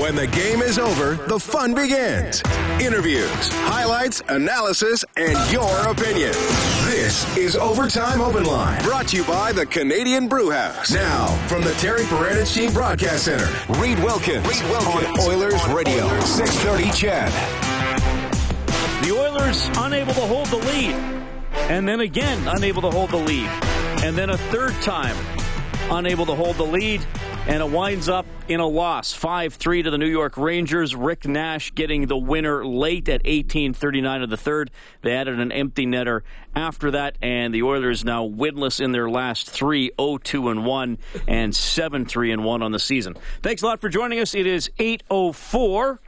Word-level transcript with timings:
When 0.00 0.16
the 0.16 0.28
game 0.28 0.62
is 0.62 0.78
over, 0.78 1.16
the 1.28 1.38
fun 1.38 1.74
begins. 1.74 2.42
Interviews, 2.80 3.50
highlights, 3.64 4.22
analysis, 4.28 5.04
and 5.18 5.52
your 5.52 5.68
opinion. 5.86 6.32
This 6.86 7.36
is 7.36 7.54
Overtime 7.54 8.22
Open 8.22 8.44
Line, 8.44 8.82
brought 8.82 9.08
to 9.08 9.18
you 9.18 9.24
by 9.24 9.52
the 9.52 9.66
Canadian 9.66 10.26
Brewhouse. 10.26 10.90
Now, 10.90 11.26
from 11.48 11.62
the 11.62 11.74
Terry 11.74 12.04
Paranych 12.04 12.54
Team 12.54 12.72
Broadcast 12.72 13.26
Center, 13.26 13.46
Reid 13.78 13.98
Wilkins, 13.98 14.46
Reid 14.48 14.70
Wilkins 14.70 15.18
on 15.18 15.28
Oilers 15.28 15.66
Radio, 15.68 16.08
630 16.20 16.90
CHED. 16.92 17.32
The 19.04 19.12
Oilers 19.14 19.68
unable 19.76 20.14
to 20.14 20.22
hold 20.22 20.46
the 20.46 20.56
lead. 20.56 20.94
And 21.68 21.86
then 21.86 22.00
again, 22.00 22.48
unable 22.48 22.80
to 22.80 22.90
hold 22.90 23.10
the 23.10 23.18
lead. 23.18 23.50
And 24.02 24.16
then 24.16 24.30
a 24.30 24.38
third 24.38 24.72
time, 24.80 25.14
unable 25.90 26.26
to 26.26 26.34
hold 26.34 26.56
the 26.56 26.64
lead. 26.64 27.04
And 27.46 27.62
it 27.62 27.70
winds 27.70 28.08
up 28.08 28.26
in 28.48 28.60
a 28.60 28.66
loss, 28.66 29.16
5-3 29.16 29.84
to 29.84 29.90
the 29.90 29.98
New 29.98 30.06
York 30.06 30.36
Rangers. 30.36 30.94
Rick 30.94 31.26
Nash 31.26 31.74
getting 31.74 32.06
the 32.06 32.16
winner 32.16 32.64
late 32.64 33.08
at 33.08 33.22
18:39 33.24 34.22
of 34.22 34.30
the 34.30 34.36
third. 34.36 34.70
They 35.02 35.12
added 35.12 35.40
an 35.40 35.50
empty 35.50 35.86
netter 35.86 36.20
after 36.54 36.90
that, 36.92 37.16
and 37.22 37.54
the 37.54 37.62
Oilers 37.62 38.04
now 38.04 38.28
winless 38.28 38.80
in 38.80 38.92
their 38.92 39.08
last 39.08 39.50
three, 39.50 39.90
0-2 39.98 40.50
and 40.50 40.66
1, 40.66 40.98
and 41.26 41.52
7-3 41.54 42.32
and 42.32 42.44
1 42.44 42.62
on 42.62 42.72
the 42.72 42.78
season. 42.78 43.16
Thanks 43.42 43.62
a 43.62 43.66
lot 43.66 43.80
for 43.80 43.88
joining 43.88 44.20
us. 44.20 44.34
It 44.34 44.46
is 44.46 44.70
8:04. 44.78 45.98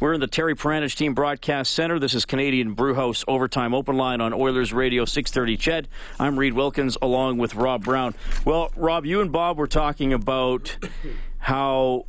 We're 0.00 0.14
in 0.14 0.20
the 0.20 0.26
Terry 0.26 0.54
Paranych 0.54 0.96
Team 0.96 1.12
Broadcast 1.12 1.74
Center. 1.74 1.98
This 1.98 2.14
is 2.14 2.24
Canadian 2.24 2.72
Brewhouse 2.72 3.22
Overtime 3.28 3.74
Open 3.74 3.98
Line 3.98 4.22
on 4.22 4.32
Oilers 4.32 4.72
Radio 4.72 5.04
630 5.04 5.58
CHED. 5.58 5.88
I'm 6.18 6.38
Reid 6.38 6.54
Wilkins 6.54 6.96
along 7.02 7.36
with 7.36 7.54
Rob 7.54 7.84
Brown. 7.84 8.14
Well, 8.46 8.72
Rob, 8.76 9.04
you 9.04 9.20
and 9.20 9.30
Bob 9.30 9.58
were 9.58 9.66
talking 9.66 10.14
about 10.14 10.74
how 11.36 12.06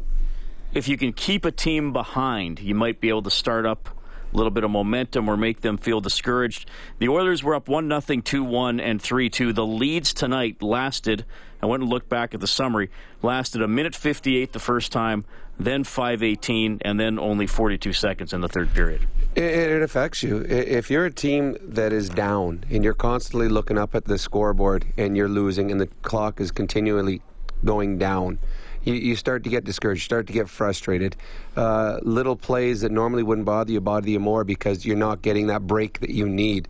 if 0.73 0.87
you 0.87 0.95
can 0.95 1.11
keep 1.11 1.43
a 1.43 1.51
team 1.51 1.91
behind, 1.91 2.61
you 2.61 2.75
might 2.75 3.01
be 3.01 3.09
able 3.09 3.23
to 3.23 3.29
start 3.29 3.65
up 3.65 3.89
a 4.33 4.37
little 4.37 4.51
bit 4.51 4.63
of 4.63 4.71
momentum 4.71 5.27
or 5.27 5.35
make 5.35 5.59
them 5.59 5.77
feel 5.77 5.99
discouraged. 5.99 6.69
The 6.99 7.09
Oilers 7.09 7.43
were 7.43 7.55
up 7.55 7.67
1 7.67 7.89
0, 8.01 8.21
2 8.21 8.41
1, 8.41 8.79
and 8.79 9.01
3 9.01 9.29
2. 9.29 9.51
The 9.51 9.65
leads 9.65 10.13
tonight 10.13 10.63
lasted, 10.63 11.25
I 11.61 11.65
went 11.65 11.83
and 11.83 11.91
looked 11.91 12.07
back 12.07 12.33
at 12.33 12.39
the 12.39 12.47
summary, 12.47 12.89
lasted 13.21 13.61
a 13.61 13.67
minute 13.67 13.95
58 13.95 14.53
the 14.53 14.59
first 14.59 14.93
time, 14.93 15.25
then 15.65 15.83
518, 15.83 16.79
and 16.81 16.99
then 16.99 17.19
only 17.19 17.47
42 17.47 17.93
seconds 17.93 18.33
in 18.33 18.41
the 18.41 18.47
third 18.47 18.73
period. 18.73 19.07
It, 19.35 19.43
it, 19.43 19.81
affects 19.81 20.23
you. 20.23 20.41
If 20.41 20.91
you're 20.91 21.05
a 21.05 21.11
team 21.11 21.57
that 21.61 21.93
is 21.93 22.09
down 22.09 22.65
and 22.69 22.83
you're 22.83 22.93
constantly 22.93 23.47
looking 23.47 23.77
up 23.77 23.95
at 23.95 24.03
the 24.03 24.17
scoreboard 24.17 24.85
and 24.97 25.15
you're 25.15 25.29
losing 25.29 25.71
and 25.71 25.79
the 25.79 25.87
clock 26.01 26.41
is 26.41 26.51
continually 26.51 27.21
going 27.63 27.97
down, 27.97 28.39
you, 28.83 28.93
you 28.93 29.15
start 29.15 29.43
to 29.45 29.49
get 29.49 29.63
discouraged, 29.63 30.01
you 30.01 30.05
start 30.05 30.27
to 30.27 30.33
get 30.33 30.49
frustrated. 30.49 31.15
Uh, 31.55 31.99
little 32.01 32.35
plays 32.35 32.81
that 32.81 32.91
normally 32.91 33.23
wouldn't 33.23 33.45
bother 33.45 33.71
you 33.71 33.79
bother 33.79 34.09
you 34.09 34.19
more 34.19 34.43
because 34.43 34.85
you're 34.85 34.97
not 34.97 35.21
getting 35.21 35.47
that 35.47 35.65
break 35.65 36.01
that 36.01 36.09
you 36.09 36.27
need. 36.27 36.67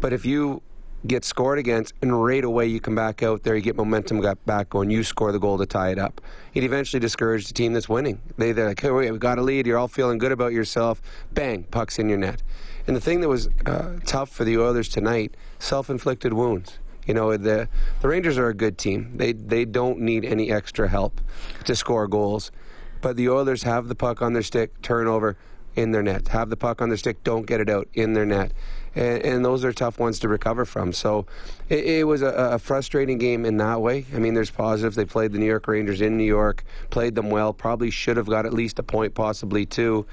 But 0.00 0.12
if 0.12 0.26
you 0.26 0.62
get 1.06 1.24
scored 1.24 1.58
against, 1.58 1.92
and 2.02 2.24
right 2.24 2.44
away 2.44 2.66
you 2.66 2.80
come 2.80 2.94
back 2.94 3.22
out 3.22 3.42
there, 3.42 3.54
you 3.54 3.62
get 3.62 3.76
momentum 3.76 4.20
back 4.46 4.70
going, 4.70 4.90
you 4.90 5.02
score 5.04 5.32
the 5.32 5.38
goal 5.38 5.58
to 5.58 5.66
tie 5.66 5.90
it 5.90 5.98
up. 5.98 6.20
It 6.54 6.64
eventually 6.64 7.00
discourages 7.00 7.48
the 7.48 7.54
team 7.54 7.72
that's 7.72 7.88
winning. 7.88 8.20
They, 8.38 8.52
they're 8.52 8.68
like, 8.68 8.80
hey, 8.80 8.90
we 8.90 9.18
got 9.18 9.38
a 9.38 9.42
lead, 9.42 9.66
you're 9.66 9.78
all 9.78 9.88
feeling 9.88 10.18
good 10.18 10.32
about 10.32 10.52
yourself. 10.52 11.02
Bang, 11.32 11.64
puck's 11.64 11.98
in 11.98 12.08
your 12.08 12.18
net. 12.18 12.42
And 12.86 12.96
the 12.96 13.00
thing 13.00 13.20
that 13.20 13.28
was 13.28 13.48
uh, 13.66 13.98
tough 14.06 14.30
for 14.30 14.44
the 14.44 14.58
Oilers 14.58 14.88
tonight, 14.88 15.36
self-inflicted 15.58 16.32
wounds. 16.32 16.78
You 17.06 17.12
know, 17.12 17.36
the 17.36 17.68
the 18.00 18.08
Rangers 18.08 18.38
are 18.38 18.48
a 18.48 18.54
good 18.54 18.78
team. 18.78 19.12
They 19.16 19.32
they 19.32 19.66
don't 19.66 20.00
need 20.00 20.24
any 20.24 20.50
extra 20.50 20.88
help 20.88 21.20
to 21.64 21.76
score 21.76 22.08
goals. 22.08 22.50
But 23.02 23.16
the 23.16 23.28
Oilers 23.28 23.64
have 23.64 23.88
the 23.88 23.94
puck 23.94 24.22
on 24.22 24.32
their 24.32 24.42
stick, 24.42 24.80
turnover 24.80 25.36
in 25.76 25.92
their 25.92 26.02
net. 26.02 26.28
Have 26.28 26.48
the 26.48 26.56
puck 26.56 26.80
on 26.80 26.88
their 26.88 26.96
stick, 26.96 27.22
don't 27.24 27.46
get 27.46 27.60
it 27.60 27.68
out 27.68 27.88
in 27.92 28.14
their 28.14 28.24
net. 28.24 28.52
And, 28.94 29.22
and 29.22 29.44
those 29.44 29.64
are 29.64 29.72
tough 29.72 29.98
ones 29.98 30.18
to 30.20 30.28
recover 30.28 30.64
from. 30.64 30.92
So 30.92 31.26
it, 31.68 31.84
it 31.84 32.06
was 32.06 32.22
a, 32.22 32.28
a, 32.28 32.58
frustrating 32.58 33.18
game 33.18 33.44
in 33.44 33.56
that 33.58 33.80
way. 33.80 34.06
I 34.14 34.18
mean, 34.18 34.34
there's 34.34 34.50
positives. 34.50 34.96
They 34.96 35.04
played 35.04 35.32
the 35.32 35.38
New 35.38 35.46
York 35.46 35.66
Rangers 35.66 36.00
in 36.00 36.16
New 36.16 36.24
York, 36.24 36.64
played 36.90 37.14
them 37.14 37.30
well, 37.30 37.52
probably 37.52 37.90
should 37.90 38.16
have 38.16 38.26
got 38.26 38.46
at 38.46 38.52
least 38.52 38.78
a 38.78 38.82
point, 38.82 39.14
possibly 39.14 39.66
two 39.66 40.06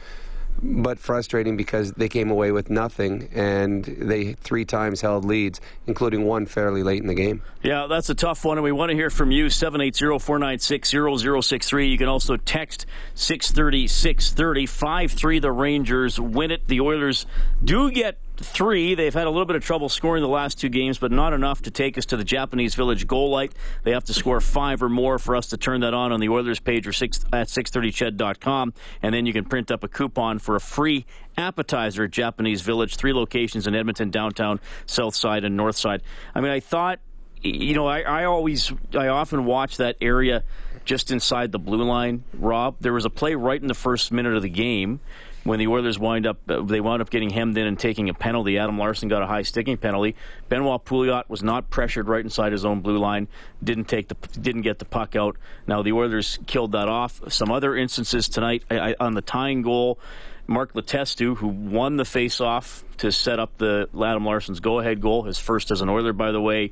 but 0.63 0.99
frustrating 0.99 1.57
because 1.57 1.91
they 1.93 2.07
came 2.07 2.29
away 2.29 2.51
with 2.51 2.69
nothing 2.69 3.27
and 3.33 3.83
they 3.83 4.33
three 4.33 4.63
times 4.65 5.01
held 5.01 5.25
leads, 5.25 5.59
including 5.87 6.25
one 6.25 6.45
fairly 6.45 6.83
late 6.83 7.01
in 7.01 7.07
the 7.07 7.15
game. 7.15 7.41
Yeah, 7.63 7.87
that's 7.87 8.11
a 8.11 8.15
tough 8.15 8.45
one, 8.45 8.57
and 8.57 8.63
we 8.63 8.71
want 8.71 8.91
to 8.91 8.95
hear 8.95 9.09
from 9.09 9.31
you. 9.31 9.47
780-496-0063. 9.47 11.89
You 11.89 11.97
can 11.97 12.07
also 12.07 12.37
text 12.37 12.85
630-630. 13.15 14.63
5-3 14.63 15.41
the 15.41 15.51
Rangers 15.51 16.19
win 16.19 16.51
it. 16.51 16.67
The 16.67 16.81
Oilers 16.81 17.25
do 17.63 17.89
get 17.91 18.19
three. 18.45 18.95
They've 18.95 19.13
had 19.13 19.27
a 19.27 19.29
little 19.29 19.45
bit 19.45 19.55
of 19.55 19.63
trouble 19.63 19.89
scoring 19.89 20.21
the 20.21 20.29
last 20.29 20.59
two 20.59 20.69
games, 20.69 20.97
but 20.97 21.11
not 21.11 21.33
enough 21.33 21.61
to 21.63 21.71
take 21.71 21.97
us 21.97 22.05
to 22.07 22.17
the 22.17 22.23
Japanese 22.23 22.75
Village 22.75 23.07
goal 23.07 23.29
light. 23.29 23.53
They 23.83 23.91
have 23.91 24.03
to 24.05 24.13
score 24.13 24.41
five 24.41 24.83
or 24.83 24.89
more 24.89 25.19
for 25.19 25.35
us 25.35 25.47
to 25.47 25.57
turn 25.57 25.81
that 25.81 25.93
on 25.93 26.11
on 26.11 26.19
the 26.19 26.29
Oilers 26.29 26.59
page 26.59 26.87
or 26.87 26.93
six, 26.93 27.23
at 27.31 27.47
630ched.com. 27.47 28.73
And 29.01 29.13
then 29.13 29.25
you 29.25 29.33
can 29.33 29.45
print 29.45 29.71
up 29.71 29.83
a 29.83 29.87
coupon 29.87 30.39
for 30.39 30.55
a 30.55 30.59
free 30.59 31.05
appetizer 31.37 32.05
at 32.05 32.11
Japanese 32.11 32.61
Village. 32.61 32.95
Three 32.95 33.13
locations 33.13 33.67
in 33.67 33.75
Edmonton, 33.75 34.09
downtown, 34.11 34.59
south 34.85 35.15
side, 35.15 35.43
and 35.43 35.55
north 35.55 35.77
side. 35.77 36.03
I 36.35 36.41
mean, 36.41 36.51
I 36.51 36.59
thought, 36.59 36.99
you 37.41 37.73
know, 37.73 37.87
I, 37.87 38.01
I 38.01 38.25
always, 38.25 38.71
I 38.93 39.07
often 39.07 39.45
watch 39.45 39.77
that 39.77 39.97
area 40.01 40.43
just 40.85 41.11
inside 41.11 41.51
the 41.51 41.59
blue 41.59 41.83
line, 41.83 42.23
Rob. 42.33 42.75
There 42.79 42.93
was 42.93 43.05
a 43.05 43.09
play 43.09 43.35
right 43.35 43.61
in 43.61 43.67
the 43.67 43.73
first 43.73 44.11
minute 44.11 44.35
of 44.35 44.41
the 44.41 44.49
game 44.49 44.99
when 45.43 45.59
the 45.59 45.67
Oilers 45.67 45.97
wind 45.97 46.27
up, 46.27 46.37
uh, 46.49 46.61
they 46.61 46.81
wound 46.81 47.01
up 47.01 47.09
getting 47.09 47.29
hemmed 47.29 47.57
in 47.57 47.65
and 47.65 47.79
taking 47.79 48.09
a 48.09 48.13
penalty. 48.13 48.57
Adam 48.57 48.77
Larsson 48.77 49.09
got 49.09 49.23
a 49.23 49.27
high 49.27 49.41
sticking 49.41 49.77
penalty. 49.77 50.15
Benoit 50.49 50.85
Pouliot 50.85 51.29
was 51.29 51.41
not 51.41 51.69
pressured 51.69 52.07
right 52.07 52.23
inside 52.23 52.51
his 52.51 52.65
own 52.65 52.81
blue 52.81 52.97
line. 52.99 53.27
Didn't 53.63 53.85
take 53.85 54.07
the, 54.07 54.15
didn't 54.39 54.61
get 54.61 54.79
the 54.79 54.85
puck 54.85 55.15
out. 55.15 55.37
Now 55.65 55.81
the 55.81 55.93
Oilers 55.93 56.39
killed 56.45 56.73
that 56.73 56.87
off. 56.87 57.21
Some 57.29 57.51
other 57.51 57.75
instances 57.75 58.29
tonight 58.29 58.63
I, 58.69 58.91
I, 58.91 58.95
on 58.99 59.13
the 59.13 59.21
tying 59.21 59.61
goal. 59.61 59.99
Mark 60.47 60.73
Letestu, 60.73 61.37
who 61.37 61.47
won 61.47 61.95
the 61.95 62.05
face-off 62.05 62.83
to 62.97 63.11
set 63.11 63.39
up 63.39 63.57
the 63.57 63.87
Adam 63.95 64.25
Larsson's 64.25 64.59
go-ahead 64.59 64.99
goal, 64.99 65.23
his 65.23 65.39
first 65.39 65.71
as 65.71 65.81
an 65.81 65.89
Oiler, 65.89 66.13
by 66.13 66.31
the 66.31 66.41
way. 66.41 66.71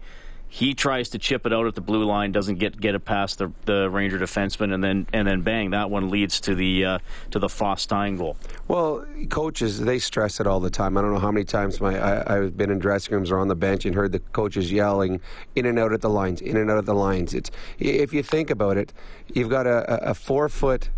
He 0.51 0.73
tries 0.73 1.09
to 1.09 1.19
chip 1.19 1.45
it 1.45 1.53
out 1.53 1.67
at 1.67 1.75
the 1.75 1.81
blue 1.81 2.03
line, 2.03 2.31
doesn't 2.31 2.55
get 2.55 2.79
get 2.81 2.95
it 2.95 3.05
past 3.05 3.37
the, 3.37 3.51
the 3.65 3.87
Ranger 3.89 4.17
defenseman, 4.17 4.73
and 4.73 4.83
then 4.83 5.05
and 5.13 5.27
then 5.27 5.41
bang, 5.41 5.69
that 5.69 5.91
one 5.91 6.09
leads 6.09 6.41
to 6.41 6.55
the 6.55 6.85
uh, 6.85 6.99
to 7.29 7.39
the 7.39 7.47
Foss 7.47 7.85
tying 7.85 8.17
goal. 8.17 8.35
Well, 8.67 9.05
coaches 9.29 9.79
they 9.79 9.99
stress 9.99 10.39
it 10.39 10.47
all 10.47 10.59
the 10.59 10.71
time. 10.71 10.97
I 10.97 11.01
don't 11.01 11.13
know 11.13 11.19
how 11.19 11.31
many 11.31 11.45
times 11.45 11.79
my 11.79 11.99
I, 11.99 12.37
I've 12.37 12.57
been 12.57 12.71
in 12.71 12.79
dressing 12.79 13.13
rooms 13.13 13.29
or 13.29 13.37
on 13.37 13.47
the 13.47 13.55
bench 13.55 13.85
and 13.85 13.93
heard 13.93 14.11
the 14.11 14.19
coaches 14.19 14.71
yelling 14.71 15.21
in 15.55 15.67
and 15.67 15.77
out 15.77 15.93
at 15.93 16.01
the 16.01 16.09
lines, 16.09 16.41
in 16.41 16.57
and 16.57 16.71
out 16.71 16.79
of 16.79 16.87
the 16.87 16.95
lines. 16.95 17.35
It's 17.35 17.51
if 17.77 18.11
you 18.11 18.23
think 18.23 18.49
about 18.49 18.75
it, 18.75 18.91
you've 19.31 19.49
got 19.49 19.67
a, 19.67 20.09
a 20.09 20.13
four 20.15 20.49
foot 20.49 20.89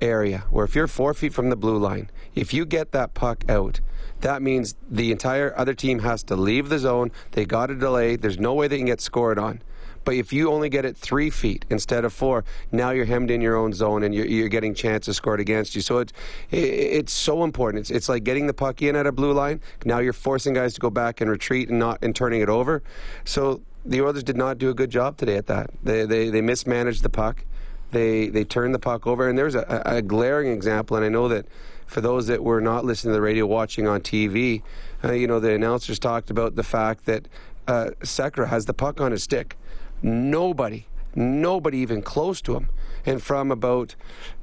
area 0.00 0.44
where 0.50 0.64
if 0.64 0.74
you're 0.74 0.86
four 0.86 1.14
feet 1.14 1.32
from 1.34 1.50
the 1.50 1.56
blue 1.56 1.78
line, 1.78 2.10
if 2.34 2.54
you 2.54 2.64
get 2.64 2.92
that 2.92 3.14
puck 3.14 3.44
out 3.48 3.80
that 4.20 4.42
means 4.42 4.74
the 4.90 5.12
entire 5.12 5.54
other 5.56 5.74
team 5.74 6.00
has 6.00 6.22
to 6.24 6.36
leave 6.36 6.68
the 6.68 6.78
zone. 6.78 7.12
They 7.32 7.44
got 7.44 7.70
a 7.70 7.74
delay. 7.74 8.16
There's 8.16 8.38
no 8.38 8.54
way 8.54 8.68
they 8.68 8.78
can 8.78 8.86
get 8.86 9.00
scored 9.00 9.38
on. 9.38 9.60
But 10.06 10.14
if 10.14 10.32
you 10.32 10.52
only 10.52 10.68
get 10.68 10.84
it 10.84 10.96
three 10.96 11.30
feet 11.30 11.64
instead 11.68 12.04
of 12.04 12.12
four, 12.12 12.44
now 12.70 12.90
you're 12.90 13.06
hemmed 13.06 13.28
in 13.28 13.40
your 13.40 13.56
own 13.56 13.72
zone 13.72 14.04
and 14.04 14.14
you're, 14.14 14.24
you're 14.24 14.48
getting 14.48 14.72
chances 14.72 15.16
scored 15.16 15.40
against 15.40 15.74
you. 15.74 15.80
So 15.80 15.98
it's 15.98 16.12
it's 16.52 17.12
so 17.12 17.42
important. 17.42 17.80
It's 17.80 17.90
it's 17.90 18.08
like 18.08 18.22
getting 18.22 18.46
the 18.46 18.54
puck 18.54 18.82
in 18.82 18.94
at 18.94 19.06
a 19.06 19.12
blue 19.12 19.32
line. 19.32 19.60
Now 19.84 19.98
you're 19.98 20.12
forcing 20.12 20.54
guys 20.54 20.74
to 20.74 20.80
go 20.80 20.90
back 20.90 21.20
and 21.20 21.28
retreat 21.28 21.70
and 21.70 21.80
not 21.80 21.98
and 22.02 22.14
turning 22.14 22.40
it 22.40 22.48
over. 22.48 22.84
So 23.24 23.62
the 23.84 24.00
Oilers 24.00 24.22
did 24.22 24.36
not 24.36 24.58
do 24.58 24.70
a 24.70 24.74
good 24.74 24.90
job 24.90 25.16
today 25.16 25.36
at 25.36 25.46
that. 25.48 25.70
They 25.82 26.06
they, 26.06 26.30
they 26.30 26.40
mismanaged 26.40 27.02
the 27.02 27.10
puck. 27.10 27.44
They 27.90 28.28
they 28.28 28.44
turned 28.44 28.74
the 28.74 28.78
puck 28.78 29.08
over, 29.08 29.28
and 29.28 29.36
there's 29.36 29.56
a, 29.56 29.82
a 29.84 30.02
glaring 30.02 30.52
example. 30.52 30.96
And 30.96 31.04
I 31.04 31.08
know 31.08 31.26
that 31.26 31.46
for 31.86 32.00
those 32.00 32.26
that 32.26 32.42
were 32.42 32.60
not 32.60 32.84
listening 32.84 33.12
to 33.12 33.14
the 33.14 33.22
radio, 33.22 33.46
watching 33.46 33.86
on 33.86 34.00
TV, 34.00 34.62
uh, 35.04 35.12
you 35.12 35.26
know, 35.26 35.40
the 35.40 35.54
announcers 35.54 35.98
talked 35.98 36.30
about 36.30 36.56
the 36.56 36.62
fact 36.62 37.06
that 37.06 37.28
uh, 37.66 37.90
Sekera 38.00 38.48
has 38.48 38.66
the 38.66 38.74
puck 38.74 39.00
on 39.00 39.12
his 39.12 39.22
stick. 39.22 39.56
Nobody, 40.02 40.86
nobody 41.16 41.78
even 41.78 42.02
close 42.02 42.40
to 42.42 42.54
him 42.54 42.68
and 43.06 43.22
from 43.22 43.52
about 43.52 43.94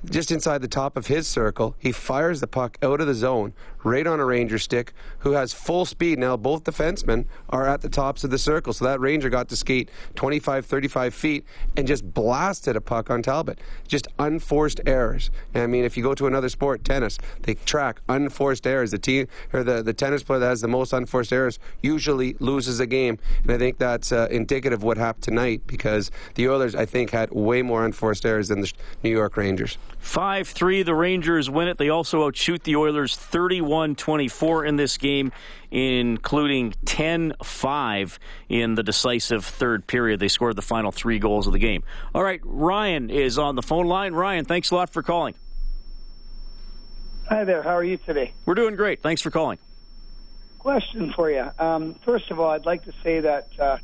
just 0.05 0.31
inside 0.31 0.61
the 0.61 0.67
top 0.67 0.97
of 0.97 1.07
his 1.07 1.27
circle, 1.27 1.75
he 1.77 1.91
fires 1.91 2.39
the 2.39 2.47
puck 2.47 2.77
out 2.81 3.01
of 3.01 3.07
the 3.07 3.13
zone, 3.13 3.53
right 3.83 4.07
on 4.07 4.19
a 4.19 4.25
Ranger 4.25 4.57
stick, 4.57 4.93
who 5.19 5.31
has 5.31 5.53
full 5.53 5.85
speed. 5.85 6.17
Now, 6.17 6.37
both 6.37 6.63
defensemen 6.63 7.25
are 7.49 7.67
at 7.67 7.81
the 7.81 7.89
tops 7.89 8.23
of 8.23 8.31
the 8.31 8.37
circle, 8.37 8.73
so 8.73 8.85
that 8.85 8.99
Ranger 9.01 9.29
got 9.29 9.49
to 9.49 9.55
skate 9.55 9.89
25, 10.15 10.65
35 10.65 11.13
feet 11.13 11.45
and 11.75 11.85
just 11.85 12.13
blasted 12.13 12.75
a 12.75 12.81
puck 12.81 13.09
on 13.09 13.21
Talbot. 13.21 13.59
Just 13.87 14.07
unforced 14.19 14.79
errors. 14.85 15.29
I 15.53 15.67
mean, 15.67 15.83
if 15.83 15.97
you 15.97 16.03
go 16.03 16.13
to 16.15 16.27
another 16.27 16.49
sport, 16.49 16.83
tennis, 16.85 17.17
they 17.41 17.55
track 17.55 18.01
unforced 18.07 18.65
errors. 18.65 18.91
The 18.91 18.99
team 18.99 19.27
or 19.51 19.63
the, 19.63 19.83
the 19.83 19.93
tennis 19.93 20.23
player 20.23 20.39
that 20.39 20.47
has 20.47 20.61
the 20.61 20.67
most 20.69 20.93
unforced 20.93 21.33
errors 21.33 21.59
usually 21.81 22.35
loses 22.39 22.79
a 22.79 22.87
game, 22.87 23.19
and 23.43 23.51
I 23.51 23.57
think 23.57 23.77
that's 23.77 24.11
uh, 24.11 24.27
indicative 24.31 24.79
of 24.79 24.83
what 24.83 24.97
happened 24.97 25.23
tonight 25.23 25.61
because 25.67 26.11
the 26.35 26.47
Oilers, 26.47 26.62
I 26.63 26.85
think, 26.85 27.11
had 27.11 27.31
way 27.31 27.61
more 27.61 27.85
unforced 27.85 28.25
errors 28.25 28.47
than 28.47 28.61
the 28.61 28.71
New 29.03 29.09
York 29.09 29.37
Rangers. 29.37 29.77
5 29.99 30.47
3, 30.47 30.83
the 30.83 30.95
Rangers 30.95 31.49
win 31.49 31.67
it. 31.67 31.77
They 31.77 31.89
also 31.89 32.25
outshoot 32.25 32.63
the 32.63 32.75
Oilers 32.75 33.15
31 33.15 33.95
24 33.95 34.65
in 34.65 34.75
this 34.75 34.97
game, 34.97 35.31
including 35.71 36.73
10 36.85 37.33
5 37.43 38.19
in 38.49 38.75
the 38.75 38.83
decisive 38.83 39.45
third 39.45 39.85
period. 39.87 40.19
They 40.19 40.27
scored 40.27 40.55
the 40.55 40.61
final 40.61 40.91
three 40.91 41.19
goals 41.19 41.47
of 41.47 41.53
the 41.53 41.59
game. 41.59 41.83
All 42.15 42.23
right, 42.23 42.41
Ryan 42.43 43.09
is 43.09 43.37
on 43.37 43.55
the 43.55 43.61
phone 43.61 43.87
line. 43.87 44.13
Ryan, 44.13 44.45
thanks 44.45 44.71
a 44.71 44.75
lot 44.75 44.89
for 44.89 45.03
calling. 45.03 45.35
Hi 47.29 47.43
there. 47.45 47.63
How 47.63 47.75
are 47.75 47.83
you 47.83 47.97
today? 47.97 48.33
We're 48.45 48.55
doing 48.55 48.75
great. 48.75 49.01
Thanks 49.01 49.21
for 49.21 49.31
calling. 49.31 49.57
Question 50.59 51.11
for 51.11 51.29
you. 51.29 51.49
Um, 51.59 51.95
first 52.05 52.31
of 52.31 52.39
all, 52.39 52.49
I'd 52.51 52.65
like 52.65 52.85
to 52.85 52.93
say 53.03 53.19
that 53.21 53.47
uh, 53.59 53.77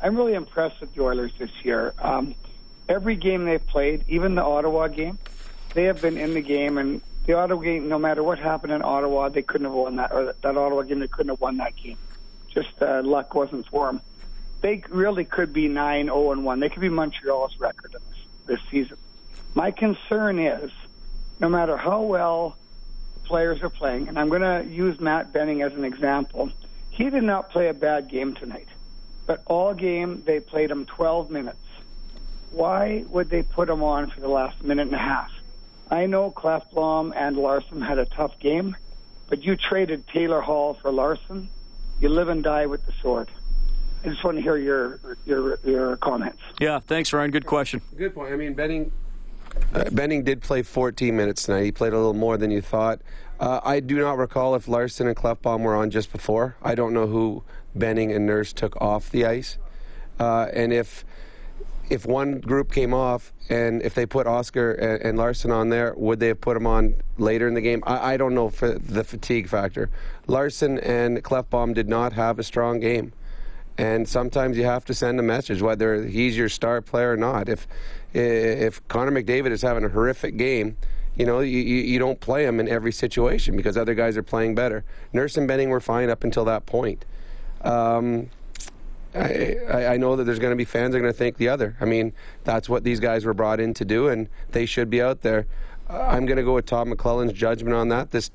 I'm 0.00 0.16
really 0.16 0.34
impressed 0.34 0.80
with 0.80 0.94
the 0.94 1.02
Oilers 1.02 1.32
this 1.38 1.50
year. 1.64 1.94
Um, 1.98 2.34
every 2.88 3.16
game 3.16 3.44
they've 3.44 3.66
played, 3.66 4.04
even 4.08 4.34
the 4.34 4.44
Ottawa 4.44 4.88
game, 4.88 5.18
they 5.74 5.84
have 5.84 6.00
been 6.00 6.16
in 6.16 6.34
the 6.34 6.40
game. 6.40 6.78
And 6.78 7.00
the 7.26 7.34
Ottawa 7.34 7.62
game, 7.62 7.88
no 7.88 7.98
matter 7.98 8.22
what 8.22 8.38
happened 8.38 8.72
in 8.72 8.82
Ottawa, 8.82 9.28
they 9.28 9.42
couldn't 9.42 9.66
have 9.66 9.74
won 9.74 9.96
that. 9.96 10.12
Or 10.12 10.32
that 10.32 10.56
Ottawa 10.56 10.82
game, 10.82 11.00
they 11.00 11.08
couldn't 11.08 11.30
have 11.30 11.40
won 11.40 11.56
that 11.58 11.76
game. 11.76 11.98
Just 12.48 12.80
uh, 12.80 13.02
luck 13.02 13.34
wasn't 13.34 13.66
for 13.66 13.86
them. 13.86 14.00
They 14.60 14.82
really 14.88 15.24
could 15.24 15.52
be 15.52 15.68
9 15.68 16.06
0 16.06 16.32
and 16.32 16.44
1. 16.44 16.60
They 16.60 16.68
could 16.68 16.80
be 16.80 16.88
Montreal's 16.88 17.58
record 17.58 17.92
this, 17.92 18.18
this 18.46 18.60
season. 18.70 18.96
My 19.54 19.70
concern 19.70 20.38
is 20.38 20.70
no 21.40 21.48
matter 21.48 21.76
how 21.76 22.02
well 22.02 22.56
players 23.24 23.62
are 23.62 23.70
playing, 23.70 24.08
and 24.08 24.18
I'm 24.18 24.28
going 24.28 24.42
to 24.42 24.68
use 24.68 24.98
Matt 24.98 25.32
Benning 25.32 25.62
as 25.62 25.74
an 25.74 25.84
example. 25.84 26.50
He 26.90 27.10
did 27.10 27.22
not 27.22 27.50
play 27.50 27.68
a 27.68 27.74
bad 27.74 28.08
game 28.08 28.34
tonight, 28.34 28.66
but 29.28 29.42
all 29.44 29.74
game 29.74 30.22
they 30.24 30.40
played 30.40 30.70
him 30.70 30.86
12 30.86 31.30
minutes. 31.30 31.58
Why 32.50 33.04
would 33.10 33.28
they 33.28 33.42
put 33.42 33.68
him 33.68 33.82
on 33.82 34.10
for 34.10 34.20
the 34.20 34.28
last 34.28 34.64
minute 34.64 34.86
and 34.86 34.94
a 34.94 34.98
half? 34.98 35.30
I 35.90 36.06
know 36.06 36.30
Klefbom 36.30 37.12
and 37.14 37.36
Larsson 37.36 37.82
had 37.82 37.98
a 37.98 38.06
tough 38.06 38.40
game, 38.40 38.74
but 39.28 39.44
you 39.44 39.54
traded 39.54 40.08
Taylor 40.08 40.40
Hall 40.40 40.74
for 40.74 40.90
Larsson. 40.90 41.50
You 42.00 42.08
live 42.08 42.28
and 42.28 42.42
die 42.42 42.66
with 42.66 42.84
the 42.86 42.92
sword. 43.02 43.28
I 44.02 44.08
just 44.08 44.24
want 44.24 44.38
to 44.38 44.42
hear 44.42 44.56
your 44.56 44.98
your 45.26 45.58
your 45.62 45.96
comments. 45.98 46.40
Yeah, 46.58 46.78
thanks, 46.78 47.12
Ryan. 47.12 47.30
Good 47.30 47.46
question. 47.46 47.82
Good 47.96 48.14
point. 48.14 48.32
I 48.32 48.36
mean, 48.36 48.54
Benning 48.54 48.90
uh, 49.74 49.90
Benning 49.90 50.24
did 50.24 50.40
play 50.40 50.62
14 50.62 51.14
minutes 51.14 51.44
tonight. 51.44 51.64
He 51.64 51.72
played 51.72 51.92
a 51.92 51.96
little 51.96 52.14
more 52.14 52.38
than 52.38 52.50
you 52.50 52.62
thought. 52.62 53.00
Uh, 53.40 53.60
I 53.62 53.80
do 53.80 53.98
not 53.98 54.16
recall 54.16 54.54
if 54.54 54.68
Larsson 54.68 55.06
and 55.06 55.16
Klefbom 55.16 55.60
were 55.60 55.76
on 55.76 55.90
just 55.90 56.12
before. 56.12 56.56
I 56.62 56.74
don't 56.74 56.94
know 56.94 57.06
who 57.06 57.44
Benning 57.74 58.12
and 58.12 58.26
Nurse 58.26 58.52
took 58.52 58.80
off 58.80 59.10
the 59.10 59.24
ice, 59.26 59.58
uh, 60.18 60.48
and 60.52 60.72
if 60.72 61.04
if 61.90 62.04
one 62.04 62.40
group 62.40 62.70
came 62.70 62.92
off 62.92 63.32
and 63.48 63.80
if 63.82 63.94
they 63.94 64.04
put 64.04 64.26
Oscar 64.26 64.72
and, 64.72 65.02
and 65.02 65.18
Larsson 65.18 65.50
on 65.50 65.70
there, 65.70 65.94
would 65.96 66.20
they 66.20 66.28
have 66.28 66.40
put 66.40 66.54
them 66.54 66.66
on 66.66 66.94
later 67.16 67.48
in 67.48 67.54
the 67.54 67.60
game? 67.60 67.82
I, 67.86 68.14
I 68.14 68.16
don't 68.16 68.34
know 68.34 68.50
for 68.50 68.78
the 68.78 69.04
fatigue 69.04 69.48
factor. 69.48 69.88
Larsson 70.26 70.78
and 70.80 71.22
Klefbom 71.24 71.74
did 71.74 71.88
not 71.88 72.12
have 72.12 72.38
a 72.38 72.42
strong 72.42 72.80
game. 72.80 73.12
And 73.78 74.08
sometimes 74.08 74.58
you 74.58 74.64
have 74.64 74.84
to 74.86 74.94
send 74.94 75.20
a 75.20 75.22
message, 75.22 75.62
whether 75.62 76.04
he's 76.04 76.36
your 76.36 76.48
star 76.48 76.82
player 76.82 77.12
or 77.12 77.16
not. 77.16 77.48
If 77.48 77.68
if 78.12 78.86
Connor 78.88 79.12
McDavid 79.12 79.52
is 79.52 79.62
having 79.62 79.84
a 79.84 79.88
horrific 79.88 80.36
game, 80.36 80.76
you 81.14 81.24
know, 81.24 81.40
you, 81.40 81.58
you 81.58 81.98
don't 81.98 82.18
play 82.18 82.44
him 82.44 82.58
in 82.58 82.68
every 82.68 82.92
situation 82.92 83.56
because 83.56 83.76
other 83.76 83.94
guys 83.94 84.16
are 84.16 84.22
playing 84.22 84.54
better. 84.54 84.84
Nurse 85.12 85.36
and 85.36 85.46
Benning 85.46 85.68
were 85.68 85.80
fine 85.80 86.10
up 86.10 86.24
until 86.24 86.44
that 86.46 86.66
point. 86.66 87.04
Um, 87.62 88.30
I, 89.14 89.56
I 89.68 89.96
know 89.96 90.16
that 90.16 90.24
there's 90.24 90.38
going 90.38 90.52
to 90.52 90.56
be 90.56 90.64
fans 90.64 90.92
that 90.92 90.98
are 90.98 91.00
going 91.00 91.12
to 91.12 91.18
think 91.18 91.38
the 91.38 91.48
other. 91.48 91.76
I 91.80 91.84
mean, 91.84 92.12
that's 92.44 92.68
what 92.68 92.84
these 92.84 93.00
guys 93.00 93.24
were 93.24 93.34
brought 93.34 93.60
in 93.60 93.74
to 93.74 93.84
do, 93.84 94.08
and 94.08 94.28
they 94.52 94.66
should 94.66 94.90
be 94.90 95.02
out 95.02 95.22
there. 95.22 95.46
I'm 95.88 96.26
going 96.26 96.36
to 96.36 96.42
go 96.42 96.54
with 96.54 96.66
Todd 96.66 96.86
McLellan's 96.86 97.32
judgment 97.32 97.74
on 97.74 97.88
that. 97.88 98.10
This 98.10 98.30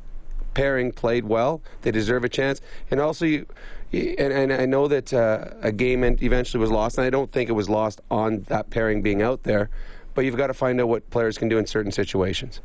pairing 0.54 0.92
played 0.92 1.25
well. 1.25 1.62
They 1.81 1.92
deserve 1.92 2.24
a 2.24 2.30
chance. 2.30 2.62
And 2.90 3.00
also, 3.00 3.25
you, 3.25 3.46
and, 3.92 4.34
and 4.34 4.54
I 4.54 4.66
know 4.66 4.88
that 4.88 5.14
uh, 5.14 5.50
a 5.62 5.72
game 5.72 6.04
eventually 6.04 6.60
was 6.60 6.72
lost, 6.72 6.98
and 6.98 7.06
I 7.06 7.10
don't 7.10 7.31
think 7.31 7.50
it 7.50 7.54
was 7.54 7.69
lost 7.69 8.02
on 8.10 8.42
that 8.44 8.69
pairing 8.72 9.02
being 9.02 9.22
out 9.22 9.44
there. 9.44 9.69
But 10.16 10.26
you've 10.26 10.38
got 10.38 10.48
to 10.48 10.54
find 10.54 10.81
out 10.81 10.90
what 10.90 11.08
players 11.12 11.38
can 11.38 11.48
do 11.50 11.58
in 11.58 11.66
certain 11.66 11.92
situations. 11.92 12.62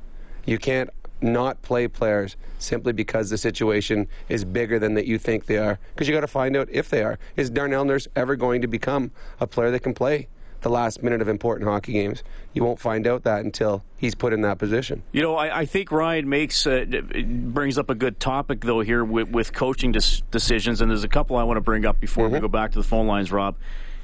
You 0.46 0.58
can't 0.58 0.90
not 1.20 1.60
play 1.62 1.88
players 1.88 2.36
simply 2.58 2.92
because 2.92 3.30
the 3.30 3.38
situation 3.38 4.06
is 4.28 4.44
bigger 4.44 4.78
than 4.78 4.94
that 4.94 5.06
you 5.06 5.18
think 5.18 5.46
they 5.46 5.58
are. 5.58 5.78
Because 5.94 6.08
you 6.08 6.14
got 6.14 6.20
to 6.22 6.26
find 6.26 6.56
out 6.56 6.68
if 6.70 6.88
they 6.90 7.02
are. 7.02 7.18
Is 7.36 7.50
Darnell 7.50 7.84
Nurse 7.84 8.08
ever 8.16 8.36
going 8.36 8.62
to 8.62 8.68
become 8.68 9.10
a 9.40 9.46
player 9.46 9.70
that 9.70 9.80
can 9.80 9.94
play? 9.94 10.28
the 10.60 10.70
last 10.70 11.02
minute 11.02 11.20
of 11.20 11.28
important 11.28 11.68
hockey 11.68 11.92
games. 11.92 12.22
You 12.52 12.64
won't 12.64 12.80
find 12.80 13.06
out 13.06 13.24
that 13.24 13.44
until 13.44 13.84
he's 13.96 14.14
put 14.14 14.32
in 14.32 14.40
that 14.42 14.58
position. 14.58 15.02
You 15.12 15.22
know, 15.22 15.36
I, 15.36 15.60
I 15.60 15.66
think 15.66 15.92
Ryan 15.92 16.28
makes 16.28 16.66
uh, 16.66 16.84
brings 17.24 17.78
up 17.78 17.90
a 17.90 17.94
good 17.94 18.18
topic 18.18 18.62
though 18.62 18.80
here 18.80 19.04
with, 19.04 19.30
with 19.30 19.52
coaching 19.52 19.92
dis- 19.92 20.22
decisions, 20.30 20.80
and 20.80 20.90
there's 20.90 21.04
a 21.04 21.08
couple 21.08 21.36
I 21.36 21.44
want 21.44 21.58
to 21.58 21.62
bring 21.62 21.84
up 21.84 22.00
before 22.00 22.26
mm-hmm. 22.26 22.34
we 22.34 22.40
go 22.40 22.48
back 22.48 22.72
to 22.72 22.78
the 22.78 22.84
phone 22.84 23.06
lines, 23.06 23.30
Rob. 23.30 23.56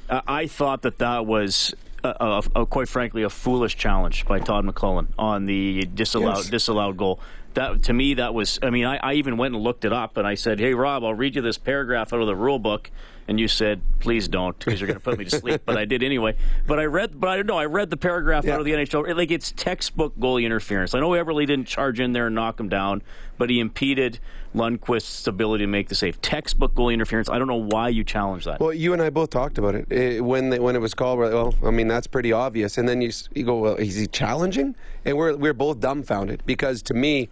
Uh, 0.09 0.21
I 0.27 0.47
thought 0.47 0.83
that 0.83 0.99
that 0.99 1.27
was. 1.27 1.75
A, 2.05 2.43
a, 2.55 2.67
quite 2.67 2.89
frankly, 2.89 3.23
a 3.23 3.31
foolish 3.31 3.77
challenge 3.77 4.27
by 4.27 4.39
Todd 4.39 4.67
McLellan 4.67 5.07
on 5.19 5.47
the 5.47 5.89
disallowed 5.95 6.37
yes. 6.37 6.51
disallowed 6.51 6.97
goal. 6.99 7.19
That 7.55 7.85
to 7.85 7.93
me, 7.93 8.15
that 8.15 8.35
was. 8.35 8.59
I 8.63 8.71
mean, 8.71 8.85
I, 8.85 8.97
I 8.97 9.15
even 9.15 9.37
went 9.37 9.55
and 9.55 9.63
looked 9.63 9.85
it 9.85 9.93
up, 9.93 10.17
and 10.17 10.27
I 10.27 10.35
said, 10.35 10.59
"Hey, 10.59 10.75
Rob, 10.75 11.05
I'll 11.05 11.15
read 11.15 11.37
you 11.37 11.43
this 11.43 11.59
paragraph 11.59 12.13
out 12.13 12.21
of 12.21 12.27
the 12.27 12.37
rule 12.37 12.59
book." 12.59 12.91
and 13.27 13.41
you 13.41 13.49
said, 13.49 13.81
"Please 14.01 14.29
don't," 14.29 14.59
because 14.59 14.81
you're 14.81 14.87
going 14.87 14.99
to 14.99 15.05
put 15.05 15.19
me 15.19 15.25
to 15.25 15.39
sleep. 15.39 15.63
but 15.65 15.77
I 15.77 15.85
did 15.85 16.03
anyway. 16.03 16.37
But 16.67 16.79
I 16.79 16.85
read, 16.85 17.19
but 17.19 17.31
I 17.31 17.37
don't 17.37 17.47
know. 17.47 17.59
I 17.59 17.65
read 17.67 17.91
the 17.91 17.97
paragraph 17.97 18.45
yeah. 18.45 18.55
out 18.55 18.61
of 18.61 18.67
the 18.67 18.73
NHL. 18.73 19.15
Like 19.17 19.31
it's 19.31 19.53
textbook 19.53 20.17
goalie 20.19 20.45
interference. 20.45 20.95
I 20.95 21.01
know 21.01 21.11
Eberle 21.11 21.47
didn't 21.47 21.67
charge 21.67 22.01
in 22.01 22.13
there 22.13 22.27
and 22.27 22.35
knock 22.35 22.61
him 22.61 22.69
down, 22.69 23.03
but 23.39 23.51
he 23.51 23.61
impeded 23.61 24.19
Lundqvist's 24.55 25.27
ability 25.27 25.65
to 25.65 25.69
make 25.69 25.89
the 25.89 25.95
save. 25.95 26.21
Textbook 26.21 26.75
goalie 26.75 26.95
interference. 26.95 27.29
I 27.29 27.39
don't 27.39 27.49
know 27.49 27.55
why 27.57 27.89
you 27.89 28.05
challenge 28.05 28.45
that. 28.45 28.61
Well, 28.61 28.75
you 28.75 28.93
and 28.93 29.01
I 29.01 29.11
both 29.11 29.31
talked 29.31 29.59
about 29.59 29.75
it, 29.75 29.91
it 29.91 30.25
when 30.25 30.51
they, 30.51 30.59
when 30.59 30.77
it 30.77 30.81
was 30.81 30.95
called. 30.95 31.19
Well, 31.19 31.55
I 31.65 31.71
mean 31.71 31.89
that's 31.89 32.07
pretty 32.07 32.33
obvious. 32.33 32.79
And 32.79 32.89
then 32.89 33.01
you 33.01 33.11
you 33.35 33.45
go, 33.45 33.59
well, 33.59 33.77
is 33.77 33.97
he 33.97 34.07
challenging? 34.07 34.77
And 35.05 35.17
we're 35.17 35.37
we're 35.37 35.55
both 35.55 35.81
dumbfounded 35.81 36.43
because 36.47 36.83
to 36.85 36.95
me 36.95 37.29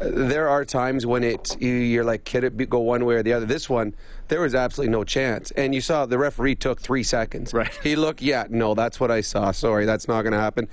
uh, 0.00 0.08
there 0.12 0.48
are 0.48 0.64
times 0.64 1.06
when 1.06 1.24
it 1.24 1.60
you're 1.60 2.04
like, 2.04 2.24
could 2.24 2.44
it 2.44 2.68
go 2.68 2.80
one 2.80 3.04
way 3.04 3.14
or 3.14 3.22
the 3.22 3.32
other? 3.32 3.46
This 3.46 3.68
one, 3.70 3.94
there 4.28 4.40
was 4.40 4.54
absolutely 4.54 4.92
no 4.92 5.04
chance, 5.04 5.50
and 5.52 5.74
you 5.74 5.80
saw 5.80 6.06
the 6.06 6.18
referee 6.18 6.56
took 6.56 6.80
three 6.80 7.02
seconds. 7.02 7.54
Right. 7.54 7.72
He 7.82 7.96
looked, 7.96 8.22
yeah, 8.22 8.46
no, 8.50 8.74
that's 8.74 9.00
what 9.00 9.10
I 9.10 9.20
saw. 9.20 9.52
Sorry, 9.52 9.84
that's 9.86 10.08
not 10.08 10.22
going 10.22 10.32
to 10.32 10.38
happen. 10.38 10.68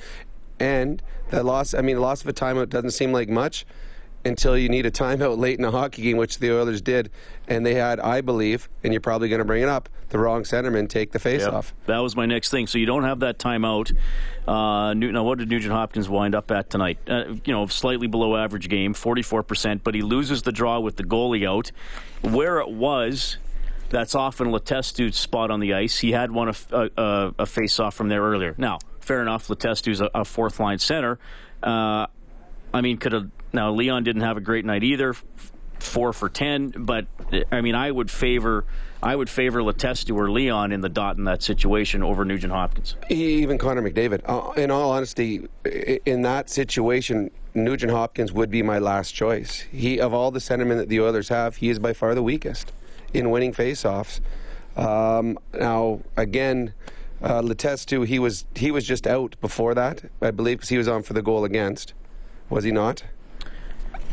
And 0.59 1.01
the 1.30 1.44
loss, 1.44 1.74
I 1.74 1.81
mean, 1.81 1.95
the 1.95 2.01
loss 2.01 2.21
of 2.21 2.27
a 2.27 2.33
timeout 2.33 2.69
doesn't 2.69 2.92
seem 2.92 3.12
like 3.12 3.30
much 3.30 3.65
until 4.23 4.57
you 4.57 4.69
need 4.69 4.85
a 4.85 4.92
timeout 4.92 5.37
late 5.37 5.57
in 5.57 5.66
a 5.66 5.71
hockey 5.71 6.04
game, 6.04 6.18
which 6.18 6.40
the 6.40 6.51
Oilers 6.51 6.81
did, 6.81 7.09
and 7.47 7.66
they 7.66 7.73
had, 7.73 7.99
I 7.99 8.21
believe, 8.21 8.69
and 8.83 8.94
you're 8.94 9.01
probably 9.01 9.30
going 9.30 9.40
to 9.40 9.45
bring 9.45 9.63
it 9.63 9.69
up, 9.69 9.90
the 10.09 10.19
wrong 10.19 10.44
centerman 10.44 10.87
take 10.90 11.11
the 11.11 11.19
face 11.19 11.42
yep. 11.42 11.54
off. 11.54 11.73
That 11.85 11.99
was 11.99 12.16
my 12.16 12.25
next 12.25 12.51
thing. 12.51 12.68
So 12.68 12.78
you 12.78 12.85
don't 12.85 13.04
have 13.04 13.21
that 13.21 13.40
timeout. 13.40 13.95
Uh, 14.47 14.94
now, 14.94 15.23
what 15.23 15.40
did 15.40 15.49
Nugent 15.49 15.73
Hopkins 15.73 16.09
wind 16.09 16.35
up 16.35 16.51
at 16.51 16.69
tonight? 16.69 16.99
Uh, 17.07 17.35
you 17.45 17.54
know, 17.54 17.66
slightly 17.68 18.07
below 18.07 18.35
average 18.35 18.69
game, 18.69 18.94
44%, 18.94 19.81
but 19.83 19.95
he 19.95 20.01
loses 20.01 20.44
the 20.44 20.51
draw 20.51 20.80
with 20.80 20.97
the 20.97 21.04
goalie 21.04 21.47
out. 21.47 21.71
Where 22.21 22.59
it 22.59 22.69
was, 22.69 23.37
that's 23.90 24.16
often 24.16 24.51
Letestu's 24.51 25.18
spot 25.18 25.51
on 25.51 25.59
the 25.59 25.73
ice. 25.73 25.99
He 25.99 26.11
had 26.11 26.31
one 26.31 26.49
a, 26.49 26.90
a, 26.97 27.33
a 27.40 27.45
face 27.45 27.80
off 27.80 27.95
from 27.95 28.09
there 28.09 28.21
earlier. 28.21 28.56
Now, 28.57 28.80
fair 28.99 29.21
enough, 29.21 29.47
Letestu's 29.47 30.01
a, 30.01 30.09
a 30.13 30.25
fourth 30.25 30.59
line 30.59 30.80
center. 30.80 31.19
Uh, 31.61 32.07
I 32.73 32.81
mean, 32.81 32.97
could 32.97 33.11
have 33.11 33.30
now 33.54 33.71
Leon 33.71 34.04
didn't 34.04 34.21
have 34.21 34.37
a 34.37 34.42
great 34.42 34.66
night 34.66 34.83
either, 34.83 35.16
four 35.80 36.13
for 36.13 36.30
ten. 36.30 36.69
But 36.69 37.07
I 37.51 37.61
mean, 37.61 37.75
I 37.75 37.92
would 37.92 38.09
favor 38.09 38.66
I 39.04 39.16
would 39.16 39.30
favor 39.30 39.61
Letestu 39.61 40.16
or 40.16 40.30
Leon 40.30 40.71
in 40.71 40.81
the 40.81 40.90
dot 40.90 41.18
in 41.18 41.23
that 41.23 41.42
situation 41.42 42.04
over 42.04 42.23
Nugent 42.23 42.54
Hopkins. 42.54 42.95
Even 43.09 43.57
Connor 43.57 43.81
McDavid. 43.81 44.21
Uh, 44.25 44.51
in 44.51 44.69
all 44.69 44.92
honesty, 44.92 45.47
in 46.06 46.21
that 46.21 46.49
situation, 46.49 47.31
Nugent 47.56 47.92
Hopkins 47.92 48.31
would 48.31 48.51
be 48.51 48.61
my 48.61 48.78
last 48.78 49.13
choice. 49.13 49.61
He 49.71 49.99
of 49.99 50.13
all 50.13 50.30
the 50.30 50.40
centermen 50.40 50.78
that 50.78 50.90
the 50.90 51.01
Oilers 51.01 51.30
have, 51.30 51.57
he 51.57 51.69
is 51.69 51.80
by 51.80 51.94
far 51.94 52.13
the 52.13 52.23
weakest 52.23 52.71
in 53.13 53.31
winning 53.31 53.54
faceoffs. 53.54 54.19
Um, 54.78 55.37
now, 55.54 56.01
again, 56.16 56.73
uh, 57.21 57.42
Letestu, 57.42 58.06
he 58.06 58.19
was 58.19 58.45
he 58.56 58.71
was 58.71 58.85
just 58.85 59.07
out 59.07 59.35
before 59.42 59.73
that, 59.73 60.04
I 60.21 60.31
believe, 60.31 60.57
because 60.57 60.69
he 60.69 60.78
was 60.78 60.87
on 60.87 61.01
for 61.01 61.13
the 61.13 61.21
goal 61.21 61.44
against. 61.44 61.94
Was 62.51 62.65
he 62.65 62.71
not? 62.71 63.01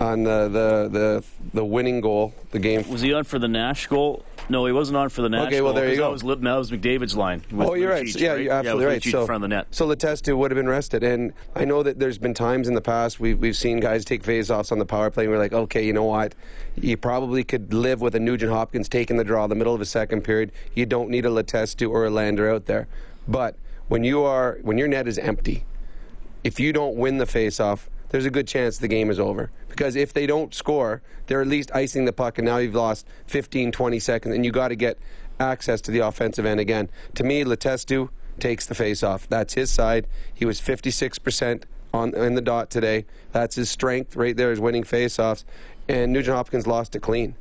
On 0.01 0.23
the, 0.23 0.45
the, 0.45 0.89
the, 0.89 1.25
the 1.55 1.65
winning 1.65 2.01
goal, 2.01 2.33
the 2.53 2.61
game. 2.61 2.89
Was 2.89 3.01
he 3.01 3.13
on 3.13 3.25
for 3.25 3.41
the 3.41 3.49
Nash 3.49 3.89
goal? 3.89 4.25
No, 4.49 4.65
he 4.65 4.73
wasn't 4.73 4.97
on 4.97 5.09
for 5.09 5.23
the 5.23 5.29
Nash 5.29 5.49
Okay, 5.49 5.61
well, 5.61 5.73
there 5.73 5.91
you 5.91 5.97
go. 5.97 6.05
That 6.17 6.25
was, 6.25 6.41
that 6.41 6.57
was 6.57 6.71
McDavid's 6.71 7.17
line. 7.17 7.43
Oh, 7.53 7.75
you're 7.75 7.91
right. 7.91 8.07
yeah, 8.15 8.31
right? 8.31 8.41
you're 8.41 8.53
absolutely 8.53 8.85
yeah, 8.85 8.91
right. 8.91 9.03
So, 9.03 9.21
in 9.23 9.27
front 9.27 9.45
of 9.45 9.51
the 9.51 9.57
net. 9.57 9.67
So 9.73 9.89
Letestu 9.89 10.39
would 10.39 10.53
have 10.53 10.57
been 10.57 10.69
rested. 10.69 11.03
And 11.03 11.33
I 11.57 11.65
know 11.65 11.83
that 11.83 11.99
there's 11.99 12.17
been 12.17 12.33
times 12.33 12.69
in 12.69 12.75
the 12.75 12.81
past 12.81 13.19
we've, 13.19 13.37
we've 13.37 13.57
seen 13.57 13.81
guys 13.81 14.05
take 14.05 14.23
face-offs 14.23 14.71
on 14.71 14.79
the 14.79 14.87
power 14.87 15.11
play, 15.11 15.25
and 15.25 15.33
we're 15.33 15.39
like, 15.39 15.53
okay, 15.53 15.85
you 15.85 15.93
know 15.93 16.05
what? 16.05 16.37
You 16.77 16.97
probably 16.97 17.43
could 17.43 17.75
live 17.75 18.01
with 18.01 18.15
a 18.15 18.21
Nugent 18.21 18.53
Hopkins 18.53 18.89
taking 18.89 19.17
the 19.17 19.25
draw 19.25 19.43
in 19.43 19.51
the 19.51 19.57
middle 19.57 19.75
of 19.75 19.81
a 19.81 19.87
second 19.87 20.23
period. 20.23 20.53
You 20.77 20.87
don't 20.87 21.11
need 21.11 21.27
a 21.27 21.31
Letestu 21.31 21.91
or 21.91 22.07
a 22.07 22.11
Lander 22.11 22.49
out 22.49 22.67
there. 22.67 22.87
But 23.27 23.57
when 23.89 24.05
you 24.05 24.23
are 24.23 24.59
when 24.63 24.79
your 24.79 24.89
net 24.89 25.09
is 25.09 25.19
empty– 25.19 25.65
if 26.45 26.61
you 26.61 26.73
don't 26.73 26.97
win 26.97 27.19
the 27.19 27.27
face-off, 27.27 27.89
there's 28.11 28.25
a 28.25 28.31
good 28.31 28.49
chance 28.49 28.79
the 28.79 28.89
game 28.89 29.11
is 29.11 29.21
over. 29.21 29.51
Because 29.69 29.97
if 29.97 30.13
they 30.13 30.27
don't 30.27 30.55
score, 30.55 31.03
they're 31.27 31.41
at 31.41 31.47
least 31.47 31.71
icing 31.75 32.05
the 32.05 32.13
puck, 32.13 32.39
and 32.39 32.47
now 32.47 32.59
you've 32.59 32.75
lost 32.75 33.07
15, 33.27 33.73
20 33.73 33.99
seconds, 33.99 34.35
and 34.35 34.45
you 34.45 34.51
got 34.51 34.69
to 34.69 34.77
get 34.77 34.99
access 35.41 35.81
to 35.83 35.91
the 35.91 36.01
offensive 36.01 36.45
end 36.45 36.61
again. 36.61 36.89
To 37.15 37.25
me, 37.25 37.45
Letestu 37.45 38.09
takes 38.41 38.67
the 38.67 38.75
face-off. 38.75 39.29
That's 39.29 39.55
his 39.55 39.71
side. 39.71 40.07
He 40.35 40.45
was 40.45 40.61
56% 40.61 41.65
on 41.95 42.15
in 42.15 42.35
the 42.35 42.41
dot 42.41 42.71
today. 42.71 43.07
That's 43.33 43.57
his 43.57 43.71
strength 43.71 44.17
right 44.17 44.37
there 44.37 44.53
is 44.53 44.61
winning 44.61 44.85
face-offs. 44.85 45.45
And 45.89 46.13
Nugent 46.13 46.37
Hopkins 46.37 46.67
lost 46.67 46.95
it 46.97 47.01
clean. 47.01 47.35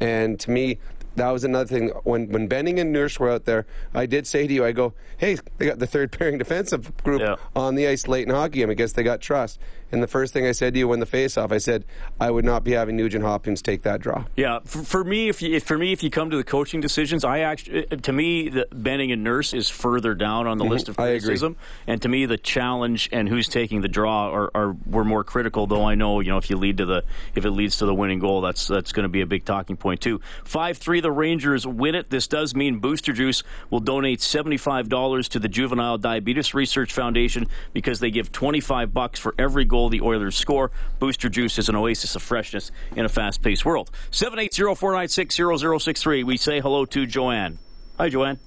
And 0.00 0.38
to 0.40 0.50
me, 0.50 0.78
that 1.16 1.30
was 1.30 1.44
another 1.44 1.66
thing. 1.68 1.88
When 2.04 2.28
when 2.30 2.46
Benning 2.46 2.78
and 2.78 2.92
Nurse 2.92 3.18
were 3.18 3.30
out 3.30 3.44
there, 3.44 3.66
I 3.94 4.06
did 4.06 4.26
say 4.26 4.46
to 4.46 4.52
you, 4.54 4.64
I 4.64 4.72
go, 4.72 4.94
hey, 5.18 5.36
they 5.58 5.66
got 5.66 5.78
the 5.78 5.86
third 5.86 6.12
pairing 6.12 6.38
defensive 6.38 6.96
group 7.02 7.20
Yeah. 7.20 7.36
on 7.54 7.74
the 7.74 7.88
ice 7.88 8.06
late 8.08 8.26
in 8.28 8.34
hockey 8.34 8.60
game. 8.60 8.70
I 8.70 8.74
guess 8.74 8.92
they 8.92 9.02
got 9.02 9.20
trust. 9.20 9.58
And 9.92 10.02
the 10.02 10.08
first 10.08 10.32
thing 10.32 10.44
I 10.44 10.50
said 10.52 10.72
to 10.74 10.80
you 10.80 10.88
when 10.88 10.98
the 10.98 11.06
face 11.06 11.38
off, 11.38 11.52
I 11.52 11.58
said 11.58 11.84
I 12.20 12.28
would 12.28 12.44
not 12.44 12.64
be 12.64 12.72
having 12.72 12.96
Nugent 12.96 13.22
Hopkins 13.24 13.62
take 13.62 13.82
that 13.82 14.00
draw. 14.00 14.24
Yeah, 14.36 14.58
for, 14.64 14.82
for 14.82 15.04
me, 15.04 15.28
if, 15.28 15.40
you, 15.40 15.54
if 15.54 15.62
for 15.62 15.78
me, 15.78 15.92
if 15.92 16.02
you 16.02 16.10
come 16.10 16.28
to 16.30 16.36
the 16.36 16.42
coaching 16.42 16.80
decisions, 16.80 17.22
I 17.24 17.40
actually, 17.40 17.84
to 17.86 18.12
me, 18.12 18.48
the 18.48 18.66
Benning 18.72 19.12
and 19.12 19.22
Nurse 19.22 19.54
is 19.54 19.68
further 19.68 20.14
down 20.14 20.48
on 20.48 20.58
the 20.58 20.64
list 20.64 20.88
of 20.88 20.96
Mm-hmm. 20.96 21.02
I 21.02 21.06
agree. 21.10 21.20
criticism, 21.20 21.56
and 21.86 22.02
to 22.02 22.08
me, 22.08 22.26
the 22.26 22.36
challenge 22.36 23.08
and 23.12 23.28
who's 23.28 23.48
taking 23.48 23.80
the 23.80 23.86
draw 23.88 24.30
are, 24.30 24.50
are 24.56 24.76
were 24.86 25.04
more 25.04 25.22
critical. 25.22 25.68
Though 25.68 25.84
I 25.84 25.94
know, 25.94 26.18
you 26.20 26.30
know, 26.30 26.38
if 26.38 26.50
you 26.50 26.56
lead 26.56 26.78
to 26.78 26.84
the 26.86 27.04
if 27.36 27.44
it 27.44 27.50
leads 27.52 27.76
to 27.78 27.86
the 27.86 27.94
winning 27.94 28.18
goal, 28.18 28.40
that's 28.40 28.66
that's 28.66 28.90
going 28.92 29.04
to 29.04 29.08
be 29.08 29.20
a 29.20 29.26
big 29.26 29.44
talking 29.44 29.76
point 29.76 30.00
too. 30.00 30.20
Five 30.44 30.78
three, 30.78 31.00
the 31.06 31.12
Rangers 31.12 31.64
win 31.64 31.94
it. 31.94 32.10
This 32.10 32.26
does 32.26 32.56
mean 32.56 32.80
Booster 32.80 33.12
Juice 33.12 33.44
will 33.70 33.78
donate 33.78 34.20
seventy 34.20 34.56
five 34.56 34.88
dollars 34.88 35.28
to 35.28 35.38
the 35.38 35.46
Juvenile 35.46 35.98
Diabetes 35.98 36.52
Research 36.52 36.92
Foundation 36.92 37.46
because 37.72 38.00
they 38.00 38.10
give 38.10 38.32
twenty 38.32 38.58
five 38.58 38.92
bucks 38.92 39.20
for 39.20 39.32
every 39.38 39.64
goal 39.64 39.88
the 39.88 40.00
Oilers 40.00 40.34
score. 40.34 40.72
Booster 40.98 41.28
Juice 41.28 41.60
is 41.60 41.68
an 41.68 41.76
oasis 41.76 42.16
of 42.16 42.22
freshness 42.22 42.72
in 42.96 43.04
a 43.04 43.08
fast 43.08 43.40
paced 43.40 43.64
world. 43.64 43.92
780-496-0063. 44.10 46.24
We 46.24 46.36
say 46.36 46.58
hello 46.58 46.84
to 46.86 47.06
Joanne. 47.06 47.60
Hi, 47.98 48.08
Joanne. 48.08 48.40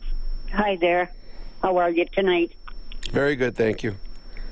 Hi 0.51 0.75
there. 0.81 1.13
How 1.61 1.77
are 1.77 1.89
you 1.89 2.07
tonight? 2.11 2.51
Very 3.11 3.37
good, 3.37 3.55
thank 3.55 3.83
you. 3.83 3.95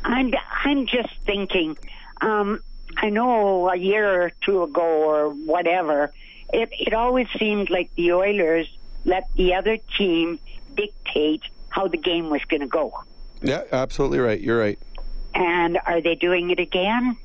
I'm 0.06 0.34
I'm 0.64 0.88
just 0.88 1.14
thinking. 1.26 1.78
Um, 2.22 2.62
I 2.96 3.10
know 3.10 3.70
a 3.70 3.76
year 3.76 4.24
or 4.24 4.32
two 4.46 4.64
ago 4.64 4.82
or 4.82 5.28
whatever, 5.28 6.14
it 6.54 6.70
it 6.72 6.94
always 6.94 7.28
seemed 7.38 7.70
like 7.70 7.94
the 7.96 8.14
Oilers 8.14 8.68
let 9.06 9.30
the 9.36 9.54
other 9.54 9.78
team 9.98 10.40
dictate 10.76 11.44
how 11.70 11.88
the 11.88 11.98
game 11.98 12.30
was 12.30 12.44
going 12.46 12.62
to 12.62 12.68
go. 12.68 13.04
Yeah, 13.42 13.64
absolutely 13.72 14.20
right. 14.20 14.40
You're 14.40 14.60
right. 14.60 14.80
And 15.34 15.78
are 15.86 16.02
they 16.02 16.16
doing 16.16 16.50
it 16.50 16.60
again? 16.60 17.18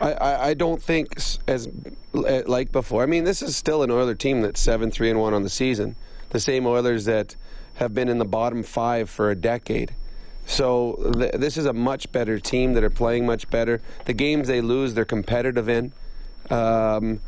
I, 0.00 0.12
I, 0.12 0.48
I 0.48 0.54
don't 0.54 0.82
think 0.82 1.16
as 1.46 1.68
uh, 2.14 2.42
like 2.46 2.72
before. 2.72 3.02
I 3.02 3.06
mean, 3.06 3.24
this 3.24 3.42
is 3.42 3.56
still 3.56 3.82
an 3.82 3.90
Oiler 3.90 4.14
team 4.14 4.40
that's 4.40 4.60
seven 4.60 4.90
three 4.90 5.10
and 5.10 5.20
one 5.20 5.34
on 5.34 5.42
the 5.42 5.50
season. 5.50 5.96
The 6.30 6.40
same 6.40 6.66
Oilers 6.66 7.04
that 7.04 7.36
have 7.74 7.94
been 7.94 8.08
in 8.08 8.18
the 8.18 8.24
bottom 8.24 8.62
five 8.62 9.10
for 9.10 9.30
a 9.30 9.34
decade. 9.36 9.94
So 10.46 11.12
th- 11.14 11.32
this 11.34 11.56
is 11.56 11.66
a 11.66 11.72
much 11.72 12.10
better 12.12 12.38
team 12.38 12.74
that 12.74 12.82
are 12.82 12.90
playing 12.90 13.26
much 13.26 13.48
better. 13.50 13.80
The 14.06 14.12
games 14.12 14.48
they 14.48 14.60
lose, 14.60 14.94
they're 14.94 15.04
competitive 15.04 15.68
in. 15.68 15.92
Um, 16.50 17.20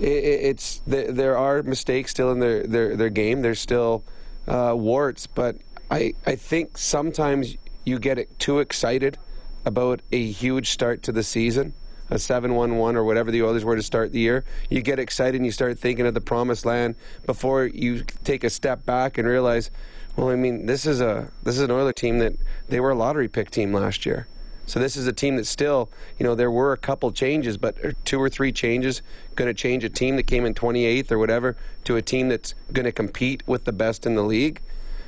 i 0.00 0.04
i- 0.04 0.42
it's 0.50 0.82
there 0.86 1.36
are 1.38 1.62
mistakes 1.62 2.10
still 2.10 2.30
in 2.32 2.38
their 2.40 2.62
their, 2.64 2.96
their 2.96 3.10
game. 3.10 3.42
There's 3.42 3.60
still 3.60 4.04
uh, 4.46 4.74
warts, 4.76 5.26
but 5.26 5.56
I 5.90 6.14
I 6.26 6.36
think 6.36 6.76
sometimes 6.78 7.56
you 7.84 7.98
get 7.98 8.18
it 8.18 8.38
too 8.38 8.58
excited 8.60 9.16
about 9.64 10.00
a 10.12 10.24
huge 10.30 10.70
start 10.70 11.02
to 11.04 11.12
the 11.12 11.22
season, 11.22 11.72
a 12.10 12.18
7 12.18 12.54
1 12.54 12.76
1 12.76 12.96
or 12.96 13.04
whatever 13.04 13.30
the 13.30 13.42
Oilers 13.42 13.64
were 13.64 13.76
to 13.76 13.82
start 13.82 14.12
the 14.12 14.20
year. 14.20 14.44
You 14.70 14.82
get 14.82 14.98
excited 14.98 15.36
and 15.36 15.46
you 15.46 15.52
start 15.52 15.78
thinking 15.78 16.06
of 16.06 16.14
the 16.14 16.20
promised 16.20 16.66
land 16.66 16.94
before 17.24 17.64
you 17.64 18.04
take 18.24 18.44
a 18.44 18.50
step 18.50 18.84
back 18.84 19.18
and 19.18 19.26
realize, 19.26 19.70
well, 20.16 20.28
I 20.28 20.36
mean, 20.36 20.66
this 20.66 20.84
is 20.86 21.00
a 21.00 21.30
this 21.42 21.56
is 21.56 21.62
an 21.62 21.70
Oiler 21.70 21.92
team 21.92 22.18
that 22.18 22.34
they 22.68 22.80
were 22.80 22.90
a 22.90 22.94
lottery 22.94 23.28
pick 23.28 23.50
team 23.50 23.72
last 23.72 24.04
year. 24.06 24.26
So 24.66 24.80
this 24.80 24.96
is 24.96 25.06
a 25.06 25.12
team 25.12 25.36
that 25.36 25.46
still, 25.46 25.88
you 26.18 26.24
know, 26.24 26.34
there 26.34 26.50
were 26.50 26.72
a 26.72 26.76
couple 26.76 27.12
changes, 27.12 27.56
but 27.56 27.76
er, 27.84 27.92
two 28.04 28.20
or 28.20 28.28
three 28.28 28.52
changes 28.52 29.00
going 29.36 29.48
to 29.48 29.54
change 29.54 29.84
a 29.84 29.88
team 29.88 30.16
that 30.16 30.24
came 30.24 30.44
in 30.44 30.54
28th 30.54 31.12
or 31.12 31.18
whatever 31.18 31.56
to 31.84 31.96
a 31.96 32.02
team 32.02 32.28
that's 32.28 32.54
going 32.72 32.84
to 32.84 32.92
compete 32.92 33.42
with 33.46 33.64
the 33.64 33.72
best 33.72 34.06
in 34.06 34.16
the 34.16 34.24
league. 34.24 34.60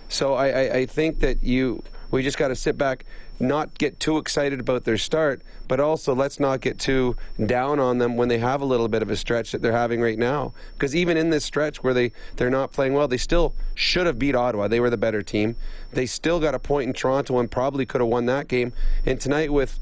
So 0.08 0.34
I, 0.34 0.48
I, 0.48 0.74
I 0.76 0.86
think 0.86 1.20
that 1.20 1.42
you 1.42 1.82
we 2.10 2.22
just 2.22 2.38
got 2.38 2.48
to 2.48 2.56
sit 2.56 2.78
back, 2.78 3.04
not 3.38 3.76
get 3.78 4.00
too 4.00 4.18
excited 4.18 4.60
about 4.60 4.84
their 4.84 4.98
start, 4.98 5.42
but 5.66 5.80
also 5.80 6.14
let's 6.14 6.40
not 6.40 6.60
get 6.60 6.78
too 6.78 7.16
down 7.44 7.78
on 7.78 7.98
them 7.98 8.16
when 8.16 8.28
they 8.28 8.38
have 8.38 8.60
a 8.60 8.64
little 8.64 8.88
bit 8.88 9.02
of 9.02 9.10
a 9.10 9.16
stretch 9.16 9.52
that 9.52 9.62
they're 9.62 9.72
having 9.72 10.00
right 10.00 10.18
now. 10.18 10.52
Because 10.74 10.96
even 10.96 11.16
in 11.16 11.30
this 11.30 11.44
stretch 11.44 11.82
where 11.82 11.94
they 11.94 12.12
they're 12.36 12.50
not 12.50 12.72
playing 12.72 12.94
well, 12.94 13.08
they 13.08 13.16
still 13.16 13.54
should 13.74 14.06
have 14.06 14.18
beat 14.18 14.34
Ottawa. 14.34 14.68
They 14.68 14.80
were 14.80 14.90
the 14.90 14.96
better 14.96 15.22
team. 15.22 15.56
They 15.92 16.06
still 16.06 16.40
got 16.40 16.54
a 16.54 16.58
point 16.58 16.88
in 16.88 16.94
Toronto 16.94 17.38
and 17.38 17.50
probably 17.50 17.86
could 17.86 18.00
have 18.00 18.08
won 18.08 18.26
that 18.26 18.48
game. 18.48 18.72
And 19.04 19.20
tonight 19.20 19.52
with 19.52 19.78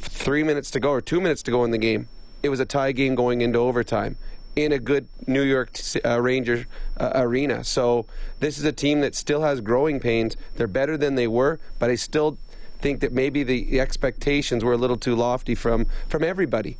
three 0.00 0.42
minutes 0.42 0.70
to 0.72 0.80
go 0.80 0.90
or 0.90 1.00
two 1.00 1.20
minutes 1.20 1.42
to 1.44 1.50
go 1.50 1.64
in 1.64 1.70
the 1.70 1.78
game, 1.78 2.08
it 2.42 2.48
was 2.48 2.60
a 2.60 2.66
tie 2.66 2.92
game 2.92 3.14
going 3.14 3.40
into 3.40 3.58
overtime 3.58 4.16
in 4.56 4.72
a 4.72 4.78
good 4.78 5.06
New 5.26 5.42
York 5.42 5.78
uh, 6.04 6.20
Ranger 6.20 6.66
uh, 6.96 7.12
arena. 7.14 7.62
So 7.62 8.06
this 8.40 8.58
is 8.58 8.64
a 8.64 8.72
team 8.72 9.02
that 9.02 9.14
still 9.14 9.42
has 9.42 9.60
growing 9.60 10.00
pains. 10.00 10.36
They're 10.56 10.66
better 10.66 10.96
than 10.96 11.14
they 11.14 11.28
were, 11.28 11.60
but 11.78 11.90
I 11.90 11.94
still 11.94 12.38
think 12.80 13.00
that 13.00 13.12
maybe 13.12 13.42
the 13.42 13.80
expectations 13.80 14.64
were 14.64 14.72
a 14.72 14.76
little 14.76 14.96
too 14.96 15.14
lofty 15.14 15.54
from 15.54 15.86
from 16.08 16.24
everybody. 16.24 16.78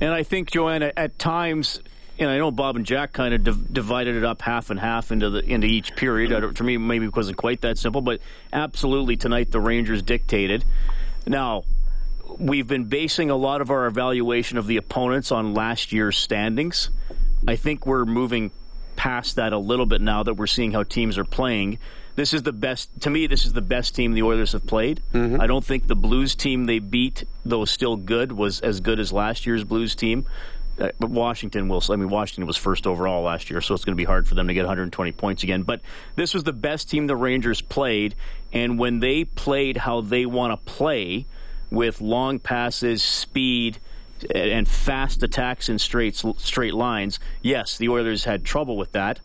And 0.00 0.14
I 0.14 0.22
think, 0.22 0.52
Joanne, 0.52 0.84
at, 0.84 1.18
times, 1.18 1.80
and 2.20 2.30
I 2.30 2.38
know 2.38 2.52
Bob 2.52 2.76
and 2.76 2.86
Jack 2.86 3.12
kind 3.12 3.34
of 3.34 3.42
div- 3.42 3.74
divided 3.74 4.14
it 4.14 4.24
up 4.24 4.40
half 4.40 4.70
and 4.70 4.78
half 4.78 5.10
into 5.10 5.28
the 5.28 5.44
into 5.44 5.66
each 5.66 5.96
period. 5.96 6.54
To 6.54 6.64
me, 6.64 6.76
maybe 6.76 7.06
it 7.06 7.16
wasn't 7.16 7.36
quite 7.36 7.62
that 7.62 7.78
simple, 7.78 8.00
but 8.00 8.20
absolutely 8.52 9.16
tonight 9.16 9.50
the 9.50 9.60
Rangers 9.60 10.02
dictated. 10.02 10.64
Now, 11.26 11.64
we've 12.38 12.66
been 12.66 12.84
basing 12.84 13.30
a 13.30 13.36
lot 13.36 13.60
of 13.60 13.70
our 13.70 13.86
evaluation 13.86 14.58
of 14.58 14.66
the 14.66 14.76
opponents 14.76 15.32
on 15.32 15.54
last 15.54 15.92
year's 15.92 16.16
standings. 16.18 16.90
I 17.46 17.56
think 17.56 17.86
we're 17.86 18.04
moving 18.04 18.50
past 18.96 19.36
that 19.36 19.52
a 19.52 19.58
little 19.58 19.86
bit 19.86 20.00
now 20.00 20.22
that 20.24 20.34
we're 20.34 20.46
seeing 20.46 20.72
how 20.72 20.82
teams 20.82 21.18
are 21.18 21.24
playing. 21.24 21.78
This 22.16 22.34
is 22.34 22.42
the 22.42 22.52
best 22.52 22.90
to 23.02 23.10
me. 23.10 23.28
This 23.28 23.46
is 23.46 23.52
the 23.52 23.62
best 23.62 23.94
team 23.94 24.12
the 24.12 24.22
Oilers 24.22 24.52
have 24.52 24.66
played. 24.66 25.00
I 25.40 25.46
don't 25.46 25.64
think 25.64 25.86
the 25.86 25.94
Blues 25.94 26.34
team 26.34 26.64
they 26.64 26.80
beat, 26.80 27.24
though 27.44 27.64
still 27.64 27.96
good, 27.96 28.32
was 28.32 28.60
as 28.60 28.80
good 28.80 28.98
as 28.98 29.12
last 29.12 29.46
year's 29.46 29.62
Blues 29.62 29.94
team. 29.94 30.26
Uh, 30.80 30.90
but 30.98 31.10
Washington 31.10 31.68
will. 31.68 31.82
I 31.90 31.96
mean, 31.96 32.08
Washington 32.08 32.46
was 32.46 32.56
first 32.56 32.86
overall 32.86 33.22
last 33.22 33.50
year, 33.50 33.60
so 33.60 33.74
it's 33.74 33.84
going 33.84 33.96
to 33.96 34.00
be 34.00 34.04
hard 34.04 34.28
for 34.28 34.34
them 34.34 34.48
to 34.48 34.54
get 34.54 34.62
120 34.62 35.12
points 35.12 35.42
again. 35.42 35.62
But 35.62 35.80
this 36.16 36.34
was 36.34 36.44
the 36.44 36.52
best 36.52 36.90
team 36.90 37.06
the 37.06 37.16
Rangers 37.16 37.60
played, 37.60 38.14
and 38.52 38.78
when 38.78 39.00
they 39.00 39.24
played 39.24 39.76
how 39.76 40.00
they 40.00 40.26
want 40.26 40.52
to 40.52 40.72
play, 40.72 41.26
with 41.70 42.00
long 42.00 42.38
passes, 42.38 43.02
speed, 43.02 43.78
and 44.34 44.66
fast 44.66 45.22
attacks 45.22 45.68
in 45.68 45.78
straight 45.78 46.20
straight 46.38 46.74
lines. 46.74 47.20
Yes, 47.42 47.78
the 47.78 47.88
Oilers 47.88 48.24
had 48.24 48.44
trouble 48.44 48.76
with 48.76 48.92
that. 48.92 49.20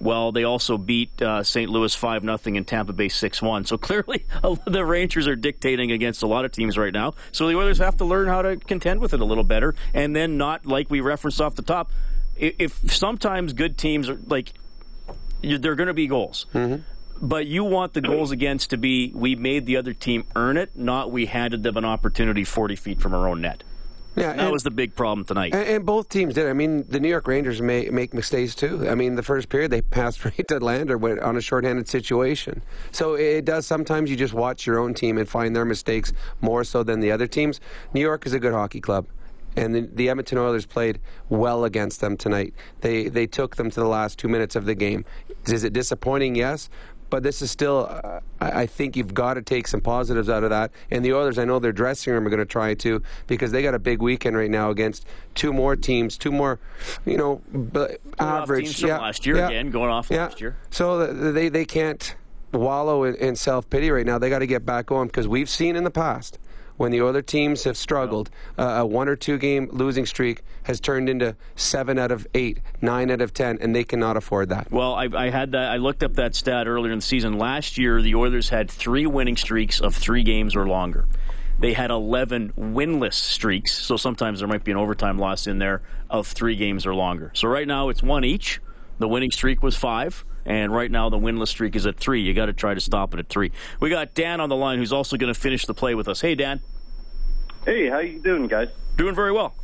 Well, 0.00 0.32
they 0.32 0.44
also 0.44 0.76
beat 0.76 1.22
uh, 1.22 1.44
St. 1.44 1.70
Louis 1.70 1.94
five 1.94 2.22
0 2.22 2.38
and 2.46 2.66
Tampa 2.66 2.92
Bay 2.92 3.08
six 3.08 3.40
one. 3.40 3.64
So 3.64 3.78
clearly, 3.78 4.26
the 4.66 4.84
Rangers 4.84 5.28
are 5.28 5.36
dictating 5.36 5.92
against 5.92 6.22
a 6.22 6.26
lot 6.26 6.44
of 6.44 6.52
teams 6.52 6.76
right 6.76 6.92
now. 6.92 7.14
So 7.32 7.48
the 7.48 7.56
Oilers 7.56 7.78
have 7.78 7.96
to 7.98 8.04
learn 8.04 8.28
how 8.28 8.42
to 8.42 8.56
contend 8.56 9.00
with 9.00 9.14
it 9.14 9.20
a 9.20 9.24
little 9.24 9.44
better, 9.44 9.74
and 9.92 10.14
then 10.14 10.36
not 10.36 10.66
like 10.66 10.90
we 10.90 11.00
referenced 11.00 11.40
off 11.40 11.54
the 11.54 11.62
top. 11.62 11.90
If 12.36 12.90
sometimes 12.92 13.52
good 13.52 13.78
teams 13.78 14.08
are 14.08 14.18
like, 14.26 14.52
they're 15.42 15.76
going 15.76 15.86
to 15.86 15.94
be 15.94 16.08
goals. 16.08 16.46
But 17.20 17.46
you 17.46 17.64
want 17.64 17.92
the 17.94 18.00
goals 18.00 18.30
against 18.32 18.70
to 18.70 18.76
be 18.76 19.12
we 19.14 19.34
made 19.36 19.66
the 19.66 19.76
other 19.76 19.92
team 19.92 20.24
earn 20.34 20.56
it, 20.56 20.70
not 20.76 21.10
we 21.10 21.26
handed 21.26 21.62
them 21.62 21.76
an 21.76 21.84
opportunity 21.84 22.44
40 22.44 22.76
feet 22.76 23.00
from 23.00 23.14
our 23.14 23.28
own 23.28 23.40
net. 23.40 23.62
Yeah, 24.16 24.28
That 24.34 24.38
and- 24.44 24.52
was 24.52 24.62
the 24.62 24.70
big 24.70 24.94
problem 24.94 25.24
tonight. 25.24 25.54
And, 25.54 25.66
and 25.66 25.86
both 25.86 26.08
teams 26.08 26.34
did. 26.34 26.46
I 26.46 26.52
mean, 26.52 26.84
the 26.88 27.00
New 27.00 27.08
York 27.08 27.26
Rangers 27.26 27.60
may 27.60 27.88
make 27.90 28.14
mistakes 28.14 28.54
too. 28.54 28.88
I 28.88 28.94
mean, 28.94 29.16
the 29.16 29.24
first 29.24 29.48
period 29.48 29.72
they 29.72 29.82
passed 30.00 30.24
right 30.24 30.46
to 30.48 30.60
Lander 30.60 31.24
on 31.24 31.36
a 31.36 31.40
shorthanded 31.40 31.88
situation. 31.88 32.62
So 32.92 33.14
it 33.14 33.44
does. 33.44 33.66
Sometimes 33.66 34.10
you 34.10 34.16
just 34.16 34.34
watch 34.34 34.66
your 34.66 34.78
own 34.78 34.94
team 34.94 35.18
and 35.18 35.28
find 35.28 35.54
their 35.56 35.64
mistakes 35.64 36.12
more 36.40 36.62
so 36.62 36.82
than 36.84 37.00
the 37.00 37.10
other 37.10 37.26
teams. 37.26 37.60
New 37.92 38.00
York 38.00 38.24
is 38.26 38.32
a 38.34 38.38
good 38.38 38.52
hockey 38.52 38.80
club. 38.80 39.06
And 39.56 39.72
the, 39.72 39.80
the 39.82 40.08
Edmonton 40.10 40.38
Oilers 40.38 40.66
played 40.66 40.98
well 41.28 41.64
against 41.64 42.00
them 42.00 42.16
tonight. 42.16 42.54
They 42.80 43.08
they 43.08 43.28
took 43.28 43.54
them 43.54 43.70
to 43.70 43.78
the 43.80 43.86
last 43.86 44.18
two 44.18 44.26
minutes 44.26 44.56
of 44.56 44.64
the 44.64 44.74
game. 44.74 45.04
Is 45.46 45.62
it 45.62 45.72
disappointing? 45.72 46.34
Yes, 46.34 46.68
but 47.14 47.22
this 47.22 47.42
is 47.42 47.48
still. 47.48 47.86
Uh, 47.88 48.18
I 48.40 48.66
think 48.66 48.96
you've 48.96 49.14
got 49.14 49.34
to 49.34 49.42
take 49.42 49.68
some 49.68 49.80
positives 49.80 50.28
out 50.28 50.42
of 50.42 50.50
that. 50.50 50.72
And 50.90 51.04
the 51.04 51.12
Oilers, 51.12 51.38
I 51.38 51.44
know 51.44 51.60
their 51.60 51.70
dressing 51.70 52.12
room 52.12 52.26
are 52.26 52.28
going 52.28 52.40
to 52.40 52.44
try 52.44 52.74
to 52.74 53.04
because 53.28 53.52
they 53.52 53.62
got 53.62 53.72
a 53.72 53.78
big 53.78 54.02
weekend 54.02 54.36
right 54.36 54.50
now 54.50 54.70
against 54.70 55.06
two 55.36 55.52
more 55.52 55.76
teams, 55.76 56.18
two 56.18 56.32
more, 56.32 56.58
you 57.06 57.16
know, 57.16 57.36
b- 57.72 57.98
average. 58.18 58.64
teams 58.64 58.80
from 58.80 58.90
last 58.90 59.24
year 59.26 59.36
again, 59.46 59.70
going 59.70 59.90
off 59.90 60.10
last 60.10 60.40
year. 60.40 60.56
So 60.70 61.06
they 61.06 61.48
they 61.48 61.64
can't 61.64 62.16
wallow 62.52 63.04
in, 63.04 63.14
in 63.14 63.36
self 63.36 63.70
pity 63.70 63.92
right 63.92 64.04
now. 64.04 64.18
They 64.18 64.28
got 64.28 64.40
to 64.40 64.48
get 64.48 64.66
back 64.66 64.90
on 64.90 65.06
because 65.06 65.28
we've 65.28 65.48
seen 65.48 65.76
in 65.76 65.84
the 65.84 65.92
past 65.92 66.40
when 66.76 66.90
the 66.90 67.00
other 67.00 67.22
teams 67.22 67.64
have 67.64 67.76
struggled, 67.76 68.30
uh, 68.58 68.62
a 68.78 68.86
one 68.86 69.08
or 69.08 69.16
two 69.16 69.38
game 69.38 69.68
losing 69.72 70.06
streak 70.06 70.42
has 70.64 70.80
turned 70.80 71.08
into 71.08 71.36
seven 71.56 71.98
out 71.98 72.10
of 72.10 72.26
eight, 72.34 72.58
nine 72.80 73.10
out 73.10 73.20
of 73.20 73.32
ten, 73.32 73.58
and 73.60 73.74
they 73.74 73.84
cannot 73.84 74.16
afford 74.16 74.48
that. 74.48 74.70
Well, 74.70 74.94
I, 74.94 75.08
I 75.14 75.30
had 75.30 75.52
that. 75.52 75.70
I 75.70 75.76
looked 75.76 76.02
up 76.02 76.14
that 76.14 76.34
stat 76.34 76.66
earlier 76.66 76.92
in 76.92 76.98
the 76.98 77.04
season. 77.04 77.38
Last 77.38 77.78
year, 77.78 78.02
the 78.02 78.14
Oilers 78.14 78.48
had 78.48 78.70
three 78.70 79.06
winning 79.06 79.36
streaks 79.36 79.80
of 79.80 79.94
three 79.94 80.22
games 80.22 80.56
or 80.56 80.66
longer. 80.66 81.06
They 81.58 81.72
had 81.72 81.90
11 81.90 82.54
winless 82.58 83.14
streaks, 83.14 83.72
so 83.72 83.96
sometimes 83.96 84.40
there 84.40 84.48
might 84.48 84.64
be 84.64 84.72
an 84.72 84.76
overtime 84.76 85.18
loss 85.18 85.46
in 85.46 85.58
there 85.58 85.82
of 86.10 86.26
three 86.26 86.56
games 86.56 86.84
or 86.84 86.94
longer. 86.94 87.30
So 87.34 87.48
right 87.48 87.66
now 87.66 87.90
it's 87.90 88.02
one 88.02 88.24
each. 88.24 88.60
The 88.98 89.08
winning 89.08 89.30
streak 89.30 89.62
was 89.62 89.76
five, 89.76 90.24
and 90.46 90.72
right 90.72 90.90
now 90.90 91.08
the 91.08 91.18
winless 91.18 91.48
streak 91.48 91.76
is 91.76 91.86
at 91.86 91.96
three. 91.96 92.20
You 92.20 92.34
got 92.34 92.46
to 92.46 92.52
try 92.52 92.74
to 92.74 92.80
stop 92.80 93.14
it 93.14 93.20
at 93.20 93.28
three. 93.28 93.52
We 93.80 93.90
got 93.90 94.14
Dan 94.14 94.40
on 94.40 94.48
the 94.48 94.56
line, 94.56 94.78
who's 94.78 94.92
also 94.92 95.16
going 95.16 95.32
to 95.32 95.38
finish 95.38 95.66
the 95.66 95.74
play 95.74 95.94
with 95.94 96.08
us. 96.08 96.20
Hey, 96.20 96.34
Dan. 96.34 96.60
Hey, 97.64 97.88
how 97.88 97.98
you 97.98 98.18
doing, 98.18 98.46
guys? 98.46 98.68
Doing 98.96 99.14
very 99.14 99.32
well. 99.32 99.54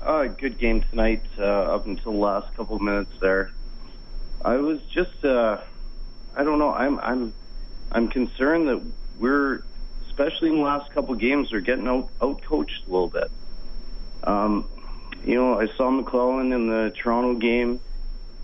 Uh, 0.00 0.24
good 0.26 0.58
game 0.58 0.82
tonight, 0.90 1.22
uh, 1.38 1.42
up 1.42 1.86
until 1.86 2.12
the 2.12 2.18
last 2.18 2.54
couple 2.54 2.76
of 2.76 2.82
minutes 2.82 3.12
there. 3.20 3.52
I 4.44 4.56
was 4.56 4.80
just, 4.90 5.24
uh, 5.24 5.58
I 6.36 6.42
don't 6.42 6.58
know. 6.58 6.72
I'm, 6.72 6.98
I'm, 7.00 7.34
I'm 7.92 8.08
concerned 8.08 8.68
that 8.68 8.82
we're 9.20 9.62
especially 10.12 10.50
in 10.50 10.56
the 10.56 10.62
last 10.62 10.90
couple 10.92 11.14
of 11.14 11.20
games, 11.20 11.50
they're 11.50 11.60
getting 11.60 11.88
out 11.88 12.08
out 12.20 12.42
coached 12.42 12.86
a 12.86 12.90
little 12.90 13.08
bit. 13.08 13.30
Um, 14.24 14.68
you 15.24 15.34
know, 15.34 15.58
I 15.58 15.66
saw 15.68 15.90
McLellan 15.90 16.54
in 16.54 16.68
the 16.68 16.92
Toronto 16.96 17.34
game. 17.34 17.80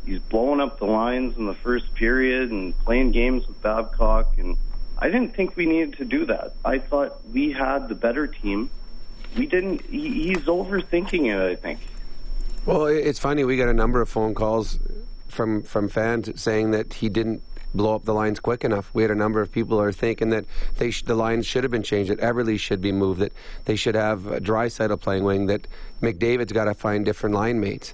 He's 0.09 0.21
blowing 0.21 0.59
up 0.59 0.79
the 0.79 0.87
lines 0.87 1.37
in 1.37 1.45
the 1.45 1.53
first 1.53 1.95
period 1.95 2.51
and 2.51 2.77
playing 2.79 3.11
games 3.11 3.47
with 3.47 3.61
Babcock, 3.61 4.39
and 4.39 4.57
I 4.97 5.11
didn't 5.11 5.37
think 5.37 5.55
we 5.55 5.67
needed 5.67 5.99
to 5.99 6.07
do 6.07 6.25
that. 6.25 6.55
I 6.65 6.79
thought 6.79 7.21
we 7.31 7.53
had 7.53 7.91
the 7.91 7.95
better 7.95 8.27
team. 8.27 8.71
We 9.37 9.45
didn't. 9.45 9.83
He, 9.83 10.29
he's 10.29 10.45
overthinking 10.47 11.27
it. 11.27 11.39
I 11.39 11.57
think. 11.57 11.81
Well, 12.65 12.87
it's 12.87 13.19
funny. 13.19 13.45
We 13.45 13.59
got 13.59 13.69
a 13.69 13.75
number 13.75 14.01
of 14.01 14.09
phone 14.09 14.35
calls 14.35 14.79
from 15.29 15.63
from 15.63 15.91
fans 15.91 16.41
saying 16.41 16.71
that 16.71 16.95
he 16.95 17.11
didn't 17.11 17.43
blow 17.75 17.95
up 17.95 18.07
the 18.07 18.15
lines 18.15 18.41
quick 18.41 18.65
enough. 18.65 18.91
We 18.95 19.03
had 19.03 19.11
a 19.11 19.15
number 19.15 19.43
of 19.43 19.53
people 19.53 19.79
are 19.79 19.93
thinking 19.93 20.31
that 20.31 20.47
they 20.79 20.91
sh- 20.91 21.03
the 21.03 21.17
lines 21.17 21.45
should 21.45 21.65
have 21.65 21.71
been 21.71 21.83
changed, 21.83 22.11
that 22.11 22.21
Eberle 22.21 22.59
should 22.59 22.81
be 22.81 22.93
moved, 22.93 23.21
that 23.21 23.35
they 23.67 23.77
should 23.77 23.95
have 23.95 24.21
Draisaitl 24.21 25.01
playing 25.01 25.25
wing, 25.25 25.49
that 25.49 25.67
McDavid's 26.01 26.53
got 26.53 26.65
to 26.65 26.73
find 26.73 27.05
different 27.05 27.35
line 27.35 27.61
mates. 27.61 27.93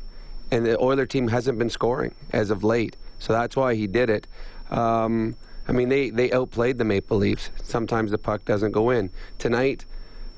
And 0.54 0.64
the 0.64 0.78
Oiler 0.78 1.04
team 1.04 1.26
hasn't 1.26 1.58
been 1.58 1.68
scoring 1.68 2.14
as 2.32 2.50
of 2.52 2.62
late, 2.62 2.96
so 3.18 3.32
that's 3.32 3.56
why 3.56 3.74
he 3.74 3.88
did 3.88 4.08
it. 4.08 4.28
Um, 4.70 5.34
I 5.66 5.72
mean, 5.72 5.88
they, 5.88 6.10
they 6.10 6.30
outplayed 6.30 6.78
the 6.78 6.84
Maple 6.84 7.16
Leafs. 7.16 7.50
Sometimes 7.64 8.12
the 8.12 8.18
puck 8.18 8.44
doesn't 8.44 8.70
go 8.70 8.90
in. 8.90 9.10
Tonight, 9.38 9.84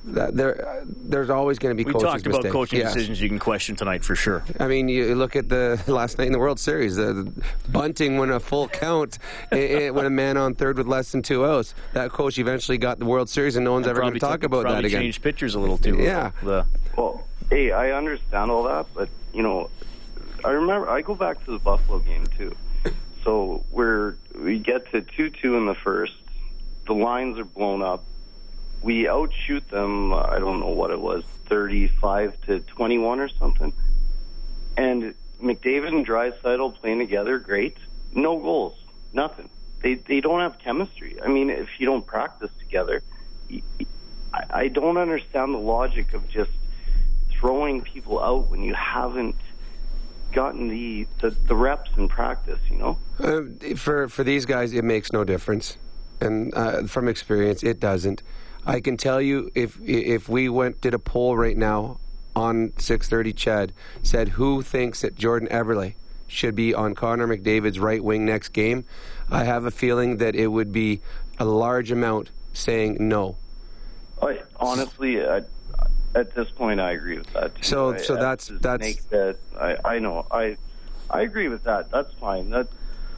there, 0.07 0.85
there's 0.87 1.29
always 1.29 1.59
going 1.59 1.77
to 1.77 1.85
be. 1.85 1.85
We 1.85 1.93
talked 1.93 2.27
about 2.27 2.39
mistakes. 2.39 2.53
coaching 2.53 2.79
yes. 2.79 2.95
decisions 2.95 3.21
you 3.21 3.29
can 3.29 3.39
question 3.39 3.77
tonight 3.77 4.05
for 4.05 4.15
sure. 4.15 4.43
I 4.59 4.69
mean, 4.69 4.89
you 4.89 5.15
look 5.17 5.37
at 5.37 5.51
the 5.51 5.83
last 5.87 6.17
night 6.17 6.29
in 6.29 6.33
the 6.33 6.39
World 6.39 6.59
Series, 6.59 6.97
the, 6.97 7.31
bunting 7.69 8.17
when 8.17 8.31
a 8.31 8.41
full 8.41 8.69
count, 8.69 9.19
it, 9.53 9.71
it, 9.71 9.95
when 9.95 10.07
a 10.07 10.11
man 10.11 10.39
on 10.39 10.55
third 10.55 10.79
with 10.79 10.87
less 10.87 11.13
than 11.13 11.21
two 11.21 11.45
outs. 11.45 11.75
That 11.93 12.11
coach 12.11 12.39
eventually 12.39 12.79
got 12.79 12.99
the 12.99 13.05
World 13.05 13.29
Series, 13.29 13.57
and 13.57 13.67
no 13.67 13.73
one's 13.73 13.87
and 13.87 13.91
ever 13.91 14.01
going 14.01 14.15
to 14.15 14.21
talk 14.21 14.45
about 14.45 14.65
that 14.65 14.87
again. 14.87 15.03
Changed 15.03 15.23
pitchers 15.23 15.57
a 15.57 15.61
little 15.61 15.77
too. 15.77 15.99
Yeah. 15.99 16.31
The, 16.43 16.65
well, 16.97 17.27
hey, 17.51 17.73
I 17.73 17.91
understand 17.91 18.51
all 18.51 18.63
that, 18.63 18.87
but 18.95 19.11
you 19.35 19.43
know, 19.43 19.69
I 20.47 20.51
remember 20.51 20.89
I 20.89 21.03
go 21.03 21.15
back 21.15 21.45
to 21.45 21.51
the 21.51 21.59
Buffalo 21.59 21.99
game 21.99 22.27
too. 22.39 22.55
So 23.25 23.65
we're 23.71 24.15
we 24.35 24.59
get 24.59 24.91
to 24.93 25.03
two 25.03 25.31
two 25.31 25.57
in 25.57 25.67
the 25.67 25.75
first. 25.75 26.15
The 26.87 26.95
lines 26.95 27.39
are 27.39 27.45
blown 27.45 27.83
up 27.83 28.05
we 28.83 29.09
outshoot 29.09 29.69
them. 29.69 30.13
I 30.13 30.39
don't 30.39 30.61
know 30.61 30.69
what 30.69 30.91
it 30.91 31.01
was, 31.01 31.25
thirty-five 31.47 32.41
to 32.47 32.61
twenty-one 32.61 33.21
or 33.21 33.29
something. 33.29 33.73
And 34.77 35.15
McDavid 35.43 35.89
and 35.89 36.07
Draisaitl 36.07 36.77
playing 36.77 36.99
together, 37.01 37.39
great. 37.39 37.77
No 38.15 38.39
goals, 38.39 38.79
nothing. 39.13 39.49
They 39.83 39.95
they 39.95 40.21
don't 40.21 40.41
have 40.41 40.59
chemistry. 40.59 41.21
I 41.23 41.29
mean, 41.29 41.51
if 41.51 41.69
you 41.79 41.87
don't 41.87 42.07
practice 42.07 42.51
together, 42.59 43.03
I, 44.33 44.45
I 44.51 44.69
don't 44.69 44.97
understand 44.97 45.55
the 45.55 45.59
logic 45.59 46.15
of 46.15 46.29
just 46.29 46.53
throwing 47.31 47.83
people 47.83 48.23
out 48.23 48.49
when 48.49 48.63
you 48.63 48.75
haven't 48.75 49.37
gotten 50.33 50.69
the 50.69 51.07
the, 51.21 51.31
the 51.31 51.57
reps 51.57 51.91
in 51.97 52.09
practice. 52.09 52.61
You 52.71 52.79
know, 52.79 52.99
uh, 53.19 53.75
for 53.77 54.09
for 54.09 54.25
these 54.25 54.47
guys, 54.47 54.73
it 54.73 54.85
makes 54.85 55.13
no 55.13 55.25
difference, 55.25 55.77
and 56.21 56.53
uh, 56.55 56.85
from 56.85 57.09
experience, 57.09 57.63
it 57.63 57.81
doesn't. 57.81 58.23
I 58.65 58.81
can 58.81 58.97
tell 58.97 59.21
you 59.21 59.51
if 59.55 59.79
if 59.81 60.29
we 60.29 60.49
went 60.49 60.81
did 60.81 60.95
a 60.95 60.99
poll 60.99 61.37
right 61.37 61.57
now 61.57 61.99
on 62.35 62.71
6:30 62.71 63.35
CHED 63.35 63.73
said 64.03 64.29
who 64.31 64.63
thinks 64.63 65.01
that 65.01 65.15
Jordan 65.17 65.49
Eberle 65.49 65.95
should 66.29 66.55
be 66.55 66.75
on 66.75 66.95
Connor 66.95 67.27
McDavid's 67.27 67.79
right 67.79 68.03
wing 68.03 68.25
next 68.25 68.49
game, 68.49 68.85
I 69.31 69.45
have 69.45 69.65
a 69.65 69.71
feeling 69.71 70.19
that 70.19 70.35
it 70.35 70.49
would 70.49 70.73
be 70.73 71.01
a 71.39 71.45
large 71.45 71.91
amount 71.91 72.31
saying 72.53 72.97
no. 73.01 73.37
I, 74.21 74.41
honestly, 74.57 75.25
I, 75.25 75.43
at 76.17 76.35
this 76.35 76.51
point, 76.51 76.81
I 76.81 76.93
agree 76.93 77.19
with 77.19 77.33
that. 77.35 77.55
Too. 77.55 77.63
So, 77.63 77.93
I, 77.93 77.97
so 77.99 78.17
that's 78.17 78.49
that's. 78.49 79.05
That, 79.07 79.37
I, 79.61 79.77
I 79.85 79.99
know. 79.99 80.27
I, 80.31 80.57
I 81.11 81.21
agree 81.21 81.49
with 81.49 81.65
that. 81.65 81.91
That's 81.91 82.13
fine. 82.15 82.51
That, 82.51 82.69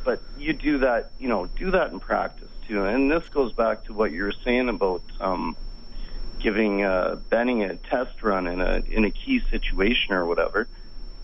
but 0.05 0.21
you 0.39 0.53
do 0.53 0.79
that. 0.79 1.13
You 1.19 1.29
know, 1.29 1.47
do 1.47 1.71
that 1.71 1.93
in 1.93 2.01
practice 2.01 2.51
too. 2.67 2.85
And 2.85 3.11
this 3.11 3.29
goes 3.29 3.53
back 3.53 3.85
to 3.85 3.95
what 3.95 4.11
you 4.11 4.25
were 4.25 4.35
saying 4.45 4.69
about 4.69 5.03
um, 5.21 5.57
giving 6.41 6.83
uh, 6.83 7.21
Benning 7.31 7.63
a 7.63 7.77
test 7.77 8.21
run 8.23 8.49
in 8.49 8.61
a 8.61 8.83
in 8.91 9.05
a 9.05 9.11
key 9.11 9.41
situation 9.49 10.13
or 10.13 10.27
whatever. 10.27 10.67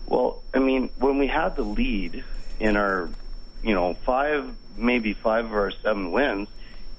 Well, 0.07 0.41
I 0.53 0.59
mean, 0.59 0.89
when 0.97 1.17
we 1.17 1.27
had 1.27 1.55
the 1.55 1.63
lead 1.63 2.23
in 2.59 2.77
our, 2.77 3.09
you 3.63 3.73
know, 3.73 3.95
five 4.05 4.49
maybe 4.77 5.13
five 5.13 5.45
of 5.45 5.53
our 5.53 5.71
seven 5.71 6.11
wins, 6.11 6.47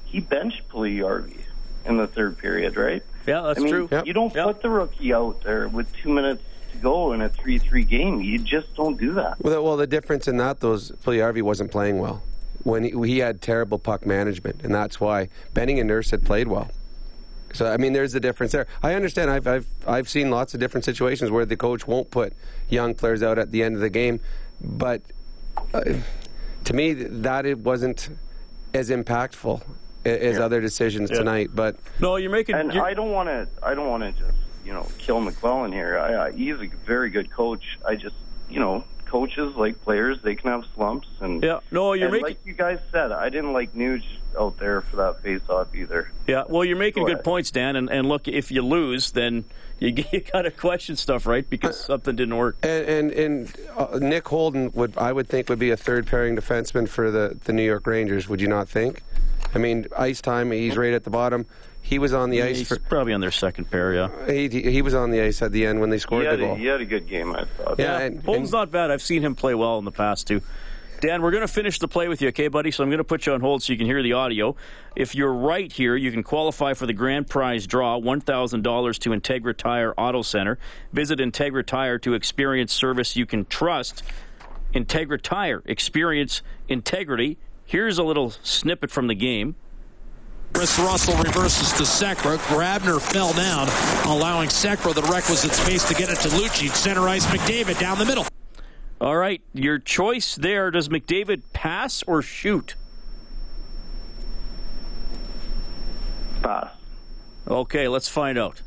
he 0.04 0.20
benched 0.20 0.68
Puljujarvi 0.68 1.40
in 1.86 1.96
the 1.96 2.06
third 2.06 2.36
period, 2.38 2.76
right? 2.76 3.02
Yeah, 3.26 3.42
that's 3.42 3.58
I 3.58 3.62
mean, 3.62 3.72
true. 3.72 4.02
You 4.04 4.12
don't 4.12 4.34
yep. 4.34 4.46
put 4.46 4.62
the 4.62 4.70
rookie 4.70 5.12
out 5.12 5.42
there 5.42 5.68
with 5.68 5.92
two 5.96 6.10
minutes 6.10 6.42
to 6.72 6.78
go 6.78 7.12
in 7.12 7.22
a 7.22 7.28
three-three 7.28 7.84
game. 7.84 8.20
You 8.20 8.38
just 8.38 8.74
don't 8.76 8.98
do 8.98 9.14
that. 9.14 9.42
Well, 9.42 9.64
well, 9.64 9.76
the 9.76 9.86
difference 9.86 10.28
in 10.28 10.36
that, 10.36 10.60
those 10.60 10.92
Puljujarvi 10.92 11.42
wasn't 11.42 11.70
playing 11.70 11.98
well 11.98 12.22
when 12.62 12.84
he, 12.84 12.90
he, 13.06 13.18
had 13.18 13.40
terrible 13.40 13.78
puck 13.78 14.06
management, 14.06 14.62
and 14.64 14.74
that's 14.74 15.00
why 15.00 15.28
Benning 15.54 15.78
and 15.78 15.88
Nurse 15.88 16.10
had 16.10 16.24
played 16.24 16.48
well. 16.48 16.70
So 17.52 17.66
I 17.72 17.76
mean, 17.76 17.92
there's 17.92 18.14
a 18.14 18.20
difference 18.20 18.52
there. 18.52 18.66
I 18.82 18.94
understand. 18.94 19.30
I've 19.30 19.46
I've 19.46 19.66
I've 19.86 20.08
seen 20.08 20.30
lots 20.30 20.54
of 20.54 20.60
different 20.60 20.84
situations 20.84 21.30
where 21.30 21.46
the 21.46 21.56
coach 21.56 21.86
won't 21.86 22.10
put 22.10 22.32
young 22.68 22.94
players 22.94 23.22
out 23.22 23.38
at 23.38 23.50
the 23.50 23.62
end 23.62 23.76
of 23.76 23.80
the 23.80 23.90
game, 23.90 24.20
but 24.60 25.00
uh, 25.72 25.82
to 26.64 26.72
me, 26.74 26.92
that 26.92 27.46
it 27.46 27.58
wasn't 27.58 28.10
as 28.74 28.90
impactful 28.90 29.62
as 30.06 30.38
yeah. 30.38 30.44
other 30.44 30.60
decisions 30.60 31.10
yeah. 31.10 31.18
tonight. 31.18 31.50
But 31.54 31.76
no, 32.00 32.16
you're 32.16 32.30
making. 32.30 32.54
And 32.54 32.72
you're, 32.72 32.84
I 32.84 32.94
don't 32.94 33.12
want 33.12 33.28
to. 33.28 33.48
I 33.62 33.74
don't 33.74 33.88
want 33.88 34.02
to 34.02 34.12
just 34.12 34.38
you 34.64 34.72
know 34.72 34.86
kill 34.98 35.20
McLellan 35.20 35.72
here. 35.72 35.98
I, 35.98 36.26
I, 36.26 36.32
he's 36.32 36.60
a 36.60 36.66
very 36.84 37.10
good 37.10 37.30
coach. 37.30 37.78
I 37.86 37.96
just 37.96 38.16
you 38.48 38.60
know 38.60 38.84
coaches, 39.06 39.54
like 39.56 39.80
players, 39.82 40.20
they 40.22 40.34
can 40.34 40.50
have 40.50 40.64
slumps. 40.74 41.08
And 41.20 41.42
yeah, 41.42 41.60
no, 41.70 41.94
you're 41.94 42.10
making 42.10 42.26
like 42.26 42.46
you 42.46 42.52
guys 42.52 42.78
said. 42.92 43.12
I 43.12 43.28
didn't 43.28 43.52
like 43.52 43.72
Nuge 43.74 44.04
out 44.38 44.58
there 44.58 44.82
for 44.82 44.96
that 44.96 45.22
face-off 45.22 45.74
either. 45.74 46.10
Yeah, 46.26 46.44
well, 46.48 46.64
you're 46.64 46.76
making 46.76 47.04
Go 47.04 47.06
good 47.06 47.14
ahead. 47.14 47.24
points, 47.24 47.50
Dan. 47.50 47.76
And, 47.76 47.88
and 47.88 48.08
look, 48.08 48.28
if 48.28 48.50
you 48.50 48.62
lose, 48.62 49.12
then 49.12 49.44
you, 49.78 50.04
you 50.12 50.20
got 50.20 50.42
to 50.42 50.50
question 50.50 50.96
stuff, 50.96 51.26
right? 51.26 51.48
Because 51.48 51.80
something 51.80 52.16
didn't 52.16 52.36
work. 52.36 52.58
And 52.62 52.86
and, 52.86 53.12
and 53.12 53.56
uh, 53.76 53.98
Nick 54.00 54.28
Holden 54.28 54.72
would 54.72 54.96
I 54.98 55.12
would 55.12 55.28
think 55.28 55.48
would 55.48 55.58
be 55.58 55.70
a 55.70 55.76
third 55.76 56.06
pairing 56.06 56.36
defenseman 56.36 56.88
for 56.88 57.10
the 57.10 57.38
the 57.44 57.52
New 57.52 57.64
York 57.64 57.86
Rangers. 57.86 58.28
Would 58.28 58.40
you 58.40 58.48
not 58.48 58.68
think? 58.68 59.02
I 59.54 59.58
mean, 59.58 59.86
ice 59.96 60.20
time, 60.20 60.50
he's 60.50 60.76
right 60.76 60.92
at 60.92 61.04
the 61.04 61.10
bottom. 61.10 61.46
He 61.82 61.98
was 62.00 62.12
on 62.12 62.30
the 62.30 62.42
ice. 62.42 62.58
He's 62.58 62.68
for, 62.68 62.78
probably 62.80 63.12
on 63.12 63.20
their 63.20 63.30
second 63.30 63.70
pair, 63.70 63.94
yeah. 63.94 64.08
He, 64.26 64.48
he 64.48 64.82
was 64.82 64.92
on 64.92 65.10
the 65.12 65.22
ice 65.22 65.40
at 65.40 65.52
the 65.52 65.66
end 65.66 65.80
when 65.80 65.88
they 65.88 65.98
scored 65.98 66.26
the 66.26 66.36
goal. 66.36 66.54
A, 66.54 66.58
he 66.58 66.66
had 66.66 66.80
a 66.80 66.84
good 66.84 67.06
game, 67.06 67.32
I 67.34 67.44
thought. 67.44 67.78
Yeah, 67.78 67.98
yeah 67.98 68.04
and, 68.06 68.24
Holden's 68.24 68.52
and, 68.52 68.58
not 68.58 68.70
bad. 68.72 68.90
I've 68.90 69.02
seen 69.02 69.22
him 69.22 69.36
play 69.36 69.54
well 69.54 69.78
in 69.78 69.84
the 69.84 69.92
past, 69.92 70.26
too. 70.26 70.42
Dan, 71.00 71.20
we're 71.20 71.30
going 71.30 71.42
to 71.42 71.48
finish 71.48 71.78
the 71.78 71.88
play 71.88 72.08
with 72.08 72.22
you, 72.22 72.28
okay, 72.28 72.48
buddy? 72.48 72.70
So 72.70 72.82
I'm 72.82 72.88
going 72.88 72.98
to 72.98 73.04
put 73.04 73.26
you 73.26 73.34
on 73.34 73.40
hold 73.40 73.62
so 73.62 73.72
you 73.72 73.76
can 73.78 73.86
hear 73.86 74.02
the 74.02 74.14
audio. 74.14 74.56
If 74.96 75.14
you're 75.14 75.32
right 75.32 75.70
here, 75.70 75.94
you 75.94 76.10
can 76.10 76.22
qualify 76.22 76.72
for 76.72 76.86
the 76.86 76.94
grand 76.94 77.28
prize 77.28 77.66
draw 77.66 78.00
$1,000 78.00 78.98
to 79.00 79.10
Integra 79.10 79.56
Tire 79.56 79.92
Auto 79.98 80.22
Center. 80.22 80.58
Visit 80.92 81.18
Integra 81.18 81.64
Tire 81.66 81.98
to 81.98 82.14
experience 82.14 82.72
service 82.72 83.14
you 83.14 83.26
can 83.26 83.44
trust. 83.44 84.02
Integra 84.74 85.20
Tire, 85.20 85.62
experience 85.66 86.42
integrity. 86.66 87.36
Here's 87.66 87.98
a 87.98 88.04
little 88.04 88.30
snippet 88.42 88.90
from 88.90 89.08
the 89.08 89.14
game. 89.14 89.56
Kris 90.52 90.78
Russell 90.78 91.16
reverses 91.16 91.72
to 91.72 91.82
Sekera. 91.82 92.38
Grabner 92.46 93.00
fell 93.00 93.32
down, 93.32 93.68
allowing 94.06 94.48
Sekera 94.48 94.94
the 94.94 95.02
requisite 95.02 95.52
space 95.52 95.86
to 95.88 95.94
get 95.94 96.08
it 96.08 96.18
to 96.20 96.28
Lucic. 96.28 96.70
Center 96.74 97.06
ice 97.08 97.26
McDavid 97.26 97.78
down 97.78 97.98
the 97.98 98.06
middle. 98.06 98.24
All 99.00 99.16
right, 99.16 99.42
your 99.52 99.78
choice 99.78 100.36
there. 100.36 100.70
Does 100.70 100.88
McDavid 100.88 101.42
pass 101.52 102.02
or 102.06 102.22
shoot? 102.22 102.76
Pass. 106.42 106.70
Okay, 107.48 107.88
let's 107.88 108.08
find 108.08 108.38
out. 108.38 108.62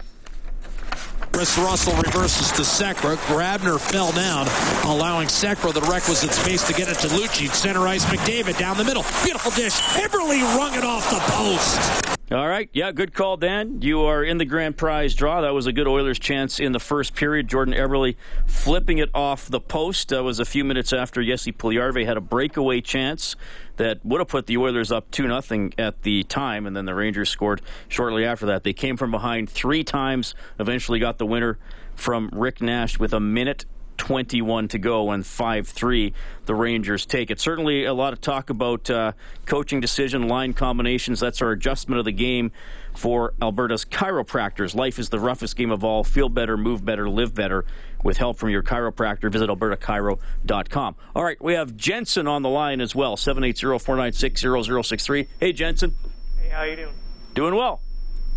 Kris 1.31 1.57
Russell 1.57 1.95
reverses 1.95 2.51
to 2.51 2.61
Sekera. 2.63 3.15
Grabner 3.27 3.79
fell 3.79 4.11
down, 4.11 4.47
allowing 4.85 5.27
Sekera 5.27 5.73
the 5.73 5.81
requisite 5.81 6.31
space 6.31 6.65
to 6.67 6.73
get 6.73 6.89
it 6.89 6.97
to 6.99 7.07
Lucic. 7.07 7.53
Center 7.53 7.87
ice 7.87 8.05
McDavid 8.05 8.57
down 8.57 8.77
the 8.77 8.83
middle. 8.83 9.03
Beautiful 9.23 9.51
dish. 9.51 9.73
Eberle 9.95 10.41
rung 10.57 10.75
it 10.75 10.83
off 10.83 11.09
the 11.09 11.19
post. 11.31 12.18
All 12.31 12.47
right. 12.47 12.69
Yeah, 12.73 12.91
good 12.91 13.15
call, 13.15 13.37
Dan. 13.37 13.81
You 13.81 14.01
are 14.01 14.23
in 14.23 14.37
the 14.37 14.45
grand 14.45 14.77
prize 14.77 15.15
draw. 15.15 15.41
That 15.41 15.55
was 15.55 15.65
a 15.65 15.73
good 15.73 15.87
Oilers 15.87 16.19
chance 16.19 16.59
in 16.59 16.73
the 16.73 16.79
first 16.79 17.15
period. 17.15 17.47
Jordan 17.47 17.73
Eberle 17.73 18.15
flipping 18.45 18.99
it 18.99 19.09
off 19.15 19.49
the 19.49 19.59
post. 19.59 20.09
That 20.09 20.23
was 20.23 20.39
a 20.39 20.45
few 20.45 20.63
minutes 20.63 20.93
after 20.93 21.23
Jesse 21.23 21.51
Puljujarvi 21.51 22.05
had 22.05 22.17
a 22.17 22.21
breakaway 22.21 22.81
chance 22.81 23.35
that 23.77 24.05
would 24.05 24.21
have 24.21 24.27
put 24.27 24.45
the 24.45 24.57
Oilers 24.57 24.91
up 24.91 25.09
2 25.09 25.41
0 25.41 25.69
at 25.79 26.03
the 26.03 26.23
time, 26.25 26.67
and 26.67 26.77
then 26.77 26.85
the 26.85 26.93
Rangers 26.93 27.31
scored 27.31 27.63
shortly 27.87 28.25
after 28.25 28.45
that. 28.45 28.63
They 28.63 28.73
came 28.73 28.95
from 28.95 29.09
behind 29.09 29.49
three 29.49 29.83
times, 29.83 30.35
eventually 30.59 30.99
got 30.99 31.17
the 31.17 31.25
winner 31.25 31.57
from 31.95 32.29
Rick 32.31 32.61
Nash 32.61 32.99
with 32.99 33.11
a 33.11 33.19
minute 33.19 33.65
21 33.99 34.69
to 34.69 34.79
go 34.79 35.11
and 35.11 35.23
5 35.25 35.67
3 35.67 36.13
the 36.45 36.55
Rangers 36.55 37.05
take 37.05 37.29
it. 37.29 37.39
Certainly 37.39 37.85
a 37.85 37.93
lot 37.93 38.11
of 38.11 38.21
talk 38.21 38.49
about 38.49 38.89
uh, 38.89 39.11
coaching 39.45 39.81
decision, 39.81 40.27
line 40.27 40.53
combinations. 40.53 41.19
That's 41.19 41.43
our 41.43 41.51
adjustment 41.51 41.99
of 41.99 42.05
the 42.05 42.11
game 42.11 42.51
for 42.95 43.35
Alberta's 43.39 43.85
chiropractors. 43.85 44.73
Life 44.73 44.97
is 44.97 45.09
the 45.09 45.19
roughest 45.19 45.55
game 45.55 45.69
of 45.69 45.83
all. 45.83 46.03
Feel 46.03 46.27
better, 46.27 46.57
move 46.57 46.83
better, 46.83 47.07
live 47.07 47.35
better. 47.35 47.65
With 48.03 48.17
help 48.17 48.37
from 48.37 48.49
your 48.49 48.63
chiropractor, 48.63 49.31
visit 49.31 49.47
albertachiro.com. 49.49 50.95
All 51.15 51.23
right, 51.23 51.39
we 51.39 51.53
have 51.53 51.77
Jensen 51.77 52.25
on 52.25 52.41
the 52.41 52.49
line 52.49 52.81
as 52.81 52.95
well, 52.95 53.15
780-496-0063. 53.15 55.27
Hey, 55.39 55.53
Jensen. 55.53 55.93
Hey, 56.41 56.49
how 56.49 56.63
you 56.63 56.77
doing? 56.77 56.95
Doing 57.35 57.53
well. 57.55 57.81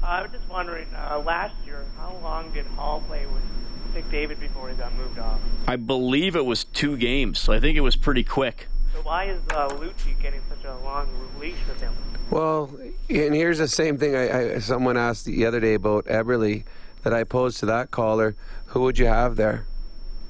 Uh, 0.02 0.06
I 0.06 0.22
was 0.22 0.32
just 0.32 0.48
wondering, 0.50 0.88
uh, 0.94 1.22
last 1.24 1.54
year, 1.64 1.82
how 1.96 2.14
long 2.22 2.52
did 2.52 2.66
Hall 2.66 3.02
play 3.06 3.24
with 3.26 3.42
McDavid 3.94 4.40
before 4.40 4.68
he 4.68 4.74
got 4.74 4.94
moved 4.94 5.18
off? 5.18 5.40
I 5.66 5.76
believe 5.76 6.36
it 6.36 6.44
was 6.44 6.64
two 6.64 6.96
games. 6.96 7.48
I 7.48 7.60
think 7.60 7.76
it 7.76 7.80
was 7.80 7.96
pretty 7.96 8.24
quick. 8.24 8.68
So 8.94 9.00
why 9.00 9.24
is 9.24 9.40
uh, 9.50 9.68
Lucci 9.68 10.20
getting 10.20 10.42
such 10.48 10.64
a 10.64 10.76
long 10.78 11.08
leash 11.40 11.54
with 11.68 11.80
him? 11.80 11.94
Well, 12.30 12.70
and 13.08 13.34
here's 13.34 13.58
the 13.58 13.68
same 13.68 13.98
thing 13.98 14.16
I, 14.16 14.54
I 14.54 14.58
someone 14.58 14.96
asked 14.96 15.26
the 15.26 15.44
other 15.46 15.60
day 15.60 15.74
about 15.74 16.06
Eberle 16.06 16.64
that 17.02 17.12
I 17.12 17.24
posed 17.24 17.58
to 17.60 17.66
that 17.66 17.90
caller. 17.90 18.36
Who 18.66 18.80
would 18.82 18.98
you 18.98 19.06
have 19.06 19.36
there? 19.36 19.66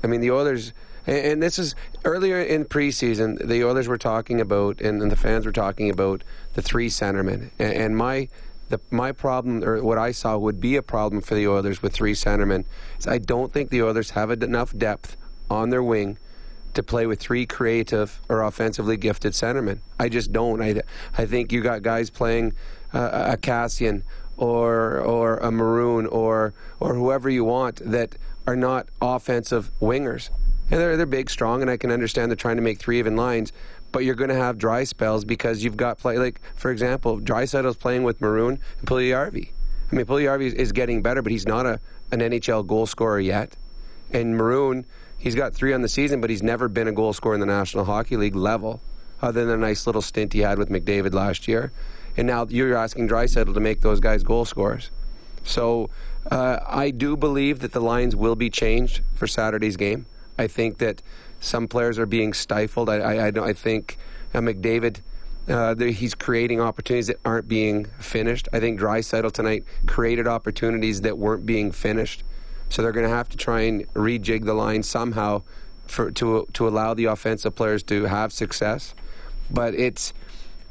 I 0.02 0.08
mean, 0.08 0.20
the 0.20 0.30
Oilers, 0.30 0.72
and, 1.06 1.18
and 1.18 1.42
this 1.42 1.58
is 1.58 1.74
earlier 2.04 2.40
in 2.40 2.64
preseason. 2.64 3.46
The 3.46 3.64
Oilers 3.64 3.86
were 3.86 3.98
talking 3.98 4.40
about, 4.40 4.80
and, 4.80 5.00
and 5.00 5.10
the 5.10 5.16
fans 5.16 5.46
were 5.46 5.52
talking 5.52 5.90
about 5.90 6.24
the 6.54 6.62
three 6.62 6.88
centermen. 6.88 7.50
And, 7.58 7.72
and 7.72 7.96
my 7.96 8.28
the, 8.68 8.80
my 8.90 9.12
problem, 9.12 9.62
or 9.64 9.82
what 9.82 9.98
I 9.98 10.12
saw 10.12 10.38
would 10.38 10.60
be 10.60 10.76
a 10.76 10.82
problem 10.82 11.20
for 11.20 11.34
the 11.34 11.46
Oilers 11.46 11.82
with 11.82 11.92
three 11.92 12.14
centermen, 12.14 12.64
is 12.98 13.06
I 13.06 13.18
don't 13.18 13.52
think 13.52 13.70
the 13.70 13.82
Oilers 13.82 14.10
have 14.10 14.30
enough 14.30 14.76
depth 14.76 15.16
on 15.50 15.70
their 15.70 15.82
wing 15.82 16.18
to 16.74 16.82
play 16.82 17.06
with 17.06 17.20
three 17.20 17.44
creative 17.44 18.20
or 18.28 18.42
offensively 18.42 18.96
gifted 18.96 19.32
centermen. 19.32 19.80
I 19.98 20.08
just 20.08 20.32
don't. 20.32 20.62
I, 20.62 20.80
I 21.16 21.26
think 21.26 21.52
you 21.52 21.60
got 21.60 21.82
guys 21.82 22.08
playing 22.08 22.54
uh, 22.94 23.32
a 23.32 23.36
Kassian 23.36 24.02
or 24.36 24.98
or 25.00 25.36
a 25.38 25.50
Maroon 25.50 26.06
or 26.06 26.54
or 26.80 26.94
whoever 26.94 27.28
you 27.28 27.44
want 27.44 27.76
that 27.84 28.16
are 28.46 28.56
not 28.56 28.88
offensive 29.00 29.70
wingers. 29.80 30.30
And 30.70 30.80
they're 30.80 30.96
they're 30.96 31.06
big, 31.06 31.28
strong, 31.28 31.60
and 31.60 31.70
I 31.70 31.76
can 31.76 31.90
understand 31.90 32.30
they're 32.30 32.36
trying 32.36 32.56
to 32.56 32.62
make 32.62 32.78
three 32.78 32.98
even 32.98 33.16
lines. 33.16 33.52
But 33.92 34.04
you're 34.04 34.14
going 34.14 34.30
to 34.30 34.36
have 34.36 34.58
dry 34.58 34.84
spells 34.84 35.24
because 35.24 35.62
you've 35.62 35.76
got 35.76 35.98
play 35.98 36.18
like 36.18 36.40
for 36.54 36.70
example, 36.70 37.20
Draisaitl's 37.20 37.76
playing 37.76 38.02
with 38.02 38.20
Maroon 38.20 38.58
and 38.78 38.88
Puljujarvi. 38.88 39.50
I 39.90 39.94
mean, 39.94 40.06
Puljujarvi 40.06 40.54
is 40.54 40.72
getting 40.72 41.02
better, 41.02 41.22
but 41.22 41.30
he's 41.30 41.46
not 41.46 41.66
a 41.66 41.78
an 42.10 42.20
NHL 42.20 42.66
goal 42.66 42.86
scorer 42.86 43.20
yet. 43.20 43.56
And 44.12 44.36
Maroon, 44.36 44.84
he's 45.18 45.34
got 45.34 45.54
three 45.54 45.72
on 45.72 45.82
the 45.82 45.88
season, 45.88 46.20
but 46.20 46.30
he's 46.30 46.42
never 46.42 46.68
been 46.68 46.86
a 46.86 46.92
goal 46.92 47.12
scorer 47.12 47.34
in 47.34 47.40
the 47.40 47.46
National 47.46 47.84
Hockey 47.84 48.16
League 48.16 48.36
level, 48.36 48.80
other 49.22 49.44
than 49.44 49.54
a 49.54 49.56
nice 49.56 49.86
little 49.86 50.02
stint 50.02 50.34
he 50.34 50.40
had 50.40 50.58
with 50.58 50.68
McDavid 50.68 51.14
last 51.14 51.48
year. 51.48 51.72
And 52.16 52.26
now 52.26 52.46
you're 52.48 52.76
asking 52.76 53.08
Draisaitl 53.08 53.54
to 53.54 53.60
make 53.60 53.80
those 53.80 53.98
guys 53.98 54.22
goal 54.22 54.44
scorers. 54.44 54.90
So 55.44 55.88
uh, 56.30 56.60
I 56.66 56.90
do 56.90 57.16
believe 57.16 57.60
that 57.60 57.72
the 57.72 57.80
lines 57.80 58.14
will 58.14 58.36
be 58.36 58.50
changed 58.50 59.00
for 59.14 59.26
Saturday's 59.26 59.76
game. 59.76 60.06
I 60.38 60.46
think 60.46 60.78
that 60.78 61.02
some 61.42 61.68
players 61.68 61.98
are 61.98 62.06
being 62.06 62.32
stifled. 62.32 62.88
I, 62.88 62.96
I, 62.96 63.26
I, 63.26 63.32
I 63.48 63.52
think 63.52 63.98
uh, 64.32 64.38
McDavid. 64.38 65.00
Uh, 65.48 65.74
he's 65.74 66.14
creating 66.14 66.60
opportunities 66.60 67.08
that 67.08 67.18
aren't 67.24 67.48
being 67.48 67.84
finished. 67.98 68.48
I 68.52 68.60
think 68.60 68.78
Draisaitl 68.78 69.32
tonight 69.32 69.64
created 69.86 70.28
opportunities 70.28 71.00
that 71.00 71.18
weren't 71.18 71.44
being 71.44 71.72
finished. 71.72 72.22
So 72.68 72.80
they're 72.80 72.92
going 72.92 73.08
to 73.08 73.14
have 73.14 73.28
to 73.30 73.36
try 73.36 73.62
and 73.62 73.92
rejig 73.94 74.44
the 74.44 74.54
line 74.54 74.84
somehow 74.84 75.42
for 75.88 76.12
to 76.12 76.46
to 76.52 76.68
allow 76.68 76.94
the 76.94 77.06
offensive 77.06 77.56
players 77.56 77.82
to 77.84 78.04
have 78.04 78.32
success. 78.32 78.94
But 79.50 79.74
it's 79.74 80.14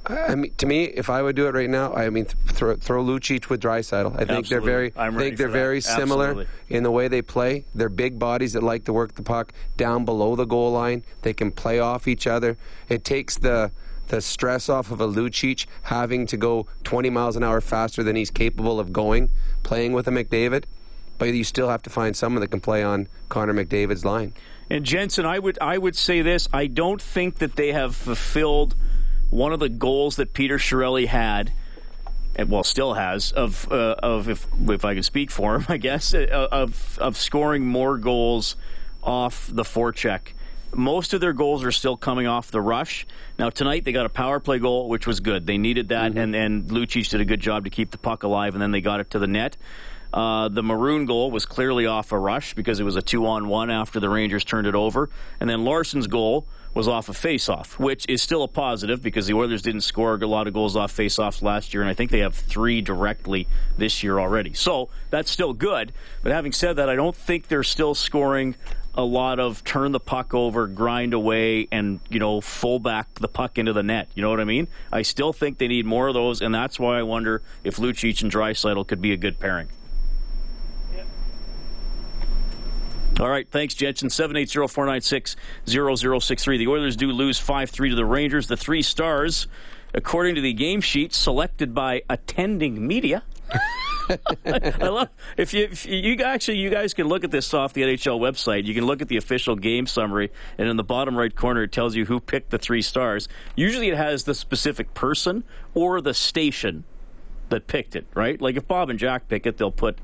I 0.06 0.36
mean, 0.36 0.52
to 0.58 0.66
me, 0.66 0.86
if 0.86 1.10
I 1.10 1.22
would 1.22 1.36
do 1.36 1.48
it 1.48 1.54
right 1.54 1.70
now, 1.70 1.94
I 1.94 2.10
mean, 2.10 2.26
throw, 2.26 2.76
throw 2.76 3.04
Lucic 3.04 3.50
with 3.50 3.62
Draisaitl. 3.62 4.14
I 4.16 4.18
think 4.18 4.30
Absolutely. 4.30 4.50
they're 4.50 4.62
very, 4.62 4.94
I'm 4.98 5.16
think 5.16 5.38
they're 5.38 5.48
very 5.48 5.80
that. 5.80 5.96
similar 5.96 6.30
Absolutely. 6.30 6.54
in 6.70 6.84
the 6.84 6.92
way 6.92 7.08
they 7.08 7.22
play. 7.22 7.66
They're 7.76 7.90
big 7.90 8.18
bodies 8.18 8.54
that 8.54 8.64
like 8.64 8.86
to 8.86 8.94
work 8.94 9.14
the 9.14 9.22
puck 9.22 9.54
down 9.78 10.04
below 10.06 10.36
the 10.36 10.46
goal 10.46 10.72
line. 10.72 11.04
They 11.22 11.34
can 11.34 11.52
play 11.52 11.80
off 11.80 12.08
each 12.08 12.26
other. 12.26 12.58
It 12.90 13.04
takes 13.04 13.38
the 13.38 13.72
the 14.08 14.22
stress 14.22 14.68
off 14.68 14.92
of 14.92 15.00
a 15.00 15.08
Lucic 15.08 15.68
having 15.84 16.26
to 16.28 16.36
go 16.36 16.68
20 16.84 17.10
miles 17.10 17.38
an 17.38 17.44
hour 17.44 17.62
faster 17.62 18.04
than 18.04 18.18
he's 18.18 18.30
capable 18.30 18.78
of 18.78 18.92
going, 18.92 19.30
playing 19.64 19.94
with 19.94 20.06
a 20.06 20.12
McDavid. 20.12 20.66
But 21.18 21.30
you 21.30 21.46
still 21.46 21.70
have 21.70 21.82
to 21.84 21.90
find 21.90 22.14
someone 22.14 22.42
that 22.42 22.50
can 22.50 22.60
play 22.60 22.84
on 22.84 23.08
Connor 23.30 23.54
McDavid's 23.54 24.04
line. 24.04 24.34
And 24.70 24.86
Jensen, 24.86 25.26
I 25.26 25.38
would 25.38 25.60
I 25.62 25.78
would 25.78 25.96
say 25.96 26.22
this: 26.22 26.50
I 26.52 26.68
don't 26.68 27.02
think 27.02 27.38
that 27.38 27.56
they 27.56 27.72
have 27.72 27.96
fulfilled 27.96 28.76
one 29.32 29.54
of 29.54 29.60
the 29.60 29.70
goals 29.70 30.18
that 30.18 30.34
Peter 30.34 30.58
Chiarelli 30.58 31.08
had, 31.08 31.52
and 32.36 32.50
well, 32.50 32.64
still 32.64 32.94
has 32.94 33.32
of 33.32 33.70
uh, 33.72 33.96
of 34.04 34.30
if 34.30 34.46
if 34.68 34.86
I 34.86 34.94
can 34.94 35.04
speak 35.04 35.32
for 35.32 35.56
him, 35.56 35.66
I 35.70 35.78
guess 35.78 36.14
uh, 36.14 36.48
of 36.52 37.00
of 37.00 37.18
scoring 37.18 37.66
more 37.66 37.98
goals 37.98 38.56
off 39.02 39.50
the 39.52 39.64
forecheck. 39.64 40.34
Most 40.74 41.14
of 41.14 41.20
their 41.20 41.34
goals 41.34 41.66
are 41.66 41.72
still 41.72 41.98
coming 41.98 42.28
off 42.28 42.52
the 42.52 42.62
rush. 42.62 43.06
Now 43.40 43.50
tonight 43.50 43.84
they 43.84 43.92
got 43.92 44.06
a 44.06 44.10
power 44.10 44.40
play 44.40 44.60
goal, 44.60 44.88
which 44.88 45.08
was 45.08 45.20
good. 45.20 45.48
They 45.48 45.58
needed 45.58 45.90
that, 45.90 46.16
and 46.16 46.36
and 46.36 46.66
Lucic 46.66 47.10
did 47.10 47.22
a 47.22 47.26
good 47.26 47.42
job 47.42 47.64
to 47.64 47.70
keep 47.70 47.92
the 47.92 47.98
puck 47.98 48.24
alive, 48.24 48.54
and 48.54 48.62
then 48.62 48.72
they 48.72 48.82
got 48.82 49.00
it 49.00 49.10
to 49.12 49.20
the 49.20 49.28
net. 49.28 49.58
Uh, 50.14 50.50
the 50.50 50.62
maroon 50.62 51.06
goal 51.06 51.32
was 51.32 51.46
clearly 51.46 51.86
off 51.86 52.12
a 52.12 52.20
rush 52.20 52.54
because 52.54 52.82
it 52.82 52.84
was 52.84 52.98
a 52.98 53.02
two 53.02 53.26
on 53.26 53.48
one 53.48 53.72
after 53.72 54.00
the 54.02 54.10
Rangers 54.10 54.44
turned 54.44 54.68
it 54.68 54.76
over. 54.76 55.10
And 55.40 55.50
then 55.50 55.64
Larsson's 55.64 56.08
goal 56.08 56.46
was 56.74 56.88
off 56.88 57.10
a 57.10 57.14
face 57.14 57.50
off, 57.50 57.78
which 57.80 58.06
is 58.08 58.22
still 58.22 58.44
a 58.44 58.48
positive 58.48 59.02
because 59.02 59.28
the 59.28 59.34
Oilers 59.34 59.62
didn't 59.62 59.82
score 59.82 60.16
a 60.16 60.28
lot 60.28 60.48
of 60.48 60.54
goals 60.54 60.76
off 60.76 60.92
face 60.92 61.20
offs 61.20 61.42
last 61.42 61.74
year, 61.74 61.82
and 61.82 61.90
I 61.90 61.94
think 61.94 62.12
they 62.12 62.20
have 62.20 62.36
three 62.36 62.82
directly 62.82 63.48
this 63.78 64.04
year 64.04 64.20
already. 64.20 64.54
So 64.54 64.90
that's 65.10 65.30
still 65.30 65.54
good. 65.54 65.92
But 66.24 66.32
having 66.32 66.52
said 66.52 66.78
that, 66.78 66.90
I 66.90 66.96
don't 66.96 67.16
think 67.16 67.48
they're 67.48 67.64
still 67.64 67.94
scoring 67.94 68.56
a 68.94 69.04
lot 69.04 69.40
of 69.40 69.64
turn 69.64 69.92
the 69.92 70.00
puck 70.00 70.34
over, 70.34 70.68
grind 70.68 71.14
away, 71.14 71.68
and 71.72 72.00
you 72.10 72.20
know 72.20 72.42
full 72.42 72.80
back 72.80 73.14
the 73.16 73.28
puck 73.28 73.58
into 73.58 73.74
the 73.74 73.84
net. 73.84 74.10
You 74.16 74.22
know 74.22 74.30
what 74.30 74.40
I 74.40 74.46
mean? 74.46 74.68
I 74.92 75.02
still 75.02 75.34
think 75.34 75.58
they 75.58 75.68
need 75.68 75.86
more 75.86 76.08
of 76.08 76.14
those, 76.14 76.42
and 76.42 76.54
that's 76.54 76.80
why 76.80 77.00
I 77.00 77.04
wonder 77.04 77.42
if 77.64 77.78
Lucic 77.78 78.22
and 78.22 78.32
Draisaitl 78.32 78.88
could 78.88 79.02
be 79.02 79.14
a 79.14 79.18
good 79.18 79.40
pairing. 79.40 79.70
All 83.20 83.30
right, 83.30 83.48
thanks, 83.50 83.74
Jensen. 83.76 84.10
780-496-0063. 84.10 86.58
The 86.58 86.68
Oilers 86.68 86.96
do 86.96 87.12
lose 87.12 87.40
5-3 87.40 87.90
to 87.90 87.96
the 87.96 88.06
Rangers. 88.06 88.48
The 88.48 88.58
three 88.58 88.82
stars, 88.82 89.48
according 89.94 90.34
to 90.36 90.42
the 90.42 90.54
game 90.54 90.82
sheet, 90.82 91.14
selected 91.14 91.76
by 91.76 92.02
attending 92.10 92.88
media. 92.88 93.24
I 94.46 94.88
love 94.88 95.10
if 95.38 95.54
you 95.54 95.66
if 95.66 95.86
you 95.86 96.16
actually 96.24 96.58
you 96.58 96.70
guys 96.70 96.94
can 96.94 97.08
look 97.08 97.24
at 97.24 97.32
this 97.32 97.54
off 97.54 97.74
the 97.74 97.84
NHL 97.84 98.20
website. 98.20 98.66
You 98.66 98.74
can 98.74 98.86
look 98.86 99.02
at 99.02 99.08
the 99.08 99.18
official 99.18 99.56
game 99.56 99.88
summary, 99.88 100.32
and 100.58 100.68
in 100.68 100.78
the 100.78 100.84
bottom 100.84 101.18
right 101.18 101.34
corner 101.34 101.64
it 101.64 101.72
tells 101.72 101.96
you 101.96 102.06
who 102.06 102.20
picked 102.20 102.50
the 102.50 102.58
three 102.58 102.82
stars. 102.82 103.28
Usually 103.56 103.90
it 103.90 103.98
has 103.98 104.24
the 104.24 104.34
specific 104.34 104.94
person 104.94 105.44
or 105.74 106.02
the 106.02 106.14
station 106.14 106.84
that 107.50 107.68
picked 107.68 107.96
it. 107.96 108.08
Right? 108.14 108.42
Like 108.42 108.58
if 108.58 108.68
Bob 108.68 108.90
and 108.90 109.00
Jack 109.00 109.28
pick 109.28 109.46
it, 109.46 109.58
they'll 109.58 109.72
put 109.72 109.98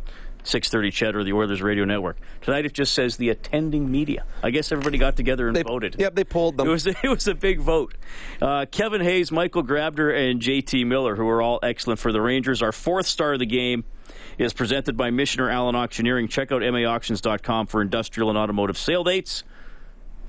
6:30 0.44 0.92
Ched 0.92 1.16
or 1.16 1.24
the 1.24 1.34
Oilers 1.34 1.62
Radio 1.62 1.86
Network. 1.86 2.18
Tonight 2.42 2.66
it 2.66 2.74
just 2.74 2.94
says 2.94 3.18
the 3.18 3.30
attending 3.30 3.92
media. 3.92 4.24
I 4.42 4.52
guess 4.52 4.72
everybody 4.72 4.98
got 4.98 5.16
together 5.16 5.48
and 5.48 5.56
They- 5.56 5.64
voted. 5.64 5.96
Yep, 6.00 6.16
they 6.16 6.24
polled 6.24 6.58
them. 6.58 6.68
It 6.68 6.72
was 6.72 6.88
it 6.88 6.98
was 7.04 7.28
a 7.28 7.36
big 7.36 7.60
vote. 7.60 7.94
Uh, 8.42 8.66
Kevin 8.72 9.02
Hayes, 9.02 9.32
Michael 9.32 9.64
Grabner, 9.64 10.16
and 10.32 10.40
J.T. 10.42 10.84
Miller, 10.86 11.16
who 11.16 11.28
are 11.28 11.42
all 11.42 11.60
excellent 11.64 12.00
for 12.00 12.12
the 12.12 12.22
Rangers. 12.22 12.62
Our 12.62 12.72
fourth 12.72 13.08
star 13.08 13.34
of 13.34 13.40
the 13.40 13.46
game 13.46 13.84
is 14.38 14.54
presented 14.54 14.96
by 14.96 15.10
Michener 15.10 15.52
Allen 15.52 15.76
Auctioneering. 15.76 16.28
Check 16.28 16.52
out 16.52 16.62
maauctions.com 16.62 17.68
for 17.68 17.82
industrial 17.82 18.30
and 18.30 18.38
automotive 18.38 18.78
sale 18.78 19.04
dates. 19.04 19.44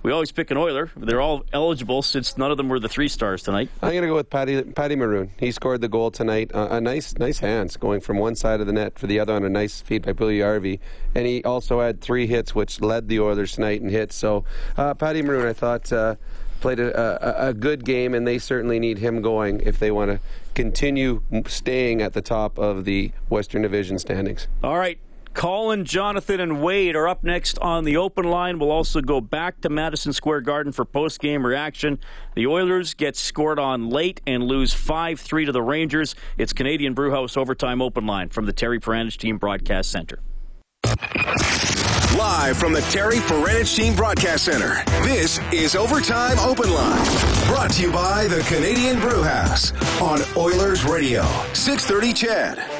We 0.03 0.13
always 0.13 0.31
pick 0.31 0.51
an 0.51 0.57
Oiler. 0.57 0.91
They're 0.97 1.21
all 1.21 1.45
eligible 1.53 2.03
since 2.03 2.39
none 2.39 2.51
of 2.51 2.57
them 2.57 2.69
were 2.69 2.79
the 2.79 2.89
three 2.89 3.09
stars 3.09 3.43
tonight. 3.43 3.69
I'm 3.83 3.91
going 3.91 4.03
to 4.03 4.09
go 4.09 4.15
with 4.15 4.31
Patty 4.31 4.63
Patty 4.63 4.97
Maroon. 4.97 5.31
He 5.39 5.51
scored 5.51 5.81
the 5.81 5.89
goal 5.89 6.11
tonight. 6.11 6.53
Uh, 6.55 6.69
a 6.71 6.81
nice 6.81 7.17
nice 7.19 7.41
hands 7.41 7.77
going 7.77 8.01
from 8.01 8.19
one 8.19 8.37
side 8.37 8.61
of 8.61 8.67
the 8.67 8.73
net 8.73 8.99
for 8.99 9.07
the 9.07 9.19
other 9.19 9.35
on 9.35 9.45
a 9.45 9.49
nice 9.49 9.81
feed 9.81 10.05
by 10.05 10.13
Puljujarvi. 10.13 10.79
And 11.15 11.27
he 11.27 11.43
also 11.43 11.81
had 11.81 12.01
three 12.01 12.27
hits, 12.27 12.55
which 12.55 12.81
led 12.81 13.09
the 13.09 13.21
Oilers 13.21 13.53
tonight 13.53 13.83
in 13.83 13.89
hits. 13.89 14.15
So 14.15 14.45
uh, 14.77 14.95
Patty 14.95 15.23
Maroon, 15.23 15.47
I 15.47 15.53
thought. 15.53 15.93
Uh, 15.93 16.17
played 16.61 16.81
a, 16.81 17.47
a, 17.47 17.51
a, 17.51 17.55
good 17.55 17.85
game, 17.85 18.15
and 18.15 18.27
they 18.27 18.37
certainly 18.37 18.81
need 18.81 18.99
him 18.99 19.23
going 19.23 19.61
if 19.61 19.79
they 19.79 19.93
want 19.93 20.11
to 20.11 20.19
continue 20.55 21.23
staying 21.47 22.03
at 22.03 22.15
the 22.15 22.21
top 22.21 22.59
of 22.59 22.85
the 22.85 23.13
Western 23.29 23.63
Division 23.63 23.97
standings. 23.97 24.49
All 24.65 24.77
right. 24.77 24.99
Colin, 25.39 25.85
Jonathan, 25.85 26.41
and 26.41 26.61
Wade 26.61 26.97
are 26.97 27.07
up 27.07 27.23
next 27.23 27.61
on 27.61 27.85
the 27.85 27.97
open 27.97 28.25
line. 28.25 28.59
We'll 28.59 28.73
also 28.73 29.01
go 29.01 29.21
back 29.21 29.61
to 29.61 29.69
Madison 29.69 30.13
Square 30.13 30.41
Garden 30.41 30.73
for 30.73 30.85
post 30.85 31.21
game 31.21 31.47
reaction. 31.47 32.01
The 32.35 32.49
Oilers 32.49 32.95
get 32.95 33.15
scored 33.15 33.61
on 33.61 33.89
late 33.89 34.21
and 34.27 34.43
lose 34.43 34.75
5 34.75 35.21
3 35.21 35.45
to 35.45 35.53
the 35.53 35.63
Rangers. 35.63 36.17
It's 36.39 36.53
Canadian 36.53 36.93
Brewhouse 36.93 37.37
Overtime 37.37 37.81
Open 37.81 38.05
Line 38.05 38.31
from 38.31 38.47
the 38.47 38.53
Terry 38.53 38.81
Paranych 38.81 39.17
Team 39.17 39.39
Broadcast 39.39 39.93
Center. 39.93 40.19
Live 42.19 42.57
from 42.57 42.73
the 42.73 42.85
Terry 42.91 43.19
Paranych 43.19 43.77
Team 43.77 43.95
Broadcast 43.95 44.45
Center, 44.45 44.83
this 45.05 45.39
is 45.53 45.77
Overtime 45.77 46.37
Open 46.41 46.69
Line. 46.69 47.05
Brought 47.47 47.71
to 47.75 47.83
you 47.83 47.93
by 47.93 48.27
the 48.27 48.41
Canadian 48.49 48.99
Brewhouse 48.99 49.71
on 50.03 50.21
Oilers 50.37 50.85
Radio, 50.85 51.23
630 51.53 52.13
CHED. 52.13 52.78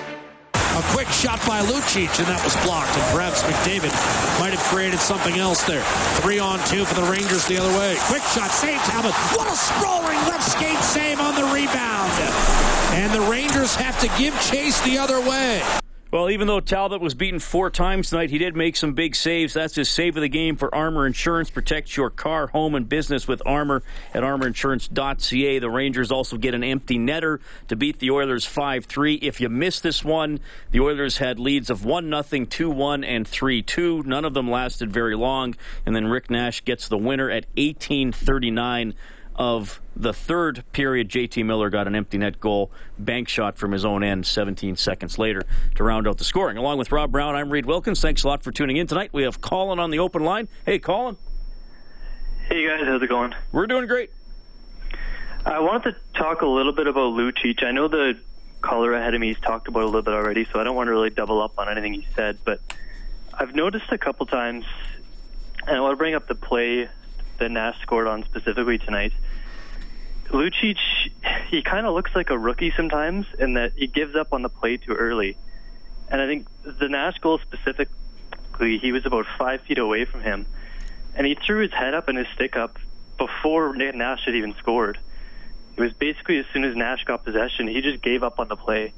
A 0.79 0.83
quick 0.93 1.09
shot 1.09 1.45
by 1.45 1.61
Lucic, 1.63 2.21
and 2.21 2.29
that 2.29 2.39
was 2.45 2.55
blocked. 2.63 2.95
And 2.95 3.03
perhaps 3.11 3.43
McDavid 3.43 3.91
might 4.39 4.55
have 4.55 4.63
created 4.71 5.01
something 5.01 5.37
else 5.37 5.65
there. 5.65 5.83
Three 6.23 6.39
on 6.39 6.61
two 6.67 6.85
for 6.85 6.95
the 6.95 7.03
Rangers 7.03 7.45
the 7.49 7.59
other 7.59 7.77
way. 7.77 7.97
Quick 8.07 8.23
shot, 8.23 8.53
save 8.53 8.79
Talbot. 8.83 9.11
What 9.35 9.51
a 9.51 9.57
sprawling 9.57 10.19
left 10.31 10.45
skate 10.45 10.79
save 10.79 11.19
on 11.19 11.35
the 11.35 11.43
rebound. 11.53 12.13
And 12.95 13.13
the 13.13 13.23
Rangers 13.29 13.75
have 13.75 13.99
to 14.03 14.09
give 14.23 14.41
chase 14.41 14.81
the 14.83 14.99
other 14.99 15.21
way. 15.21 15.65
Well, 16.11 16.31
even 16.31 16.47
though 16.47 16.61
Talbot 16.61 17.03
was 17.03 17.13
beaten 17.13 17.39
four 17.39 17.69
times 17.69 18.09
tonight, 18.09 18.31
he 18.31 18.39
did 18.39 18.57
make 18.57 18.77
some 18.77 18.95
big 18.95 19.15
saves. 19.15 19.53
That's 19.53 19.75
his 19.75 19.91
save 19.91 20.17
of 20.17 20.23
the 20.23 20.29
game 20.31 20.57
for 20.57 20.75
Armor 20.75 21.07
Insurance. 21.07 21.51
Protect 21.51 21.95
your 21.99 22.09
car, 22.09 22.47
home, 22.47 22.75
and 22.75 22.89
business 22.89 23.29
with 23.29 23.43
Armor 23.45 23.83
at 24.15 24.23
armorinsurance.ca. 24.23 25.59
The 25.59 25.69
Rangers 25.69 26.11
also 26.11 26.39
get 26.39 26.55
an 26.55 26.65
empty 26.65 26.99
netter 26.99 27.41
to 27.69 27.77
beat 27.77 27.99
the 27.99 28.11
Oilers 28.11 28.47
5 28.47 28.87
3. 28.87 29.17
If 29.17 29.43
you 29.43 29.51
missed 29.51 29.83
this 29.83 30.03
one, 30.03 30.41
the 30.71 30.81
Oilers 30.81 31.19
had 31.19 31.39
leads 31.39 31.69
of 31.69 31.85
1 31.85 32.11
0, 32.25 32.45
2 32.47 32.71
1, 32.71 33.05
and 33.05 33.29
3 33.29 33.61
2. 33.61 34.05
None 34.05 34.25
of 34.25 34.33
them 34.33 34.51
lasted 34.51 34.91
very 34.91 35.15
long. 35.15 35.57
And 35.85 35.95
then 35.95 36.07
Rick 36.07 36.31
Nash 36.31 36.65
gets 36.65 36.89
the 36.89 36.97
winner 36.97 37.29
at 37.29 37.45
1839 37.59 38.95
of 39.39 39.81
the 39.95 40.13
third 40.13 40.65
period, 40.73 41.09
JT 41.09 41.47
Miller 41.47 41.71
got 41.71 41.87
an 41.87 41.95
empty 41.95 42.19
net 42.19 42.41
goal, 42.41 42.73
bank 42.99 43.29
shot 43.29 43.57
from 43.57 43.71
his 43.71 43.85
own 43.85 44.03
end 44.03 44.27
17 44.27 44.77
seconds 44.77 45.17
later 45.17 45.45
to 45.77 45.85
round 45.85 46.09
out 46.09 46.19
the 46.19 46.25
scoring. 46.25 46.57
Along 46.57 46.77
with 46.77 46.91
Rob 46.91 47.13
Brown, 47.13 47.37
I'm 47.37 47.49
Reid 47.49 47.65
Wilkins. 47.65 48.01
Thanks 48.01 48.25
a 48.25 48.29
lot 48.29 48.43
for 48.43 48.51
tuning 48.51 48.77
in 48.77 48.89
tonight. 48.89 49.11
We 49.13 49.23
have 49.23 49.41
Colin 49.41 49.79
on 49.79 49.91
the 49.91 50.01
open 50.01 50.25
line. 50.25 50.49
Hey, 50.67 50.81
Colin. 50.81 51.17
Hey, 52.49 52.67
guys. 52.67 52.81
How's 52.85 53.01
it 53.01 53.09
going? 53.09 53.33
We're 53.53 53.69
doing 53.69 53.87
great. 53.87 54.11
I 55.47 55.61
wanted 55.61 55.95
to 55.95 56.19
talk 56.19 56.43
a 56.43 56.47
little 56.47 56.73
bit 56.73 56.89
about 56.89 57.15
Lucic. 57.15 57.63
I 57.63 57.71
know 57.71 57.87
the 57.87 58.19
caller 58.61 58.93
ahead 58.93 59.15
of 59.15 59.21
me 59.21 59.29
has 59.29 59.41
talked 59.41 59.69
about 59.69 59.81
it 59.81 59.85
a 59.85 59.87
little 59.87 60.03
bit 60.03 60.15
already, 60.15 60.47
so 60.53 60.59
I 60.59 60.65
don't 60.65 60.75
want 60.75 60.89
to 60.89 60.91
really 60.91 61.11
double 61.11 61.41
up 61.41 61.59
on 61.59 61.69
anything 61.69 61.95
he 61.95 62.09
said, 62.17 62.39
but 62.45 62.61
I've 63.33 63.55
noticed 63.55 63.93
a 63.93 63.99
couple 63.99 64.27
times, 64.27 64.65
and 65.65 65.77
I 65.77 65.81
want 65.81 65.93
to 65.93 65.97
bring 65.97 66.15
up 66.15 66.27
the 66.27 66.35
play 66.35 66.89
that 67.39 67.51
Nash 67.51 67.81
scored 67.83 68.07
on 68.07 68.25
specifically 68.25 68.79
tonight. 68.79 69.13
Lucic, 70.27 70.79
he 71.49 71.63
kind 71.63 71.87
of 71.87 71.95
looks 71.95 72.11
like 72.15 72.31
a 72.31 72.39
rookie 72.39 72.73
sometimes 72.77 73.27
in 73.39 73.55
that 73.55 73.73
he 73.77 73.87
gives 73.87 74.15
up 74.15 74.33
on 74.33 74.43
the 74.43 74.49
play 74.49 74.77
too 74.77 74.95
early. 74.95 75.37
And 76.11 76.21
I 76.21 76.27
think 76.27 76.47
the 76.65 76.89
Nash 76.89 77.19
goal 77.19 77.39
specifically, 77.39 78.79
he 78.79 78.93
was 78.93 79.07
about 79.07 79.27
five 79.39 79.63
feet 79.63 79.79
away 79.79 80.05
from 80.05 80.23
him. 80.23 80.47
And 81.15 81.27
he 81.27 81.35
threw 81.35 81.63
his 81.63 81.73
head 81.73 81.95
up 81.95 82.09
and 82.09 82.19
his 82.19 82.27
stick 82.35 82.57
up 82.57 82.79
before 83.17 83.75
Nash 83.75 84.25
had 84.25 84.35
even 84.35 84.55
scored. 84.55 84.99
It 85.77 85.81
was 85.81 85.93
basically 85.93 86.39
as 86.39 86.47
soon 86.53 86.65
as 86.65 86.77
Nash 86.77 87.05
got 87.05 87.25
possession, 87.25 87.69
he 87.69 87.81
just 87.81 88.03
gave 88.03 88.23
up 88.23 88.39
on 88.39 88.49
the 88.49 88.57
play. 88.57 88.93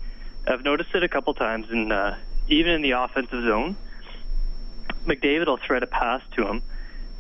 I've 0.46 0.64
noticed 0.64 0.94
it 0.94 1.03
a 1.03 1.09
couple 1.09 1.35
times, 1.35 1.70
and 1.70 1.92
uh, 1.92 2.14
even 2.48 2.72
in 2.72 2.83
the 2.83 2.92
offensive 2.92 3.42
zone, 3.44 3.76
McDavid 5.07 5.46
will 5.46 5.59
thread 5.59 5.83
a 5.83 5.87
pass 5.87 6.22
to 6.37 6.46
him, 6.46 6.62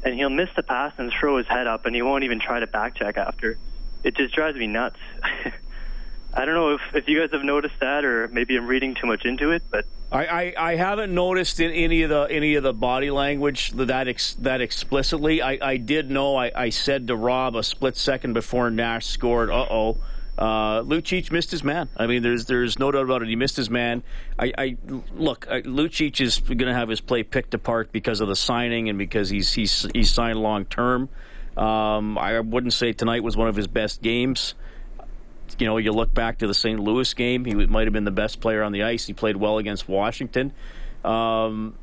and 0.02 0.14
he'll 0.14 0.30
miss 0.30 0.48
the 0.56 0.62
pass 0.62 0.92
and 0.98 1.12
throw 1.12 1.38
his 1.38 1.46
head 1.46 1.66
up, 1.66 1.86
and 1.86 1.94
he 1.94 2.02
won't 2.02 2.24
even 2.24 2.40
try 2.40 2.60
to 2.60 2.66
back 2.66 2.94
check 2.94 3.16
after. 3.16 3.58
It 4.02 4.16
just 4.16 4.34
drives 4.34 4.56
me 4.56 4.66
nuts. 4.66 4.98
I 6.32 6.44
don't 6.44 6.54
know 6.54 6.74
if, 6.74 6.80
if 6.94 7.08
you 7.08 7.18
guys 7.20 7.30
have 7.32 7.44
noticed 7.44 7.74
that, 7.80 8.04
or 8.04 8.28
maybe 8.28 8.56
I'm 8.56 8.66
reading 8.66 8.94
too 8.94 9.06
much 9.06 9.24
into 9.24 9.50
it, 9.50 9.62
but 9.70 9.84
I, 10.12 10.26
I, 10.26 10.54
I 10.56 10.76
haven't 10.76 11.12
noticed 11.12 11.60
in 11.60 11.72
any 11.72 12.02
of 12.02 12.10
the 12.10 12.22
any 12.30 12.54
of 12.54 12.62
the 12.62 12.72
body 12.72 13.10
language 13.10 13.72
that 13.72 14.08
ex, 14.08 14.34
that 14.34 14.60
explicitly. 14.60 15.42
I, 15.42 15.58
I 15.60 15.76
did 15.76 16.10
know. 16.10 16.36
I, 16.36 16.52
I 16.54 16.68
said 16.70 17.08
to 17.08 17.16
Rob 17.16 17.56
a 17.56 17.62
split 17.62 17.96
second 17.96 18.32
before 18.32 18.70
Nash 18.70 19.06
scored. 19.06 19.50
Uh 19.50 19.66
oh. 19.70 19.98
Uh, 20.40 20.82
Lucic 20.82 21.30
missed 21.30 21.50
his 21.50 21.62
man. 21.62 21.90
I 21.98 22.06
mean, 22.06 22.22
there's 22.22 22.46
there's 22.46 22.78
no 22.78 22.90
doubt 22.90 23.04
about 23.04 23.22
it. 23.22 23.28
He 23.28 23.36
missed 23.36 23.56
his 23.56 23.68
man. 23.68 24.02
I, 24.38 24.52
I 24.56 24.76
look, 25.12 25.46
I, 25.50 25.60
Lucic 25.60 26.18
is 26.18 26.38
going 26.38 26.58
to 26.60 26.72
have 26.72 26.88
his 26.88 27.02
play 27.02 27.22
picked 27.22 27.52
apart 27.52 27.92
because 27.92 28.22
of 28.22 28.28
the 28.28 28.36
signing 28.36 28.88
and 28.88 28.96
because 28.96 29.28
he's 29.28 29.52
he's 29.52 29.86
he's 29.92 30.10
signed 30.10 30.40
long 30.40 30.64
term. 30.64 31.10
Um, 31.58 32.16
I 32.16 32.40
wouldn't 32.40 32.72
say 32.72 32.94
tonight 32.94 33.22
was 33.22 33.36
one 33.36 33.48
of 33.48 33.56
his 33.56 33.66
best 33.66 34.00
games. 34.00 34.54
You 35.58 35.66
know, 35.66 35.76
you 35.76 35.92
look 35.92 36.14
back 36.14 36.38
to 36.38 36.46
the 36.46 36.54
St. 36.54 36.80
Louis 36.80 37.12
game; 37.12 37.44
he 37.44 37.52
might 37.52 37.86
have 37.86 37.92
been 37.92 38.04
the 38.04 38.10
best 38.10 38.40
player 38.40 38.62
on 38.62 38.72
the 38.72 38.84
ice. 38.84 39.06
He 39.06 39.12
played 39.12 39.36
well 39.36 39.58
against 39.58 39.90
Washington. 39.90 40.54
Um, 41.04 41.74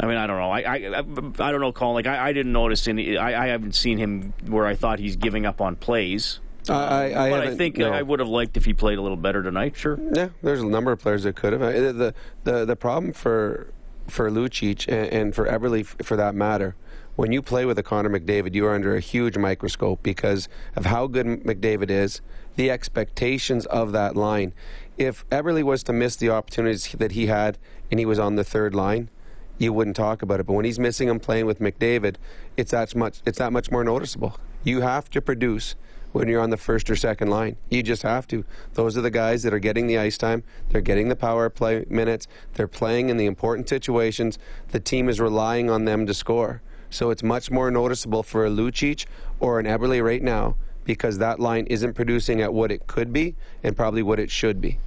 I 0.00 0.06
mean, 0.06 0.16
I 0.16 0.26
don't 0.26 0.38
know. 0.38 0.50
I, 0.50 0.60
I, 0.60 0.98
I 0.98 1.52
don't 1.52 1.60
know, 1.60 1.72
Colin. 1.72 1.94
Like, 1.94 2.06
I, 2.06 2.28
I 2.28 2.32
didn't 2.32 2.52
notice 2.52 2.88
any. 2.88 3.18
I, 3.18 3.44
I 3.44 3.46
haven't 3.48 3.74
seen 3.74 3.98
him 3.98 4.32
where 4.46 4.64
I 4.64 4.76
thought 4.76 4.98
he's 4.98 5.16
giving 5.16 5.44
up 5.44 5.60
on 5.60 5.76
plays. 5.76 6.40
I, 6.68 7.26
I, 7.26 7.30
but 7.30 7.46
I 7.46 7.54
think 7.54 7.78
no. 7.78 7.92
I 7.92 8.02
would 8.02 8.20
have 8.20 8.28
liked 8.28 8.56
if 8.56 8.64
he 8.64 8.74
played 8.74 8.98
a 8.98 9.02
little 9.02 9.16
better 9.16 9.42
tonight. 9.42 9.76
Sure. 9.76 9.98
Yeah, 10.12 10.28
there's 10.42 10.62
a 10.62 10.66
number 10.66 10.92
of 10.92 11.00
players 11.00 11.24
that 11.24 11.36
could 11.36 11.52
have. 11.52 11.60
The 11.60 12.14
the 12.44 12.64
the 12.64 12.76
problem 12.76 13.12
for 13.12 13.72
for 14.08 14.30
Lucic 14.30 14.86
and, 14.88 15.12
and 15.12 15.34
for 15.34 15.46
Eberle, 15.46 15.84
for 16.04 16.16
that 16.16 16.34
matter, 16.34 16.74
when 17.16 17.32
you 17.32 17.42
play 17.42 17.64
with 17.64 17.78
a 17.78 17.82
Connor 17.82 18.10
McDavid, 18.10 18.54
you 18.54 18.66
are 18.66 18.74
under 18.74 18.96
a 18.96 19.00
huge 19.00 19.36
microscope 19.36 20.02
because 20.02 20.48
of 20.76 20.86
how 20.86 21.06
good 21.06 21.26
McDavid 21.26 21.90
is, 21.90 22.20
the 22.56 22.70
expectations 22.70 23.66
of 23.66 23.92
that 23.92 24.16
line. 24.16 24.52
If 24.98 25.28
Eberle 25.30 25.62
was 25.62 25.82
to 25.84 25.92
miss 25.92 26.16
the 26.16 26.30
opportunities 26.30 26.92
that 26.98 27.12
he 27.12 27.26
had 27.26 27.58
and 27.90 27.98
he 27.98 28.06
was 28.06 28.18
on 28.18 28.36
the 28.36 28.44
third 28.44 28.74
line, 28.74 29.10
you 29.58 29.72
wouldn't 29.72 29.96
talk 29.96 30.22
about 30.22 30.40
it. 30.40 30.46
But 30.46 30.54
when 30.54 30.64
he's 30.64 30.78
missing 30.78 31.08
and 31.08 31.22
playing 31.22 31.46
with 31.46 31.60
McDavid, 31.60 32.16
it's 32.56 32.72
that 32.72 32.94
much 32.94 33.20
it's 33.24 33.38
that 33.38 33.52
much 33.52 33.70
more 33.70 33.84
noticeable. 33.84 34.38
You 34.64 34.80
have 34.80 35.10
to 35.10 35.20
produce 35.20 35.76
when 36.14 36.28
you're 36.28 36.40
on 36.40 36.50
the 36.50 36.56
first 36.56 36.88
or 36.88 36.94
second 36.94 37.28
line. 37.28 37.56
You 37.70 37.82
just 37.82 38.02
have 38.02 38.28
to. 38.28 38.44
Those 38.74 38.96
are 38.96 39.00
the 39.00 39.10
guys 39.10 39.42
that 39.42 39.52
are 39.52 39.58
getting 39.58 39.88
the 39.88 39.98
ice 39.98 40.16
time. 40.16 40.44
They're 40.70 40.80
getting 40.80 41.08
the 41.08 41.16
power 41.16 41.50
play 41.50 41.84
minutes. 41.90 42.28
They're 42.54 42.68
playing 42.68 43.08
in 43.08 43.16
the 43.16 43.26
important 43.26 43.68
situations. 43.68 44.38
The 44.68 44.78
team 44.78 45.08
is 45.08 45.20
relying 45.20 45.68
on 45.68 45.86
them 45.86 46.06
to 46.06 46.14
score. 46.14 46.62
So 46.88 47.10
it's 47.10 47.24
much 47.24 47.50
more 47.50 47.68
noticeable 47.68 48.22
for 48.22 48.46
a 48.46 48.48
Lucic 48.48 49.06
or 49.40 49.58
an 49.58 49.66
Eberle 49.66 50.04
right 50.04 50.22
now 50.22 50.54
because 50.84 51.18
that 51.18 51.40
line 51.40 51.66
isn't 51.66 51.94
producing 51.94 52.40
at 52.40 52.54
what 52.54 52.70
it 52.70 52.86
could 52.86 53.12
be 53.12 53.34
and 53.64 53.76
probably 53.76 54.02
what 54.02 54.20
it 54.20 54.30
should 54.30 54.60
be. 54.60 54.78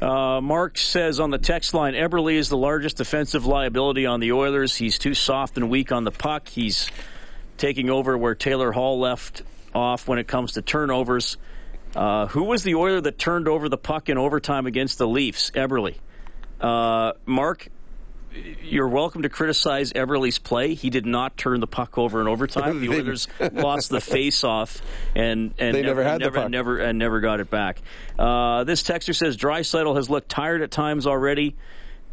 Uh, 0.00 0.40
Mark 0.40 0.78
says 0.78 1.18
on 1.18 1.30
the 1.30 1.38
text 1.38 1.74
line, 1.74 1.94
Eberle 1.94 2.32
is 2.32 2.48
the 2.48 2.56
largest 2.56 2.98
defensive 2.98 3.44
liability 3.44 4.06
on 4.06 4.20
the 4.20 4.30
Oilers. 4.30 4.76
He's 4.76 4.98
too 4.98 5.14
soft 5.14 5.56
and 5.56 5.68
weak 5.68 5.90
on 5.90 6.04
the 6.04 6.12
puck. 6.12 6.46
He's 6.46 6.88
taking 7.58 7.90
over 7.90 8.16
where 8.16 8.36
Taylor 8.36 8.70
Hall 8.70 9.00
left 9.00 9.42
off 9.74 10.08
when 10.08 10.18
it 10.18 10.26
comes 10.26 10.52
to 10.52 10.62
turnovers. 10.62 11.36
Uh, 11.94 12.26
who 12.26 12.44
was 12.44 12.62
the 12.62 12.74
Oiler 12.74 13.00
that 13.00 13.18
turned 13.18 13.48
over 13.48 13.68
the 13.68 13.78
puck 13.78 14.08
in 14.08 14.18
overtime 14.18 14.66
against 14.66 14.98
the 14.98 15.06
Leafs? 15.06 15.50
Eberle. 15.52 15.94
Uh, 16.60 17.12
Mark, 17.24 17.68
you're 18.62 18.88
welcome 18.88 19.22
to 19.22 19.28
criticize 19.28 19.92
Eberle's 19.92 20.38
play. 20.38 20.74
He 20.74 20.90
did 20.90 21.06
not 21.06 21.36
turn 21.36 21.60
the 21.60 21.66
puck 21.66 21.96
over 21.98 22.20
in 22.20 22.26
overtime. 22.26 22.80
The 22.84 22.88
Oilers 22.88 23.28
lost 23.52 23.90
the 23.90 24.00
face-off 24.00 24.82
and 25.14 25.54
and 25.58 25.74
they 25.74 25.82
never, 25.82 26.02
never 26.02 26.02
had 26.02 26.20
never, 26.20 26.32
the 26.32 26.40
puck. 26.42 26.50
never 26.50 26.78
and 26.78 26.98
never 26.98 27.20
got 27.20 27.40
it 27.40 27.50
back. 27.50 27.80
Uh, 28.18 28.64
this 28.64 28.82
texter 28.82 29.14
says 29.14 29.36
Draisaitl 29.36 29.94
has 29.96 30.10
looked 30.10 30.28
tired 30.28 30.62
at 30.62 30.70
times 30.70 31.06
already. 31.06 31.54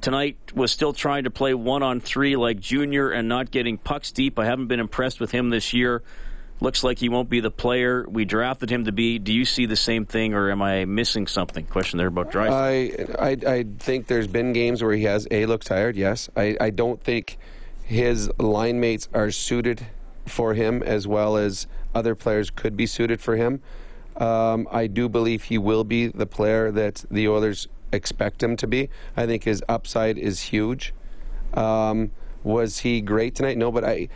Tonight 0.01 0.37
was 0.53 0.71
still 0.71 0.93
trying 0.93 1.25
to 1.25 1.31
play 1.31 1.53
one 1.53 1.83
on 1.83 1.99
three 1.99 2.35
like 2.35 2.59
Junior 2.59 3.09
and 3.11 3.27
not 3.27 3.51
getting 3.51 3.77
pucks 3.77 4.11
deep. 4.11 4.37
I 4.39 4.45
haven't 4.45 4.67
been 4.67 4.79
impressed 4.79 5.19
with 5.19 5.31
him 5.31 5.49
this 5.49 5.73
year 5.73 6.03
looks 6.61 6.83
like 6.83 6.99
he 6.99 7.09
won't 7.09 7.29
be 7.29 7.41
the 7.41 7.51
player 7.51 8.05
we 8.07 8.23
drafted 8.23 8.69
him 8.69 8.85
to 8.85 8.91
be. 8.91 9.19
Do 9.19 9.33
you 9.33 9.43
see 9.43 9.65
the 9.65 9.75
same 9.75 10.05
thing, 10.05 10.33
or 10.33 10.49
am 10.49 10.61
I 10.61 10.85
missing 10.85 11.27
something? 11.27 11.65
Question 11.65 11.97
there 11.97 12.07
about 12.07 12.31
Dry. 12.31 12.47
I, 12.47 13.05
I 13.19 13.37
I 13.45 13.65
think 13.79 14.07
there's 14.07 14.27
been 14.27 14.53
games 14.53 14.81
where 14.81 14.93
he 14.93 15.03
has 15.03 15.27
a 15.31 15.45
looked 15.47 15.67
tired. 15.67 15.97
Yes, 15.97 16.29
I 16.37 16.55
I 16.61 16.69
don't 16.69 17.03
think 17.03 17.37
his 17.83 18.31
line 18.39 18.79
mates 18.79 19.09
are 19.13 19.31
suited 19.31 19.85
for 20.25 20.53
him 20.53 20.81
as 20.83 21.07
well 21.07 21.35
as 21.35 21.67
other 21.93 22.15
players 22.15 22.49
could 22.49 22.77
be 22.77 22.85
suited 22.85 23.19
for 23.19 23.35
him. 23.35 23.61
Um, 24.17 24.67
I 24.71 24.87
do 24.87 25.09
believe 25.09 25.43
he 25.43 25.57
will 25.57 25.83
be 25.83 26.07
the 26.07 26.25
player 26.25 26.71
that 26.71 27.03
the 27.09 27.27
Oilers 27.27 27.67
expect 27.91 28.41
him 28.41 28.55
to 28.57 28.67
be. 28.67 28.89
I 29.17 29.25
think 29.25 29.43
his 29.43 29.63
upside 29.67 30.17
is 30.17 30.41
huge. 30.41 30.93
Um, 31.53 32.11
was 32.43 32.79
he 32.79 33.01
great 33.01 33.35
tonight? 33.35 33.57
No, 33.57 33.71
but 33.71 33.83
I, 33.83 34.09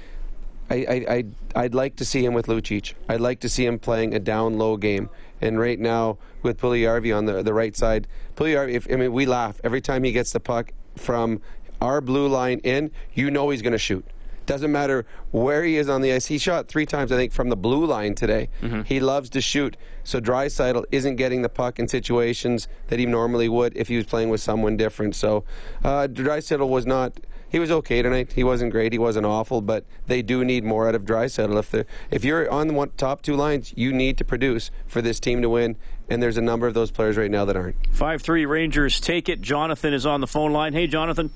I, 0.70 0.76
I, 0.76 1.24
I, 1.56 1.62
would 1.64 1.76
like 1.76 1.98
to 1.98 2.06
see 2.06 2.26
him 2.26 2.34
with 2.34 2.48
Lucic. 2.48 2.94
I'd 3.08 3.22
like 3.22 3.42
to 3.42 3.50
see 3.50 3.66
him 3.66 3.78
playing 3.78 4.16
a 4.16 4.20
down 4.20 4.58
low 4.58 4.78
game. 4.78 5.10
And 5.42 5.60
right 5.60 5.80
now, 5.80 6.18
with 6.42 6.60
Puljujarvi 6.60 7.16
on 7.16 7.26
the 7.26 7.44
the 7.44 7.54
right 7.54 7.76
side, 7.76 8.08
Puljujarvi, 8.36 8.74
if, 8.74 8.92
I 8.92 8.96
mean, 8.96 9.14
we 9.14 9.26
laugh 9.26 9.60
every 9.64 9.82
time 9.82 10.04
he 10.04 10.12
gets 10.12 10.32
the 10.32 10.40
puck 10.40 10.72
from 10.96 11.42
our 11.82 12.02
blue 12.02 12.28
line 12.28 12.60
in. 12.60 12.92
You 13.14 13.30
know 13.30 13.50
he's 13.50 13.62
going 13.62 13.74
to 13.74 13.78
shoot. 13.78 14.06
Doesn't 14.46 14.72
matter 14.72 15.06
where 15.32 15.64
he 15.64 15.78
is 15.78 15.90
on 15.90 16.02
the 16.02 16.14
ice. 16.14 16.28
He 16.28 16.38
shot 16.38 16.68
three 16.68 16.86
times, 16.86 17.12
I 17.12 17.16
think, 17.16 17.32
from 17.32 17.50
the 17.50 17.56
blue 17.56 17.86
line 17.86 18.14
today. 18.14 18.50
Mm-hmm. 18.62 18.84
He 18.84 19.00
loves 19.00 19.32
to 19.32 19.42
shoot. 19.42 19.76
So 20.04 20.22
Draisaitl 20.22 20.86
isn't 20.92 21.16
getting 21.16 21.42
the 21.42 21.50
puck 21.50 21.80
in 21.80 21.88
situations 21.88 22.68
that 22.88 23.00
he 23.00 23.08
normally 23.08 23.50
would 23.50 23.76
if 23.76 23.88
he 23.88 23.98
was 23.98 24.06
playing 24.06 24.30
with 24.30 24.42
someone 24.42 24.78
different. 24.78 25.16
So 25.16 25.44
uh, 25.84 26.08
Draisaitl 26.08 26.68
was 26.68 26.86
not. 26.86 27.14
He 27.56 27.60
was 27.60 27.72
okay 27.72 28.02
tonight. 28.02 28.34
He 28.34 28.44
wasn't 28.44 28.74
great. 28.74 28.92
He 28.92 29.00
wasn't 29.00 29.26
awful, 29.26 29.62
but 29.62 29.86
they 30.08 30.22
do 30.22 30.44
need 30.44 30.66
more 30.66 30.90
out 30.90 30.94
of 30.94 31.04
Draisaitl. 31.04 31.58
If 31.58 31.72
they 31.72 31.86
if 32.12 32.26
you're 32.26 32.52
on 32.52 32.68
the 32.68 32.74
one, 32.74 32.92
top 32.98 33.22
two 33.22 33.38
lines, 33.38 33.74
you 33.78 33.94
need 33.94 34.18
to 34.18 34.26
produce 34.26 34.72
for 34.88 35.02
this 35.02 35.22
team 35.22 35.42
to 35.42 35.48
win. 35.48 35.78
And 36.10 36.22
there's 36.22 36.36
a 36.36 36.42
number 36.42 36.68
of 36.68 36.74
those 36.74 36.92
players 36.92 37.16
right 37.16 37.32
now 37.32 37.46
that 37.46 37.56
aren't. 37.56 37.78
Five 37.92 38.22
three 38.22 38.46
Rangers 38.46 39.00
take 39.00 39.30
it. 39.30 39.42
Jonathan 39.42 39.94
is 39.94 40.06
on 40.06 40.20
the 40.20 40.28
phone 40.28 40.52
line. 40.52 40.74
Hey, 40.74 40.86
Jonathan. 40.86 41.30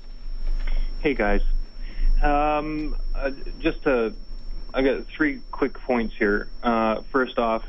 Hey 1.00 1.14
guys. 1.14 1.40
Um, 2.22 2.96
uh, 3.14 3.30
just 3.60 3.82
to, 3.84 4.12
I 4.74 4.82
got 4.82 5.06
three 5.06 5.40
quick 5.50 5.72
points 5.72 6.14
here. 6.16 6.48
Uh, 6.62 7.00
first 7.10 7.38
off, 7.38 7.64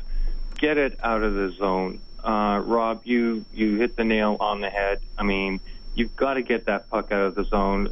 get 0.58 0.76
it 0.76 1.00
out 1.02 1.22
of 1.22 1.32
the 1.32 1.52
zone. 1.52 2.02
Uh, 2.22 2.60
Rob, 2.62 3.00
you 3.04 3.46
you 3.54 3.78
hit 3.78 3.96
the 3.96 4.04
nail 4.04 4.36
on 4.40 4.60
the 4.60 4.68
head. 4.68 5.00
I 5.16 5.22
mean, 5.22 5.58
you've 5.94 6.14
got 6.16 6.34
to 6.34 6.42
get 6.42 6.66
that 6.66 6.90
puck 6.90 7.12
out 7.12 7.22
of 7.22 7.34
the 7.34 7.44
zone 7.44 7.88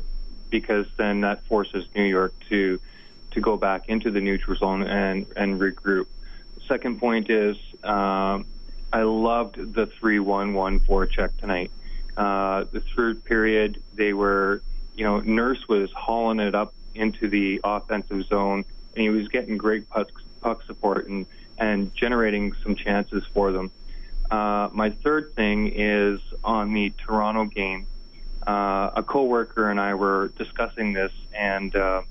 because 0.50 0.86
then 0.96 1.22
that 1.22 1.44
forces 1.44 1.86
New 1.94 2.04
York 2.04 2.34
to 2.48 2.80
to 3.32 3.40
go 3.40 3.56
back 3.56 3.88
into 3.88 4.10
the 4.10 4.20
neutral 4.20 4.56
zone 4.56 4.82
and 4.82 5.26
and 5.36 5.60
regroup. 5.60 6.06
Second 6.66 6.98
point 6.98 7.30
is 7.30 7.56
um, 7.84 8.46
I 8.92 9.02
loved 9.02 9.74
the 9.74 9.86
three 9.86 10.18
one 10.18 10.54
one 10.54 10.80
four 10.80 11.06
check 11.06 11.36
tonight. 11.38 11.70
Uh, 12.16 12.64
the 12.72 12.80
third 12.80 13.24
period, 13.24 13.80
they 13.94 14.12
were 14.12 14.62
you 15.00 15.06
know, 15.06 15.20
Nurse 15.20 15.66
was 15.66 15.90
hauling 15.92 16.40
it 16.40 16.54
up 16.54 16.74
into 16.94 17.28
the 17.28 17.62
offensive 17.64 18.26
zone, 18.26 18.66
and 18.94 19.02
he 19.02 19.08
was 19.08 19.28
getting 19.28 19.56
great 19.56 19.88
puck, 19.88 20.10
puck 20.42 20.62
support 20.66 21.08
and, 21.08 21.24
and 21.56 21.94
generating 21.94 22.52
some 22.62 22.74
chances 22.74 23.24
for 23.32 23.50
them. 23.50 23.70
Uh, 24.30 24.68
my 24.72 24.90
third 24.90 25.34
thing 25.34 25.72
is 25.74 26.20
on 26.44 26.74
the 26.74 26.90
Toronto 26.98 27.46
game. 27.46 27.86
Uh, 28.46 28.90
a 28.96 29.02
coworker 29.02 29.70
and 29.70 29.80
I 29.80 29.94
were 29.94 30.28
discussing 30.36 30.92
this, 30.92 31.12
and 31.34 31.74
uh, 31.76 32.02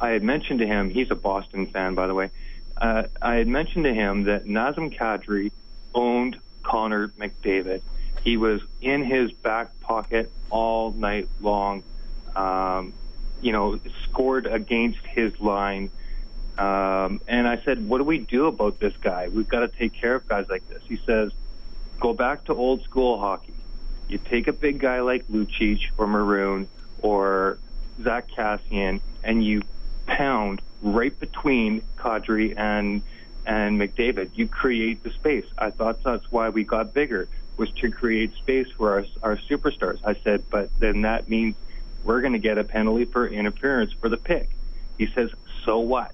I 0.00 0.10
had 0.10 0.22
mentioned 0.22 0.60
to 0.60 0.66
him, 0.66 0.90
he's 0.90 1.10
a 1.10 1.14
Boston 1.14 1.66
fan, 1.66 1.94
by 1.94 2.06
the 2.06 2.14
way. 2.14 2.30
Uh, 2.76 3.04
I 3.20 3.34
had 3.34 3.46
mentioned 3.46 3.84
to 3.84 3.94
him 3.94 4.24
that 4.24 4.46
Nazem 4.46 4.96
Kadri 4.96 5.52
owned 5.94 6.38
Connor 6.62 7.08
McDavid. 7.08 7.82
He 8.24 8.36
was 8.36 8.62
in 8.80 9.04
his 9.04 9.32
back 9.32 9.78
pocket 9.80 10.30
all 10.50 10.92
night 10.92 11.28
long. 11.40 11.82
Um, 12.34 12.94
you 13.42 13.52
know, 13.52 13.78
scored 14.04 14.46
against 14.46 15.04
his 15.04 15.38
line. 15.40 15.90
Um, 16.56 17.20
and 17.26 17.46
I 17.48 17.60
said, 17.64 17.86
what 17.86 17.98
do 17.98 18.04
we 18.04 18.18
do 18.18 18.46
about 18.46 18.78
this 18.78 18.96
guy? 18.98 19.28
We've 19.28 19.48
got 19.48 19.60
to 19.60 19.68
take 19.68 19.92
care 19.92 20.14
of 20.14 20.26
guys 20.28 20.48
like 20.48 20.66
this. 20.68 20.82
He 20.88 20.96
says, 20.96 21.32
go 22.00 22.14
back 22.14 22.44
to 22.44 22.54
old 22.54 22.84
school 22.84 23.18
hockey. 23.18 23.54
You 24.12 24.18
take 24.18 24.46
a 24.46 24.52
big 24.52 24.78
guy 24.78 25.00
like 25.00 25.26
Lucic 25.28 25.80
or 25.96 26.06
Maroon 26.06 26.68
or 27.00 27.56
Zack 28.02 28.28
Kassian, 28.30 29.00
and 29.24 29.42
you 29.42 29.62
pound 30.06 30.60
right 30.82 31.18
between 31.18 31.80
Kadri 31.96 32.54
and 32.58 33.00
and 33.46 33.80
McDavid. 33.80 34.32
You 34.34 34.48
create 34.48 35.02
the 35.02 35.12
space. 35.12 35.46
I 35.56 35.70
thought 35.70 36.02
that's 36.02 36.30
why 36.30 36.50
we 36.50 36.62
got 36.62 36.92
bigger 36.92 37.26
was 37.56 37.70
to 37.70 37.90
create 37.90 38.34
space 38.34 38.68
for 38.76 38.92
our, 38.92 39.04
our 39.22 39.36
superstars. 39.36 39.98
I 40.04 40.14
said, 40.14 40.44
but 40.50 40.68
then 40.78 41.02
that 41.02 41.30
means 41.30 41.54
we're 42.04 42.20
going 42.20 42.34
to 42.34 42.38
get 42.38 42.58
a 42.58 42.64
penalty 42.64 43.06
for 43.06 43.26
interference 43.26 43.92
for 43.94 44.10
the 44.10 44.18
pick. 44.18 44.50
He 44.98 45.06
says, 45.06 45.30
so 45.64 45.78
what? 45.78 46.12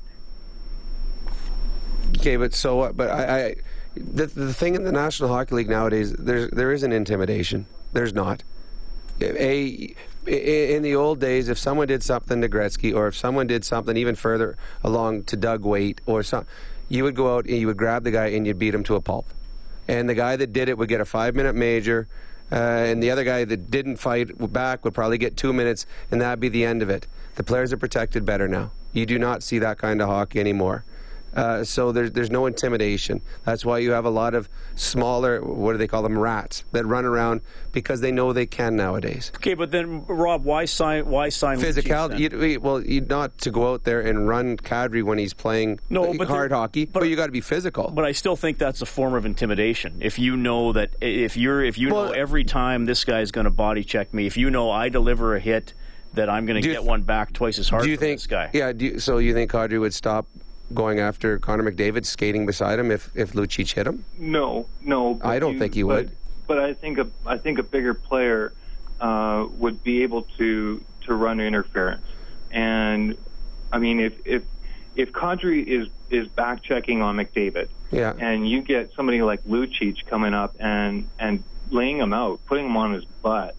Okay, 2.19 2.37
but 2.37 2.55
so 2.55 2.77
what? 2.77 2.97
But 2.97 3.11
I, 3.11 3.47
I 3.47 3.55
the, 3.97 4.27
the 4.27 4.55
thing 4.55 4.77
in 4.77 4.85
the 4.85 4.93
National 4.93 5.29
Hockey 5.29 5.57
League 5.57 5.69
nowadays, 5.69 6.13
there's 6.13 6.49
there 6.51 6.71
is 6.71 6.85
an 6.85 6.93
intimidation. 6.93 7.67
There's 7.92 8.14
not. 8.14 8.42
A 9.20 9.94
in 10.27 10.83
the 10.83 10.94
old 10.94 11.20
days, 11.20 11.48
if 11.48 11.59
someone 11.59 11.88
did 11.88 12.03
something 12.03 12.42
to 12.42 12.48
Gretzky, 12.48 12.94
or 12.94 13.09
if 13.09 13.16
someone 13.16 13.46
did 13.46 13.64
something 13.64 13.96
even 13.96 14.14
further 14.14 14.59
along 14.85 15.24
to 15.24 15.37
Doug 15.37 15.64
Weight, 15.64 16.01
or 16.05 16.22
some, 16.22 16.44
you 16.88 17.03
would 17.05 17.14
go 17.16 17.37
out 17.37 17.46
and 17.46 17.57
you 17.57 17.66
would 17.66 17.79
grab 17.79 18.05
the 18.05 18.11
guy 18.11 18.27
and 18.27 18.46
you'd 18.46 18.59
beat 18.59 18.74
him 18.74 18.85
to 18.85 18.94
a 18.94 19.01
pulp 19.01 19.27
and 19.88 20.09
the 20.09 20.14
guy 20.14 20.37
that 20.37 20.53
did 20.53 20.68
it 20.68 20.77
would 20.77 20.88
get 20.88 21.01
a 21.01 21.05
five 21.05 21.35
minute 21.35 21.55
major. 21.55 22.07
Uh, 22.51 22.55
and 22.55 23.03
the 23.03 23.11
other 23.11 23.24
guy 23.24 23.44
that 23.44 23.70
didn't 23.70 23.96
fight 23.96 24.31
back 24.53 24.83
would 24.85 24.94
probably 24.94 25.18
get 25.18 25.37
two 25.37 25.53
minutes, 25.53 25.87
and 26.11 26.20
that'd 26.20 26.40
be 26.40 26.48
the 26.48 26.64
end 26.64 26.81
of 26.81 26.88
it. 26.88 27.07
The 27.35 27.44
players 27.44 27.74
are 27.74 27.77
protected 27.77 28.24
better 28.24 28.48
now. 28.48 28.70
You 28.92 29.05
do 29.05 29.18
not 29.18 29.42
see 29.42 29.59
that 29.59 29.77
kind 29.77 30.01
of 30.01 30.09
hockey 30.09 30.40
anymore. 30.40 30.85
Uh, 31.38 31.64
so 31.64 31.92
there's 31.92 32.12
there's 32.12 32.31
no 32.31 32.46
intimidation. 32.46 33.20
That's 33.44 33.64
why 33.64 33.79
you 33.79 33.92
have 33.92 34.05
a 34.05 34.11
lot 34.11 34.35
of 34.35 34.48
smaller, 34.74 35.40
what 35.42 35.72
do 35.72 35.79
they 35.79 35.87
call 35.87 36.03
them, 36.03 36.18
rats 36.18 36.64
that 36.72 36.85
run 36.85 37.05
around 37.05 37.42
because 37.72 38.01
they 38.01 38.11
know 38.11 38.33
they 38.33 38.46
can 38.46 38.77
nowadays. 38.77 39.31
Okay, 39.37 39.55
but 39.55 39.70
then 39.70 40.05
Rob, 40.07 40.44
why 40.44 40.64
sign? 40.64 41.07
Why 41.07 41.29
sign? 41.29 41.59
Physicality. 41.59 42.59
Well, 42.59 42.83
you 42.83 43.03
not 43.03 43.38
to 43.38 43.51
go 43.51 43.72
out 43.72 43.85
there 43.85 44.01
and 44.01 44.29
run 44.29 44.57
Kadri 44.57 45.03
when 45.03 45.18
he's 45.18 45.35
playing 45.35 45.81
no, 45.90 46.12
but 46.14 46.29
hard 46.29 46.51
hockey, 46.51 46.87
but, 46.87 47.01
but 47.01 47.09
you 47.09 47.16
got 47.16 47.27
to 47.27 47.33
be 47.33 47.40
physical. 47.40 47.90
But 47.90 48.05
I 48.05 48.12
still 48.12 48.37
think 48.37 48.59
that's 48.59 48.83
a 48.83 48.87
form 48.87 49.14
of 49.14 49.24
intimidation. 49.24 49.98
If 50.01 50.18
you 50.18 50.37
know 50.37 50.72
that 50.72 50.96
if 51.01 51.37
you're 51.37 51.64
if 51.64 51.79
you 51.79 51.90
well, 51.90 52.07
know 52.07 52.12
every 52.12 52.44
time 52.44 52.85
this 52.85 53.05
guy's 53.05 53.31
going 53.31 53.44
to 53.44 53.51
body 53.51 53.85
check 53.85 54.12
me, 54.12 54.27
if 54.27 54.37
you 54.37 54.51
know 54.51 54.70
I 54.70 54.88
deliver 54.88 55.37
a 55.37 55.40
hit 55.40 55.74
that 56.14 56.29
I'm 56.29 56.46
going 56.46 56.61
to 56.61 56.68
get 56.68 56.83
one 56.83 57.03
back 57.03 57.33
twice 57.33 57.59
as 57.59 57.68
hard. 57.68 57.85
Do 57.85 57.90
you 57.90 57.96
think? 57.96 58.18
This 58.18 58.27
guy? 58.27 58.51
Yeah. 58.53 58.72
You, 58.77 58.98
so 58.98 59.18
you 59.18 59.35
think 59.35 59.51
Kadri 59.51 59.79
would 59.79 59.94
stop 59.94 60.27
going 60.75 61.01
after 61.01 61.39
Connor 61.39 61.71
McDavid, 61.71 62.05
skating 62.05 62.47
beside 62.47 62.79
him 62.79 62.91
if 62.91 63.11
if 63.15 63.33
Lucic 63.33 63.73
hit 63.73 63.87
him? 63.87 64.05
No, 64.19 64.67
no. 64.83 65.19
I 65.23 65.39
don't 65.39 65.55
you, 65.55 65.59
think 65.59 65.75
he 65.75 65.83
but, 65.83 65.89
would. 65.89 66.17
But 66.47 66.59
I 66.59 66.75
think 66.75 66.99
a 66.99 67.09
I 67.27 67.39
think 67.39 67.59
a 67.59 67.63
bigger 67.63 67.95
player 67.95 68.53
uh, 69.01 69.47
would 69.59 69.83
be 69.83 70.03
able 70.03 70.23
to 70.39 70.85
to 71.03 71.15
run 71.15 71.41
interference, 71.41 72.07
and 72.51 73.17
I 73.73 73.79
mean 73.79 74.01
if 74.01 74.15
if 74.27 74.43
if 74.97 75.13
Kadri 75.13 75.65
is 75.65 75.89
is 76.11 76.29
back 76.29 76.63
checking 76.63 77.03
on 77.03 77.17
McDavid, 77.17 77.69
yeah. 77.91 78.15
and 78.19 78.49
you 78.49 78.63
get 78.63 78.93
somebody 78.95 79.23
like 79.23 79.43
Lucic 79.45 80.07
coming 80.07 80.35
up 80.35 80.57
and 80.59 81.09
and 81.19 81.43
laying 81.71 81.99
him 81.99 82.13
out, 82.13 82.41
putting 82.47 82.67
him 82.67 82.77
on 82.77 82.93
his 82.93 83.05
butt 83.05 83.55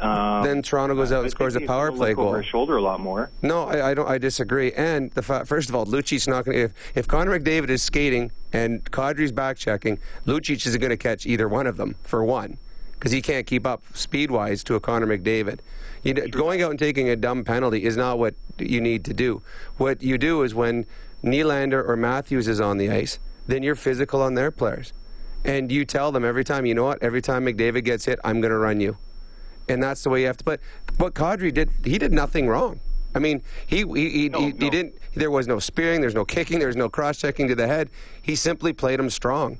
um, 0.00 0.44
then 0.44 0.62
Toronto 0.62 0.94
goes 0.94 1.10
out 1.10 1.22
and 1.22 1.30
scores 1.30 1.56
a 1.56 1.60
power 1.60 1.90
play 1.90 2.14
goal. 2.14 2.28
Over 2.28 2.42
his 2.42 2.46
shoulder 2.46 2.76
a 2.76 2.82
lot 2.82 3.00
more. 3.00 3.30
No, 3.42 3.64
I, 3.64 3.90
I 3.90 3.94
don't. 3.94 4.08
I 4.08 4.18
disagree. 4.18 4.72
And 4.72 5.10
the 5.12 5.22
fa- 5.22 5.44
first 5.44 5.68
of 5.68 5.74
all, 5.74 5.86
Lucic's 5.86 6.28
not 6.28 6.44
going 6.44 6.56
to. 6.56 6.64
If, 6.64 6.72
if 6.94 7.08
Connor 7.08 7.38
McDavid 7.38 7.68
is 7.68 7.82
skating 7.82 8.30
and 8.52 8.84
Kadri's 8.90 9.32
back 9.32 9.56
checking, 9.56 9.98
Lucic 10.26 10.66
isn't 10.66 10.80
going 10.80 10.90
to 10.90 10.96
catch 10.96 11.26
either 11.26 11.48
one 11.48 11.66
of 11.66 11.76
them 11.76 11.96
for 12.02 12.24
one, 12.24 12.58
because 12.92 13.10
he 13.10 13.20
can't 13.20 13.46
keep 13.46 13.66
up 13.66 13.82
speed 13.94 14.30
wise 14.30 14.62
to 14.64 14.76
a 14.76 14.80
Connor 14.80 15.06
McDavid. 15.06 15.60
You 16.04 16.14
know, 16.14 16.28
going 16.28 16.62
out 16.62 16.70
and 16.70 16.78
taking 16.78 17.08
a 17.08 17.16
dumb 17.16 17.44
penalty 17.44 17.84
is 17.84 17.96
not 17.96 18.18
what 18.18 18.34
you 18.58 18.80
need 18.80 19.04
to 19.06 19.14
do. 19.14 19.42
What 19.78 20.02
you 20.02 20.16
do 20.16 20.42
is 20.42 20.54
when 20.54 20.86
Nylander 21.24 21.86
or 21.86 21.96
Matthews 21.96 22.46
is 22.46 22.60
on 22.60 22.78
the 22.78 22.90
ice, 22.90 23.18
then 23.48 23.64
you're 23.64 23.74
physical 23.74 24.22
on 24.22 24.34
their 24.34 24.52
players, 24.52 24.92
and 25.44 25.72
you 25.72 25.84
tell 25.84 26.12
them 26.12 26.24
every 26.24 26.44
time. 26.44 26.66
You 26.66 26.74
know 26.74 26.84
what? 26.84 27.02
Every 27.02 27.20
time 27.20 27.46
McDavid 27.46 27.84
gets 27.84 28.04
hit, 28.04 28.20
I'm 28.22 28.40
going 28.40 28.52
to 28.52 28.58
run 28.58 28.80
you 28.80 28.96
and 29.68 29.82
that's 29.82 30.02
the 30.02 30.10
way 30.10 30.20
you 30.20 30.26
have 30.26 30.36
to 30.38 30.44
play. 30.44 30.58
What 30.96 31.14
Kadri 31.14 31.52
did, 31.52 31.70
he 31.84 31.98
did 31.98 32.12
nothing 32.12 32.48
wrong. 32.48 32.80
I 33.14 33.20
mean, 33.20 33.42
he 33.66 33.78
he, 33.78 34.10
he, 34.10 34.28
no, 34.28 34.40
he, 34.40 34.52
no. 34.52 34.56
he 34.58 34.70
didn't. 34.70 34.94
There 35.14 35.30
was 35.30 35.48
no 35.48 35.58
spearing. 35.58 36.00
There's 36.00 36.14
no 36.14 36.24
kicking. 36.24 36.58
There's 36.58 36.76
no 36.76 36.88
cross 36.88 37.18
checking 37.18 37.48
to 37.48 37.54
the 37.54 37.66
head. 37.66 37.90
He 38.22 38.36
simply 38.36 38.72
played 38.72 39.00
him 39.00 39.10
strong. 39.10 39.58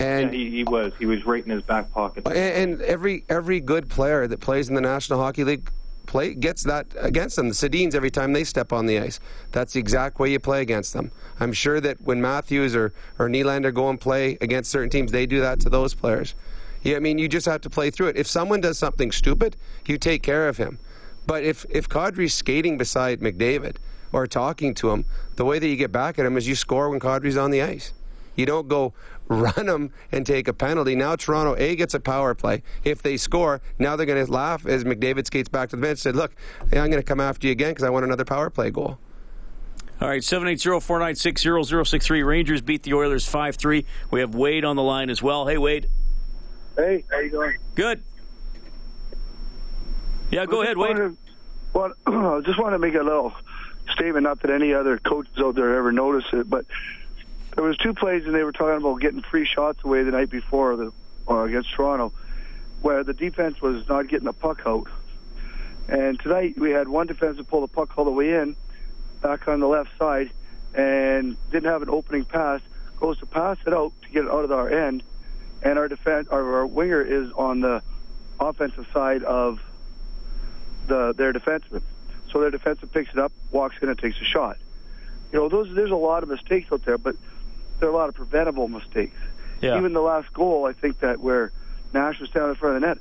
And 0.00 0.32
yeah, 0.32 0.38
he, 0.38 0.50
he, 0.50 0.64
was. 0.64 0.92
He 0.98 1.06
was 1.06 1.24
right 1.24 1.44
in 1.44 1.50
his 1.50 1.62
back 1.62 1.90
pocket. 1.92 2.26
And, 2.26 2.36
and, 2.36 2.82
every 2.82 3.24
every 3.28 3.60
good 3.60 3.88
player 3.88 4.26
that 4.26 4.40
plays 4.40 4.68
in 4.68 4.74
the 4.74 4.80
National 4.80 5.18
Hockey 5.18 5.44
League 5.44 5.70
play 6.06 6.34
gets 6.34 6.62
that 6.64 6.86
against 6.98 7.36
them. 7.36 7.48
The 7.48 7.54
Sedins 7.54 7.94
every 7.94 8.10
time 8.10 8.32
they 8.32 8.44
step 8.44 8.72
on 8.72 8.86
the 8.86 8.98
ice. 8.98 9.20
That's 9.52 9.72
the 9.72 9.80
exact 9.80 10.18
way 10.18 10.30
you 10.30 10.40
play 10.40 10.62
against 10.62 10.92
them. 10.92 11.10
I'm 11.40 11.52
sure 11.52 11.80
that 11.80 12.00
when 12.02 12.20
Matthews 12.20 12.76
or 12.76 12.92
or 13.18 13.28
Nylander 13.28 13.72
go 13.72 13.88
and 13.88 14.00
play 14.00 14.36
against 14.40 14.70
certain 14.70 14.90
teams, 14.90 15.10
they 15.12 15.26
do 15.26 15.40
that 15.40 15.60
to 15.60 15.70
those 15.70 15.94
players. 15.94 16.34
Yeah, 16.84 16.96
I 16.96 17.00
mean, 17.00 17.18
you 17.18 17.28
just 17.28 17.46
have 17.46 17.62
to 17.62 17.70
play 17.70 17.90
through 17.90 18.08
it. 18.08 18.16
If 18.16 18.26
someone 18.26 18.60
does 18.60 18.78
something 18.78 19.10
stupid, 19.10 19.56
you 19.86 19.96
take 19.98 20.22
care 20.22 20.48
of 20.48 20.58
him. 20.58 20.78
But 21.26 21.42
if 21.42 21.64
if 21.70 21.88
Kadri's 21.88 22.34
skating 22.34 22.76
beside 22.76 23.20
McDavid 23.20 23.76
or 24.12 24.26
talking 24.26 24.74
to 24.74 24.90
him, 24.90 25.06
the 25.36 25.46
way 25.46 25.58
that 25.58 25.66
you 25.66 25.76
get 25.76 25.90
back 25.90 26.18
at 26.18 26.26
him 26.26 26.36
is 26.36 26.46
you 26.46 26.54
score 26.54 26.90
when 26.90 27.00
Kadri's 27.00 27.38
on 27.38 27.50
the 27.50 27.62
ice. 27.62 27.94
You 28.36 28.44
don't 28.44 28.68
go 28.68 28.92
run 29.28 29.66
him 29.66 29.90
and 30.12 30.26
take 30.26 30.48
a 30.48 30.52
penalty. 30.52 30.94
Now 30.94 31.16
Toronto 31.16 31.54
A 31.56 31.74
gets 31.76 31.94
a 31.94 32.00
power 32.00 32.34
play. 32.34 32.62
If 32.84 33.00
they 33.00 33.16
score, 33.16 33.62
now 33.78 33.96
they're 33.96 34.04
going 34.04 34.22
to 34.22 34.30
laugh 34.30 34.66
as 34.66 34.84
McDavid 34.84 35.24
skates 35.26 35.48
back 35.48 35.70
to 35.70 35.76
the 35.76 35.82
bench. 35.82 35.92
and 35.92 36.00
Said, 36.00 36.16
"Look, 36.16 36.34
I'm 36.64 36.90
going 36.90 36.92
to 36.92 37.02
come 37.02 37.20
after 37.20 37.46
you 37.46 37.52
again 37.52 37.70
because 37.70 37.84
I 37.84 37.90
want 37.90 38.04
another 38.04 38.26
power 38.26 38.50
play 38.50 38.70
goal." 38.70 38.98
All 40.00 40.08
right, 40.08 40.20
780-496-0063. 40.20 42.26
Rangers 42.26 42.60
beat 42.60 42.82
the 42.82 42.94
Oilers 42.94 43.24
5-3. 43.26 43.84
We 44.10 44.18
have 44.20 44.34
Wade 44.34 44.64
on 44.64 44.74
the 44.74 44.82
line 44.82 45.08
as 45.08 45.22
well. 45.22 45.46
Hey, 45.46 45.56
Wade. 45.56 45.88
Hey, 46.76 47.04
how 47.10 47.20
you 47.20 47.30
doing? 47.30 47.56
Good. 47.74 48.02
Yeah, 50.30 50.46
go 50.46 50.62
ahead, 50.62 50.76
Wade. 50.76 50.98
Wanted, 50.98 51.16
well, 51.72 51.92
I 52.06 52.40
just 52.44 52.58
want 52.58 52.72
to 52.74 52.78
make 52.78 52.94
a 52.94 53.02
little 53.02 53.32
statement. 53.92 54.24
Not 54.24 54.40
that 54.40 54.50
any 54.50 54.74
other 54.74 54.98
coaches 54.98 55.34
out 55.38 55.54
there 55.54 55.76
ever 55.76 55.92
notice 55.92 56.24
it, 56.32 56.50
but 56.50 56.66
there 57.54 57.62
was 57.62 57.76
two 57.76 57.94
plays, 57.94 58.24
and 58.26 58.34
they 58.34 58.42
were 58.42 58.52
talking 58.52 58.76
about 58.76 59.00
getting 59.00 59.22
free 59.22 59.46
shots 59.46 59.84
away 59.84 60.02
the 60.02 60.10
night 60.10 60.30
before 60.30 60.76
the 60.76 60.92
uh, 61.28 61.44
against 61.44 61.72
Toronto, 61.72 62.12
where 62.82 63.04
the 63.04 63.14
defense 63.14 63.60
was 63.60 63.88
not 63.88 64.08
getting 64.08 64.26
the 64.26 64.32
puck 64.32 64.62
out. 64.66 64.88
And 65.88 66.18
tonight 66.18 66.58
we 66.58 66.70
had 66.70 66.88
one 66.88 67.06
defensive 67.06 67.48
pull 67.48 67.60
the 67.60 67.68
puck 67.68 67.96
all 67.96 68.04
the 68.04 68.10
way 68.10 68.34
in, 68.34 68.56
back 69.22 69.46
on 69.46 69.60
the 69.60 69.68
left 69.68 69.90
side, 69.98 70.30
and 70.74 71.36
didn't 71.52 71.70
have 71.70 71.82
an 71.82 71.90
opening 71.90 72.24
pass. 72.24 72.60
Goes 72.98 73.18
to 73.18 73.26
pass 73.26 73.58
it 73.66 73.72
out 73.72 73.92
to 74.02 74.08
get 74.08 74.24
it 74.24 74.30
out 74.30 74.44
of 74.44 74.52
our 74.52 74.68
end, 74.68 75.02
and 75.64 75.78
our 75.78 75.88
defense, 75.88 76.28
our, 76.30 76.58
our 76.58 76.66
winger 76.66 77.00
is 77.00 77.32
on 77.32 77.60
the 77.60 77.82
offensive 78.38 78.86
side 78.92 79.24
of 79.24 79.60
the 80.86 81.14
their 81.14 81.32
defenseman. 81.32 81.82
So 82.30 82.40
their 82.40 82.50
defenseman 82.50 82.92
picks 82.92 83.12
it 83.12 83.18
up, 83.18 83.32
walks 83.50 83.76
in, 83.80 83.88
and 83.88 83.98
takes 83.98 84.20
a 84.20 84.24
shot. 84.24 84.58
You 85.32 85.40
know, 85.40 85.48
those 85.48 85.74
there's 85.74 85.90
a 85.90 85.96
lot 85.96 86.22
of 86.22 86.28
mistakes 86.28 86.70
out 86.70 86.84
there, 86.84 86.98
but 86.98 87.16
there 87.80 87.88
are 87.88 87.92
a 87.92 87.96
lot 87.96 88.08
of 88.08 88.14
preventable 88.14 88.68
mistakes. 88.68 89.16
Yeah. 89.60 89.78
Even 89.78 89.94
the 89.94 90.02
last 90.02 90.32
goal, 90.32 90.66
I 90.66 90.72
think 90.72 91.00
that 91.00 91.20
where 91.20 91.50
Nash 91.92 92.20
was 92.20 92.28
down 92.30 92.50
in 92.50 92.54
front 92.54 92.76
of 92.76 92.82
the 92.82 92.88
net. 92.88 92.98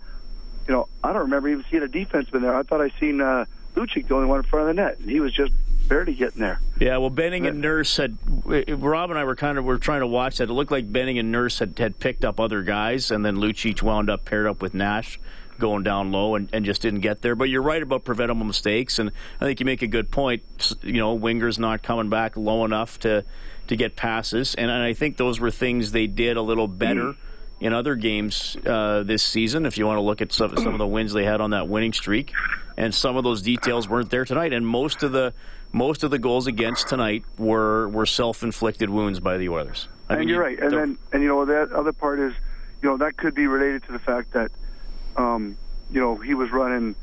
You 0.68 0.74
know, 0.74 0.88
I 1.04 1.12
don't 1.12 1.24
remember 1.24 1.50
even 1.50 1.66
seeing 1.70 1.84
a 1.84 1.88
defenseman 1.88 2.42
there. 2.42 2.56
I 2.56 2.64
thought 2.64 2.80
I 2.80 2.90
seen 3.00 3.20
uh, 3.20 3.46
Lucic 3.76 4.08
the 4.08 4.16
only 4.16 4.28
one 4.28 4.40
in 4.40 4.46
front 4.46 4.70
of 4.70 4.76
the 4.76 4.82
net, 4.82 5.00
and 5.00 5.10
he 5.10 5.20
was 5.20 5.34
just 5.34 5.52
barely 5.94 6.14
getting 6.14 6.42
there. 6.42 6.60
Yeah, 6.80 6.98
well, 6.98 7.12
Benning 7.12 7.46
and 7.46 7.62
Nurse 7.62 7.98
had. 7.98 8.18
Rob 8.46 9.12
and 9.12 9.20
I 9.20 9.24
were 9.24 9.36
kind 9.36 9.58
of 9.58 9.66
were 9.66 9.78
trying 9.78 10.00
to 10.00 10.08
watch 10.08 10.38
that. 10.38 10.50
It 10.50 10.54
looked 10.54 10.72
like 10.72 10.92
Benning 10.92 11.20
and 11.20 11.32
Nurse 11.32 11.60
had, 11.60 11.78
had 11.78 12.00
picked 12.00 12.26
up 12.26 12.40
other 12.40 12.64
guys, 12.64 13.12
and 13.12 13.24
then 13.24 13.38
Lucic 13.38 13.82
wound 13.84 14.10
up 14.10 14.26
paired 14.26 14.48
up 14.48 14.62
with 14.62 14.74
Nash 14.74 15.20
going 15.60 15.84
down 15.84 16.12
low 16.12 16.34
and, 16.34 16.50
and 16.52 16.66
just 16.66 16.82
didn't 16.82 17.02
get 17.02 17.22
there. 17.22 17.36
But 17.36 17.46
you're 17.46 17.62
right 17.62 17.82
about 17.82 18.04
preventable 18.04 18.46
mistakes, 18.46 18.98
and 18.98 19.12
I 19.40 19.46
think 19.46 19.60
you 19.60 19.66
make 19.66 19.84
a 19.84 19.88
good 19.88 20.10
point. 20.10 20.42
You 20.82 20.94
know, 20.94 21.14
Winger's 21.14 21.60
not 21.60 21.84
coming 21.84 22.10
back 22.10 22.36
low 22.38 22.66
enough 22.66 23.00
to 23.02 23.24
to 23.68 23.76
get 23.76 23.96
passes, 23.96 24.56
and 24.56 24.72
I 24.72 24.94
think 24.94 25.18
those 25.18 25.40
were 25.40 25.52
things 25.52 25.92
they 25.92 26.08
did 26.08 26.38
a 26.38 26.42
little 26.42 26.68
better. 26.68 27.16
In 27.60 27.72
other 27.72 27.96
games 27.96 28.58
uh, 28.66 29.04
this 29.04 29.24
season, 29.24 29.66
if 29.66 29.78
you 29.78 29.86
want 29.86 29.96
to 29.96 30.02
look 30.02 30.22
at 30.22 30.34
some, 30.34 30.58
some 30.58 30.74
of 30.74 30.80
the 30.80 30.88
wins 30.88 31.14
they 31.14 31.24
had 31.24 31.40
on 31.40 31.52
that 31.52 31.70
winning 31.70 31.94
streak, 31.94 32.34
and 32.76 32.94
some 32.94 33.16
of 33.16 33.24
those 33.24 33.42
details 33.42 33.88
weren't 33.88 34.10
there 34.10 34.26
tonight, 34.26 34.52
and 34.52 34.68
most 34.68 35.02
of 35.02 35.14
the 35.14 35.34
most 35.74 36.04
of 36.04 36.12
the 36.12 36.20
goals 36.20 36.48
against 36.48 36.88
tonight 36.88 37.26
were 37.38 37.90
were 37.90 38.06
self 38.06 38.44
inflicted 38.44 38.90
wounds 38.90 39.20
by 39.20 39.38
the 39.38 39.50
Oilers. 39.50 39.90
I 40.08 40.14
and 40.14 40.20
mean, 40.22 40.30
you're 40.30 40.42
right. 40.42 40.60
And 40.60 40.72
then, 40.72 40.98
and 41.12 41.22
you 41.22 41.28
know, 41.28 41.46
that 41.46 41.72
other 41.72 41.92
part 41.92 42.20
is, 42.20 42.34
you 42.82 42.90
know, 42.90 42.98
that 42.98 43.18
could 43.18 43.34
be 43.34 43.48
related 43.48 43.84
to 43.84 43.92
the 43.92 44.00
fact 44.00 44.34
that, 44.34 44.52
um, 45.18 45.58
you 45.92 46.00
know, 46.00 46.16
he 46.16 46.36
was 46.36 46.52
running 46.52 46.96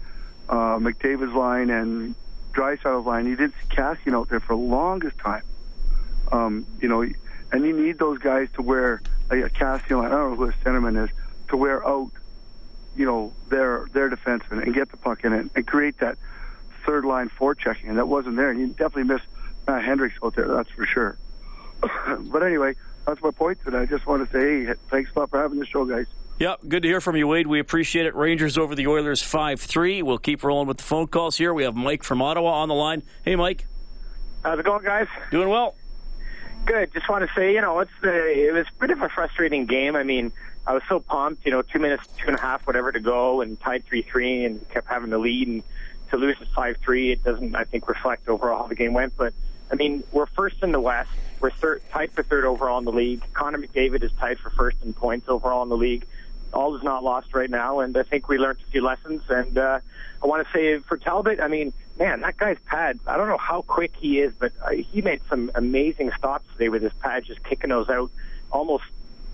uh, 0.49 0.79
McDavid's 0.79 1.35
line 1.35 1.71
and 1.71 2.15
Draisaitl's 2.53 3.07
line. 3.07 3.27
He 3.27 3.35
did 3.35 3.53
see 3.53 3.75
Kassian 3.75 4.15
out 4.15 4.29
there 4.29 4.41
for 4.41 4.55
the 4.55 4.63
longest 4.63 5.19
time. 5.19 5.43
Um, 6.31 6.67
you 6.81 6.89
know, 6.89 7.03
and 7.03 7.65
you 7.65 7.77
need 7.77 7.99
those 7.99 8.19
guys 8.19 8.49
to 8.55 8.63
wear 8.63 9.03
like 9.29 9.45
a 9.45 9.51
Kassian 9.51 9.99
line. 9.99 10.07
I 10.07 10.11
don't 10.11 10.31
know 10.31 10.37
who 10.37 10.47
his 10.47 10.55
centerman 10.63 11.03
is 11.03 11.11
to 11.49 11.57
wear 11.57 11.85
out, 11.85 12.13
you 12.97 13.05
know, 13.05 13.33
their 13.49 13.89
their 13.93 14.09
defenseman 14.09 14.63
and 14.63 14.73
get 14.75 14.91
the 14.91 14.97
puck 14.97 15.25
in 15.25 15.33
it 15.33 15.51
and 15.57 15.67
create 15.67 15.99
that 15.99 16.19
third 16.81 17.05
line 17.05 17.31
forechecking. 17.31 17.89
And 17.89 17.99
that 17.99 18.09
wasn't 18.09 18.37
there. 18.37 18.51
And 18.51 18.61
you 18.61 18.67
definitely 18.69 19.05
missed 19.05 19.27
Matt 19.67 19.85
Hendricks 19.85 20.17
out 20.23 20.35
there. 20.35 20.49
That's 20.49 20.71
for 20.71 20.87
sure. 20.87 21.19
but 22.19 22.43
anyway, 22.43 22.75
that's 23.07 23.23
my 23.23 23.31
point 23.31 23.59
today. 23.65 23.79
I 23.79 23.87
just 23.87 24.07
want 24.07 24.29
to 24.29 24.33
say, 24.33 24.67
hey, 24.67 24.75
thanks 24.91 25.11
a 25.15 25.21
lot 25.21 25.31
for 25.31 25.41
having 25.41 25.59
the 25.59 25.67
show, 25.67 25.85
guys. 25.85 26.07
Yep, 26.39 26.61
good 26.69 26.83
to 26.85 26.89
hear 26.89 27.03
from 27.03 27.17
you, 27.17 27.29
Wade. 27.29 27.47
We 27.47 27.61
appreciate 27.61 28.07
it. 28.07 28.15
Rangers 28.15 28.57
over 28.57 28.75
the 28.75 28.87
Oilers 28.87 29.23
5 29.23 29.61
3. 29.61 30.03
We'll 30.03 30.17
keep 30.17 30.43
rolling 30.43 30.69
with 30.69 30.79
the 30.79 30.83
phone 30.83 31.07
calls 31.07 31.37
here. 31.37 31.53
We 31.53 31.65
have 31.65 31.77
Mike 31.77 32.03
from 32.03 32.23
Ottawa 32.23 32.63
on 32.63 32.69
the 32.69 32.75
line. 32.75 33.03
Hey, 33.25 33.37
Mike. 33.37 33.67
How's 34.43 34.59
it 34.59 34.65
going, 34.65 34.83
guys? 34.83 35.07
Doing 35.31 35.51
well. 35.51 35.75
Good. 36.65 36.95
Just 36.95 37.11
want 37.11 37.29
to 37.29 37.35
say, 37.35 37.53
you 37.53 37.61
know, 37.61 37.81
it's 37.81 37.91
the 38.01 38.49
it 38.49 38.55
was 38.55 38.67
a 38.67 38.81
bit 38.81 38.91
of 38.91 39.03
a 39.03 39.11
frustrating 39.11 39.67
game. 39.67 39.97
I 39.97 40.03
mean, 40.03 40.33
I 40.67 40.73
was 40.73 40.83
so 40.89 41.01
pumped, 41.01 41.45
you 41.45 41.53
know, 41.53 41.61
two 41.61 41.79
minutes, 41.79 42.07
two 42.19 42.29
and 42.29 42.37
a 42.37 42.41
half, 42.41 42.67
whatever 42.67 42.91
to 42.91 43.01
go, 43.01 43.43
and 43.43 43.61
tied 43.61 43.85
three 43.85 44.03
three, 44.03 44.47
and 44.47 44.67
kept 44.71 44.89
having 44.89 45.11
the 45.11 45.19
lead, 45.19 45.47
and 45.49 45.63
to 46.11 46.17
lose 46.17 46.37
five 46.55 46.77
three, 46.79 47.13
it 47.13 47.25
doesn't, 47.25 47.55
I 47.55 47.65
think, 47.65 47.89
reflect 47.89 48.29
overall 48.29 48.63
how 48.63 48.69
the 48.69 48.75
game 48.75 48.93
went. 48.93 49.17
But 49.17 49.33
I 49.71 49.77
mean, 49.77 50.03
we're 50.13 50.27
first 50.27 50.63
in 50.63 50.73
the 50.73 50.81
West. 50.81 51.11
We're 51.41 51.51
third, 51.51 51.83
tied 51.91 52.13
for 52.13 52.23
third 52.23 52.45
overall 52.45 52.79
in 52.79 52.85
the 52.85 52.93
league. 52.93 53.23
Connor 53.33 53.59
McDavid 53.59 54.03
is 54.03 54.13
tied 54.13 54.39
for 54.39 54.51
first 54.51 54.79
in 54.85 54.93
points 54.93 55.29
overall 55.29 55.63
in 55.63 55.69
the 55.69 55.77
league. 55.77 56.07
All 56.53 56.77
is 56.77 56.83
not 56.83 57.05
lost 57.05 57.33
right 57.33 57.49
now, 57.49 57.81
and 57.81 57.97
I 57.97 58.03
think 58.03 58.29
we 58.29 58.37
learned 58.37 58.59
a 58.67 58.71
few 58.71 58.83
lessons. 58.83 59.23
And 59.29 59.57
uh, 59.57 59.79
I 60.23 60.27
want 60.27 60.47
to 60.47 60.53
say 60.53 60.79
for 60.81 60.97
Talbot, 60.97 61.41
I 61.41 61.47
mean, 61.47 61.73
man, 61.99 62.21
that 62.23 62.37
guy's 62.37 62.59
pad. 62.67 62.99
I 63.07 63.17
don't 63.17 63.29
know 63.29 63.39
how 63.39 63.63
quick 63.63 63.93
he 63.97 64.21
is, 64.21 64.35
but 64.37 64.53
uh, 64.65 64.71
he 64.71 65.01
made 65.01 65.21
some 65.29 65.53
amazing 65.55 66.11
stops 66.19 66.47
today 66.53 66.69
with 66.69 66.83
his 66.83 66.93
pad, 66.95 67.25
just 67.25 67.43
kicking 67.45 67.71
those 67.71 67.89
out, 67.89 68.11
almost 68.51 68.85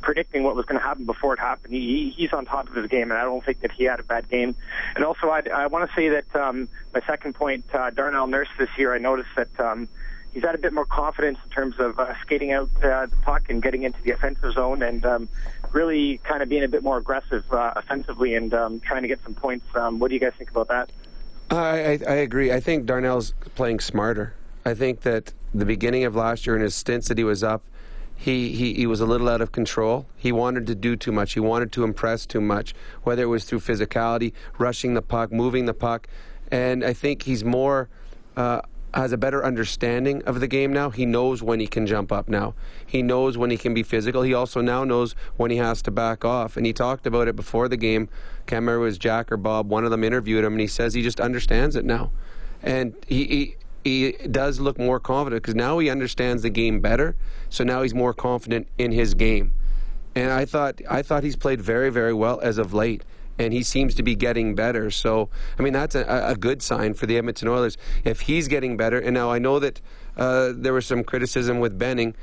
predicting 0.07 0.45
what 0.45 0.55
was 0.55 0.65
going 0.67 0.81
to 0.81 0.87
happen 0.87 1.05
before 1.05 1.35
it 1.35 1.41
happened. 1.41 1.75
He, 1.75 1.81
he- 1.81 2.11
he's 2.11 2.33
on 2.33 2.47
top 2.47 2.69
of 2.69 2.75
his 2.77 2.87
game, 2.87 3.11
and 3.11 3.15
I 3.19 3.25
don't 3.25 3.45
think 3.45 3.61
that 3.63 3.73
he 3.73 3.83
had 3.85 3.99
a 3.99 4.05
bad 4.05 4.29
game. 4.29 4.55
And 4.95 5.05
also, 5.05 5.29
I, 5.31 5.43
I 5.53 5.67
want 5.67 5.91
to 5.91 5.97
say 5.97 6.09
that 6.11 6.37
um, 6.37 6.69
my 6.95 7.01
second 7.09 7.35
point, 7.35 7.65
uh, 7.75 7.91
Darnell 7.91 8.29
Nurse 8.29 8.47
this 8.57 8.69
year, 8.79 8.95
I 8.95 8.99
noticed 8.99 9.31
that 9.35 9.59
um, 9.59 9.89
he's 10.33 10.45
had 10.45 10.55
a 10.55 10.59
bit 10.59 10.73
more 10.73 10.85
confidence 10.87 11.39
in 11.45 11.51
terms 11.51 11.75
of 11.81 11.99
uh, 11.99 12.15
skating 12.23 12.53
out 12.53 12.71
uh, 12.85 13.07
the 13.07 13.17
puck 13.25 13.51
and 13.51 13.61
getting 13.61 13.83
into 13.83 14.01
the 14.05 14.13
offensive 14.13 14.53
zone, 14.55 14.81
and 14.83 15.05
um, 15.05 15.29
really 15.73 16.19
kind 16.19 16.41
of 16.41 16.49
being 16.49 16.63
a 16.63 16.69
bit 16.69 16.85
more 16.85 16.99
aggressive 16.99 17.45
uh, 17.53 17.73
offensively 17.75 18.37
and 18.37 18.55
um, 18.55 18.79
trying 18.79 19.03
to 19.03 19.09
get 19.09 19.21
some 19.25 19.35
points. 19.35 19.67
Um, 19.75 19.99
what 19.99 20.07
do 20.07 20.15
you 20.15 20.21
guys 20.21 20.35
think 20.39 20.51
about 20.53 20.69
that? 20.69 20.89
I, 21.51 21.57
I, 21.57 21.99
I 22.09 22.15
agree. 22.29 22.53
I 22.53 22.61
think 22.61 22.87
Darnell's 22.87 23.33
playing 23.57 23.81
smarter. 23.81 24.35
I 24.65 24.75
think 24.75 25.01
that 25.01 25.33
the 25.53 25.65
beginning 25.65 26.05
of 26.05 26.15
last 26.15 26.47
year, 26.47 26.55
in 26.55 26.63
his 26.63 26.77
stints 26.77 27.09
that 27.09 27.19
he 27.19 27.25
was 27.25 27.43
up, 27.43 27.63
he, 28.17 28.53
he, 28.53 28.75
he 28.75 28.87
was 28.87 29.01
a 29.01 29.07
little 29.07 29.29
out 29.29 29.41
of 29.41 29.53
control. 29.53 30.07
He 30.17 30.33
wanted 30.33 30.67
to 30.67 30.75
do 30.75 30.97
too 30.97 31.13
much. 31.13 31.35
He 31.35 31.41
wanted 31.41 31.71
to 31.73 31.85
impress 31.85 32.27
too 32.27 32.41
much, 32.41 32.75
whether 33.03 33.23
it 33.23 33.27
was 33.27 33.45
through 33.45 33.61
physicality, 33.61 34.33
rushing 34.59 34.95
the 34.95 35.03
puck, 35.03 35.31
moving 35.31 35.67
the 35.67 35.75
puck. 35.75 36.09
And 36.51 36.85
I 36.85 36.93
think 36.93 37.23
he's 37.23 37.45
more. 37.45 37.89
Uh, 38.37 38.63
has 38.95 39.13
a 39.13 39.17
better 39.19 39.45
understanding 39.45 40.23
of 40.23 40.41
the 40.41 40.49
game 40.49 40.73
now. 40.73 40.89
He 40.89 41.05
knows 41.05 41.43
when 41.43 41.61
he 41.61 41.67
can 41.67 41.87
jump 41.87 42.11
up 42.11 42.29
now. 42.29 42.55
He 42.87 43.03
knows 43.03 43.37
when 43.37 43.51
he 43.51 43.59
can 43.59 43.75
be 43.75 43.83
physical. 43.83 44.23
He 44.23 44.33
also 44.33 44.63
now 44.63 44.85
knows 44.85 45.15
when 45.37 45.51
he 45.51 45.59
has 45.59 45.83
to 45.83 45.91
back 45.91 46.25
off. 46.25 46.57
And 46.57 46.65
he 46.65 46.73
talked 46.73 47.07
about 47.07 47.29
it 47.29 47.37
before 47.37 47.69
the 47.69 47.77
game. 47.77 48.09
Can't 48.47 48.63
remember 48.63 48.81
was 48.81 48.97
Jack 48.97 49.31
or 49.31 49.37
Bob. 49.37 49.69
One 49.69 49.85
of 49.85 49.91
them 49.91 50.03
interviewed 50.03 50.45
him, 50.45 50.55
and 50.55 50.61
he 50.61 50.67
says 50.67 50.95
he 50.95 51.03
just 51.03 51.21
understands 51.21 51.77
it 51.77 51.85
now. 51.85 52.11
And 52.63 52.95
he, 53.07 53.25
he 53.25 53.57
he 53.87 54.11
does 54.33 54.59
look 54.59 54.79
more 54.81 54.99
confident 54.99 55.43
because 55.43 55.55
now 55.55 55.79
he 55.79 55.89
understands 55.89 56.43
the 56.43 56.51
game 56.51 56.81
better. 56.81 57.15
So 57.49 57.63
now 57.63 57.83
he's 57.83 57.95
more 57.95 58.13
confident 58.13 58.67
in 58.79 58.91
his 58.91 59.15
game. 59.15 59.53
And 60.17 60.33
I 60.33 60.45
thought 60.45 60.81
I 60.91 61.03
thought 61.03 61.23
he's 61.23 61.37
played 61.37 61.61
very 61.61 61.91
very 61.91 62.13
well 62.13 62.41
as 62.41 62.59
of 62.59 62.75
late. 62.75 63.05
And 63.39 63.53
he 63.53 63.63
seems 63.63 63.95
to 63.97 64.03
be 64.03 64.17
getting 64.17 64.55
better. 64.55 64.91
So, 64.91 65.29
I 65.59 65.63
mean, 65.63 65.75
that's 65.75 65.95
a, 65.95 66.05
a 66.27 66.35
good 66.35 66.63
sign 66.63 66.95
for 66.95 67.05
the 67.07 67.19
Edmonton 67.19 67.49
Oilers. 67.49 67.77
If 68.03 68.23
he's 68.23 68.49
getting 68.49 68.77
better, 68.77 68.99
and 68.99 69.13
now 69.13 69.31
I 69.31 69.39
know 69.39 69.59
that 69.59 69.81
uh, 70.17 70.53
there 70.57 70.73
was 70.73 70.87
some 70.87 71.05
criticism 71.05 71.61
with 71.61 71.79
Benning. 71.79 72.17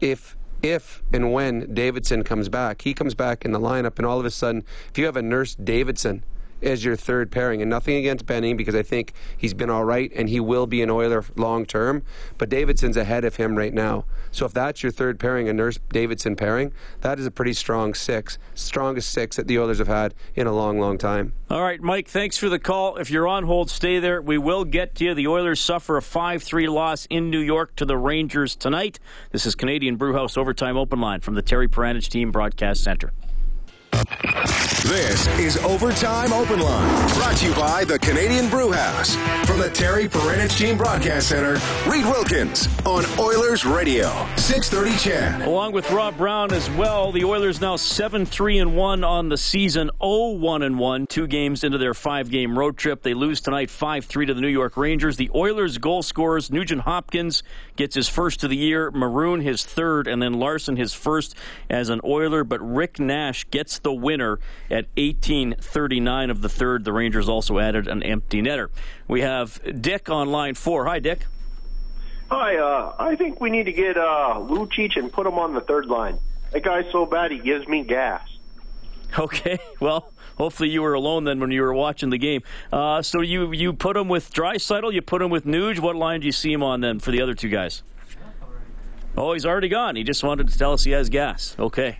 If 0.00 0.36
if 0.62 1.02
and 1.12 1.32
when 1.32 1.74
Davidson 1.74 2.24
comes 2.24 2.48
back, 2.48 2.82
he 2.82 2.92
comes 2.92 3.14
back 3.14 3.44
in 3.44 3.52
the 3.52 3.60
lineup, 3.60 3.98
and 3.98 4.06
all 4.06 4.18
of 4.18 4.26
a 4.26 4.32
sudden, 4.32 4.64
if 4.90 4.98
you 4.98 5.04
have 5.04 5.16
a 5.16 5.22
Nurse 5.22 5.54
Davidson 5.54 6.24
as 6.62 6.84
your 6.84 6.96
third 6.96 7.30
pairing, 7.30 7.60
and 7.60 7.70
nothing 7.70 7.96
against 7.96 8.26
Benning 8.26 8.56
because 8.56 8.74
I 8.74 8.82
think 8.82 9.12
he's 9.36 9.54
been 9.54 9.70
all 9.70 9.84
right 9.84 10.10
and 10.14 10.28
he 10.28 10.40
will 10.40 10.66
be 10.66 10.82
an 10.82 10.90
Oiler 10.90 11.24
long 11.36 11.66
term, 11.66 12.02
but 12.38 12.48
Davidson's 12.48 12.96
ahead 12.96 13.24
of 13.24 13.36
him 13.36 13.56
right 13.56 13.72
now. 13.72 14.04
So 14.30 14.46
if 14.46 14.52
that's 14.52 14.82
your 14.82 14.92
third 14.92 15.18
pairing, 15.18 15.48
a 15.48 15.52
Nurse 15.52 15.78
Davidson 15.90 16.36
pairing, 16.36 16.72
that 17.02 17.18
is 17.18 17.26
a 17.26 17.30
pretty 17.30 17.52
strong 17.52 17.94
six, 17.94 18.38
strongest 18.54 19.10
six 19.10 19.36
that 19.36 19.46
the 19.46 19.58
Oilers 19.58 19.78
have 19.78 19.88
had 19.88 20.14
in 20.34 20.46
a 20.46 20.52
long, 20.52 20.78
long 20.78 20.98
time. 20.98 21.32
All 21.50 21.62
right, 21.62 21.80
Mike, 21.80 22.08
thanks 22.08 22.36
for 22.36 22.48
the 22.48 22.58
call. 22.58 22.96
If 22.96 23.10
you're 23.10 23.28
on 23.28 23.44
hold, 23.44 23.70
stay 23.70 23.98
there. 24.00 24.20
We 24.20 24.38
will 24.38 24.64
get 24.64 24.94
to 24.96 25.04
you. 25.04 25.14
The 25.14 25.28
Oilers 25.28 25.60
suffer 25.60 25.96
a 25.96 26.02
5 26.02 26.42
3 26.42 26.68
loss 26.68 27.06
in 27.10 27.30
New 27.30 27.40
York 27.40 27.76
to 27.76 27.84
the 27.84 27.96
Rangers 27.96 28.56
tonight. 28.56 28.98
This 29.30 29.46
is 29.46 29.54
Canadian 29.54 29.96
Brewhouse 29.96 30.36
Overtime 30.36 30.76
Open 30.76 31.00
Line 31.00 31.20
from 31.20 31.34
the 31.34 31.42
Terry 31.42 31.68
Paranych 31.68 32.08
Team 32.08 32.32
Broadcast 32.32 32.82
Center. 32.82 33.12
This 34.84 35.26
is 35.38 35.56
Overtime 35.64 36.32
Open 36.32 36.60
Line, 36.60 37.08
brought 37.14 37.36
to 37.38 37.46
you 37.46 37.54
by 37.54 37.84
the 37.84 37.98
Canadian 37.98 38.50
Brew 38.50 38.70
House. 38.70 39.16
From 39.46 39.58
the 39.58 39.70
Terry 39.70 40.08
Paranych 40.08 40.58
Team 40.58 40.76
Broadcast 40.76 41.28
Center, 41.28 41.54
Reid 41.88 42.04
Wilkins 42.04 42.68
on 42.84 43.04
Oilers 43.18 43.64
Radio, 43.64 44.08
630 44.36 44.96
CHED. 44.98 45.42
Along 45.48 45.72
with 45.72 45.90
Rob 45.90 46.18
Brown 46.18 46.52
as 46.52 46.68
well, 46.72 47.12
the 47.12 47.24
Oilers 47.24 47.60
now 47.60 47.76
7 47.76 48.26
3 48.26 48.58
and 48.58 48.76
1 48.76 49.04
on 49.04 49.28
the 49.30 49.38
season, 49.38 49.90
0 50.02 50.32
1 50.32 50.62
and 50.62 50.78
1, 50.78 51.06
two 51.06 51.26
games 51.26 51.64
into 51.64 51.78
their 51.78 51.94
five 51.94 52.30
game 52.30 52.58
road 52.58 52.76
trip. 52.76 53.02
They 53.02 53.14
lose 53.14 53.40
tonight 53.40 53.70
5 53.70 54.04
3 54.04 54.26
to 54.26 54.34
the 54.34 54.40
New 54.40 54.48
York 54.48 54.76
Rangers. 54.76 55.16
The 55.16 55.30
Oilers' 55.34 55.78
goal 55.78 56.02
scorers, 56.02 56.50
Nugent 56.50 56.82
Hopkins 56.82 57.42
gets 57.76 57.94
his 57.94 58.08
first 58.08 58.44
of 58.44 58.50
the 58.50 58.56
year, 58.56 58.90
Maroon 58.90 59.40
his 59.40 59.64
third, 59.64 60.08
and 60.08 60.20
then 60.20 60.34
Larsson 60.34 60.76
his 60.76 60.92
first 60.92 61.34
as 61.70 61.88
an 61.88 62.00
Oiler. 62.04 62.44
But 62.44 62.60
Rick 62.60 62.98
Nash 63.00 63.46
gets 63.50 63.78
the 63.84 63.92
winner 63.92 64.40
at 64.70 64.92
18:39 64.96 66.30
of 66.30 66.42
the 66.42 66.48
third. 66.48 66.84
The 66.84 66.92
Rangers 66.92 67.28
also 67.28 67.60
added 67.60 67.86
an 67.86 68.02
empty 68.02 68.42
netter. 68.42 68.70
We 69.06 69.20
have 69.20 69.60
Dick 69.80 70.10
on 70.10 70.32
line 70.32 70.54
four. 70.54 70.86
Hi, 70.86 70.98
Dick. 70.98 71.26
Hi, 72.30 72.56
uh, 72.56 72.96
I 72.98 73.14
think 73.14 73.40
we 73.40 73.50
need 73.50 73.66
to 73.66 73.72
get 73.72 73.96
uh, 73.96 74.40
Lucic 74.40 74.96
and 74.96 75.12
put 75.12 75.26
him 75.26 75.34
on 75.34 75.54
the 75.54 75.60
third 75.60 75.86
line. 75.86 76.18
That 76.50 76.64
guy's 76.64 76.90
so 76.90 77.06
bad 77.06 77.30
he 77.30 77.38
gives 77.38 77.68
me 77.68 77.84
gas. 77.84 78.26
Okay, 79.16 79.58
well, 79.80 80.10
hopefully 80.36 80.70
you 80.70 80.82
were 80.82 80.94
alone 80.94 81.24
then 81.24 81.38
when 81.38 81.52
you 81.52 81.62
were 81.62 81.74
watching 81.74 82.10
the 82.10 82.18
game. 82.18 82.42
Uh, 82.72 83.02
so 83.02 83.20
you 83.20 83.52
you 83.52 83.72
put 83.72 83.96
him 83.96 84.08
with 84.08 84.32
Draisaitl, 84.32 84.92
you 84.92 85.02
put 85.02 85.22
him 85.22 85.30
with 85.30 85.44
Nuge. 85.44 85.78
What 85.78 85.94
line 85.94 86.20
do 86.20 86.26
you 86.26 86.32
see 86.32 86.52
him 86.52 86.62
on 86.62 86.80
then 86.80 86.98
for 86.98 87.12
the 87.12 87.20
other 87.20 87.34
two 87.34 87.50
guys? 87.50 87.82
Oh, 89.16 89.32
he's 89.32 89.46
already 89.46 89.68
gone. 89.68 89.94
He 89.94 90.02
just 90.02 90.24
wanted 90.24 90.48
to 90.48 90.58
tell 90.58 90.72
us 90.72 90.82
he 90.82 90.90
has 90.90 91.08
gas. 91.08 91.54
Okay. 91.58 91.98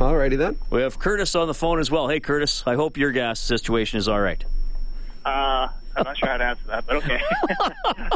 Alrighty 0.00 0.38
then. 0.38 0.56
We 0.70 0.80
have 0.80 0.98
Curtis 0.98 1.34
on 1.34 1.46
the 1.46 1.52
phone 1.52 1.78
as 1.78 1.90
well. 1.90 2.08
Hey, 2.08 2.20
Curtis. 2.20 2.62
I 2.66 2.74
hope 2.74 2.96
your 2.96 3.12
gas 3.12 3.38
situation 3.38 3.98
is 3.98 4.08
all 4.08 4.20
right. 4.20 4.42
Uh, 5.26 5.68
I'm 5.94 6.04
not 6.04 6.16
sure 6.16 6.30
how 6.30 6.38
to 6.38 6.44
answer 6.44 6.62
that, 6.68 6.86
but 6.86 6.96
okay. 6.96 7.20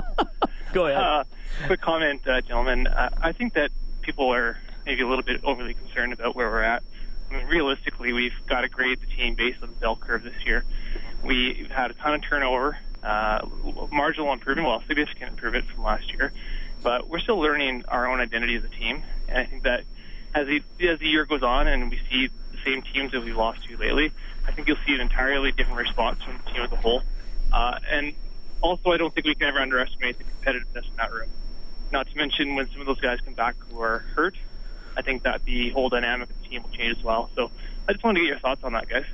Go 0.72 0.86
ahead. 0.86 0.96
Uh, 0.96 1.24
quick 1.66 1.82
comment, 1.82 2.26
uh, 2.26 2.40
gentlemen. 2.40 2.86
Uh, 2.86 3.10
I 3.20 3.32
think 3.32 3.52
that 3.52 3.70
people 4.00 4.32
are 4.32 4.58
maybe 4.86 5.02
a 5.02 5.06
little 5.06 5.22
bit 5.22 5.44
overly 5.44 5.74
concerned 5.74 6.14
about 6.14 6.34
where 6.34 6.48
we're 6.48 6.62
at. 6.62 6.82
I 7.30 7.36
mean, 7.36 7.46
realistically, 7.48 8.14
we've 8.14 8.32
got 8.46 8.62
to 8.62 8.68
grade 8.70 9.00
the 9.02 9.06
team 9.06 9.34
based 9.34 9.62
on 9.62 9.68
the 9.68 9.74
bell 9.74 9.96
curve 9.96 10.22
this 10.22 10.46
year. 10.46 10.64
We've 11.22 11.70
had 11.70 11.90
a 11.90 11.94
ton 11.94 12.14
of 12.14 12.22
turnover, 12.22 12.78
uh, 13.02 13.46
marginal 13.92 14.32
improvement, 14.32 14.68
well, 14.68 14.82
significant 14.88 15.32
improvement 15.32 15.66
from 15.66 15.82
last 15.84 16.10
year, 16.14 16.32
but 16.82 17.08
we're 17.08 17.20
still 17.20 17.38
learning 17.38 17.84
our 17.88 18.10
own 18.10 18.20
identity 18.20 18.56
as 18.56 18.64
a 18.64 18.68
team. 18.68 19.02
And 19.28 19.36
I 19.36 19.44
think 19.44 19.64
that 19.64 19.84
as 20.34 20.46
the, 20.46 20.62
as 20.88 20.98
the 20.98 21.08
year 21.08 21.24
goes 21.24 21.42
on 21.42 21.66
and 21.68 21.90
we 21.90 22.00
see 22.10 22.28
the 22.52 22.58
same 22.64 22.82
teams 22.82 23.12
that 23.12 23.22
we've 23.22 23.36
lost 23.36 23.64
to 23.64 23.76
lately, 23.76 24.12
I 24.46 24.52
think 24.52 24.68
you'll 24.68 24.76
see 24.86 24.94
an 24.94 25.00
entirely 25.00 25.52
different 25.52 25.78
response 25.78 26.22
from 26.22 26.38
the 26.44 26.50
team 26.50 26.62
as 26.62 26.72
a 26.72 26.76
whole. 26.76 27.02
Uh, 27.52 27.78
and 27.88 28.14
also, 28.60 28.90
I 28.90 28.96
don't 28.96 29.14
think 29.14 29.26
we 29.26 29.34
can 29.34 29.48
ever 29.48 29.60
underestimate 29.60 30.18
the 30.18 30.24
competitiveness 30.24 30.88
in 30.88 30.96
that 30.96 31.12
room. 31.12 31.28
Not 31.92 32.08
to 32.08 32.16
mention 32.16 32.54
when 32.56 32.68
some 32.70 32.80
of 32.80 32.86
those 32.86 33.00
guys 33.00 33.20
come 33.20 33.34
back 33.34 33.54
who 33.70 33.80
are 33.80 33.98
hurt, 34.14 34.34
I 34.96 35.02
think 35.02 35.22
that 35.22 35.44
the 35.44 35.70
whole 35.70 35.88
dynamic 35.88 36.30
of 36.30 36.42
the 36.42 36.48
team 36.48 36.62
will 36.62 36.70
change 36.70 36.98
as 36.98 37.04
well. 37.04 37.30
So 37.34 37.50
I 37.88 37.92
just 37.92 38.04
wanted 38.04 38.20
to 38.20 38.24
get 38.24 38.30
your 38.30 38.38
thoughts 38.38 38.64
on 38.64 38.72
that, 38.72 38.88
guys. 38.88 39.04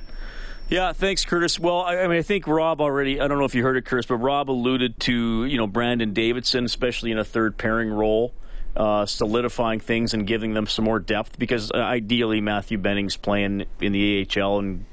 Yeah, 0.69 0.93
thanks, 0.93 1.25
Curtis. 1.25 1.59
Well, 1.59 1.81
I, 1.81 1.97
I 1.97 2.07
mean, 2.07 2.19
I 2.19 2.21
think 2.21 2.47
Rob 2.47 2.79
already. 2.79 3.19
I 3.19 3.27
don't 3.27 3.39
know 3.39 3.45
if 3.45 3.55
you 3.55 3.61
heard 3.61 3.75
it, 3.75 3.85
Curtis, 3.85 4.05
but 4.05 4.15
Rob 4.15 4.49
alluded 4.49 4.99
to 5.01 5.45
you 5.45 5.57
know 5.57 5.67
Brandon 5.67 6.13
Davidson, 6.13 6.63
especially 6.63 7.11
in 7.11 7.17
a 7.17 7.25
third 7.25 7.57
pairing 7.57 7.89
role, 7.89 8.33
uh, 8.75 9.05
solidifying 9.05 9.79
things 9.79 10.13
and 10.13 10.25
giving 10.25 10.53
them 10.53 10.67
some 10.67 10.85
more 10.85 10.99
depth. 10.99 11.37
Because 11.37 11.71
uh, 11.71 11.77
ideally, 11.77 12.41
Matthew 12.41 12.77
Benning's 12.77 13.17
playing 13.17 13.65
in 13.79 13.91
the 13.91 14.27
AHL 14.37 14.59
and 14.59 14.85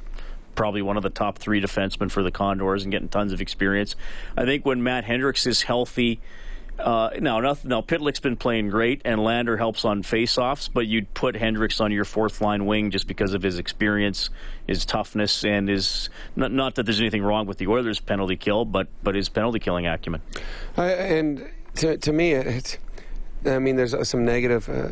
probably 0.54 0.82
one 0.82 0.96
of 0.96 1.04
the 1.04 1.10
top 1.10 1.38
three 1.38 1.60
defensemen 1.60 2.10
for 2.10 2.22
the 2.22 2.32
Condors 2.32 2.82
and 2.82 2.90
getting 2.90 3.08
tons 3.08 3.32
of 3.32 3.40
experience. 3.40 3.94
I 4.36 4.44
think 4.44 4.66
when 4.66 4.82
Matt 4.82 5.04
Hendricks 5.04 5.46
is 5.46 5.62
healthy. 5.62 6.20
Uh, 6.78 7.10
now, 7.18 7.40
now 7.40 7.80
Pitlick's 7.80 8.20
been 8.20 8.36
playing 8.36 8.70
great, 8.70 9.02
and 9.04 9.20
Lander 9.20 9.56
helps 9.56 9.84
on 9.84 10.04
faceoffs. 10.04 10.70
But 10.72 10.86
you'd 10.86 11.12
put 11.12 11.34
Hendricks 11.34 11.80
on 11.80 11.90
your 11.90 12.04
fourth 12.04 12.40
line 12.40 12.66
wing 12.66 12.92
just 12.92 13.08
because 13.08 13.34
of 13.34 13.42
his 13.42 13.58
experience, 13.58 14.30
his 14.64 14.84
toughness, 14.84 15.44
and 15.44 15.68
his 15.68 16.08
not, 16.36 16.52
not 16.52 16.76
that 16.76 16.84
there's 16.84 17.00
anything 17.00 17.22
wrong 17.22 17.46
with 17.46 17.58
the 17.58 17.66
Oilers' 17.66 17.98
penalty 17.98 18.36
kill, 18.36 18.64
but 18.64 18.86
but 19.02 19.16
his 19.16 19.28
penalty 19.28 19.58
killing 19.58 19.88
acumen. 19.88 20.22
Uh, 20.76 20.82
and 20.82 21.50
to, 21.76 21.96
to 21.96 22.12
me, 22.12 22.32
it's. 22.32 22.78
I 23.46 23.58
mean, 23.58 23.76
there's 23.76 23.94
some 24.08 24.24
negative 24.24 24.68
uh, 24.68 24.90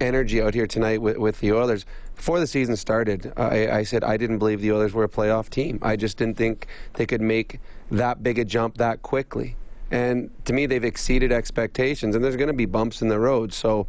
energy 0.00 0.40
out 0.40 0.54
here 0.54 0.66
tonight 0.66 1.02
with, 1.02 1.16
with 1.16 1.40
the 1.40 1.52
Oilers. 1.52 1.84
Before 2.14 2.38
the 2.38 2.46
season 2.46 2.76
started, 2.76 3.32
I, 3.36 3.68
I 3.68 3.82
said 3.82 4.04
I 4.04 4.16
didn't 4.16 4.38
believe 4.38 4.60
the 4.60 4.72
Oilers 4.72 4.92
were 4.92 5.04
a 5.04 5.08
playoff 5.08 5.50
team. 5.50 5.78
I 5.82 5.96
just 5.96 6.16
didn't 6.16 6.36
think 6.36 6.66
they 6.94 7.06
could 7.06 7.20
make 7.20 7.58
that 7.90 8.22
big 8.22 8.38
a 8.38 8.44
jump 8.44 8.78
that 8.78 9.02
quickly. 9.02 9.56
And 9.90 10.30
to 10.46 10.52
me, 10.52 10.66
they've 10.66 10.84
exceeded 10.84 11.32
expectations, 11.32 12.14
and 12.14 12.24
there's 12.24 12.36
going 12.36 12.48
to 12.48 12.54
be 12.54 12.66
bumps 12.66 13.02
in 13.02 13.08
the 13.08 13.18
road. 13.18 13.52
So 13.52 13.86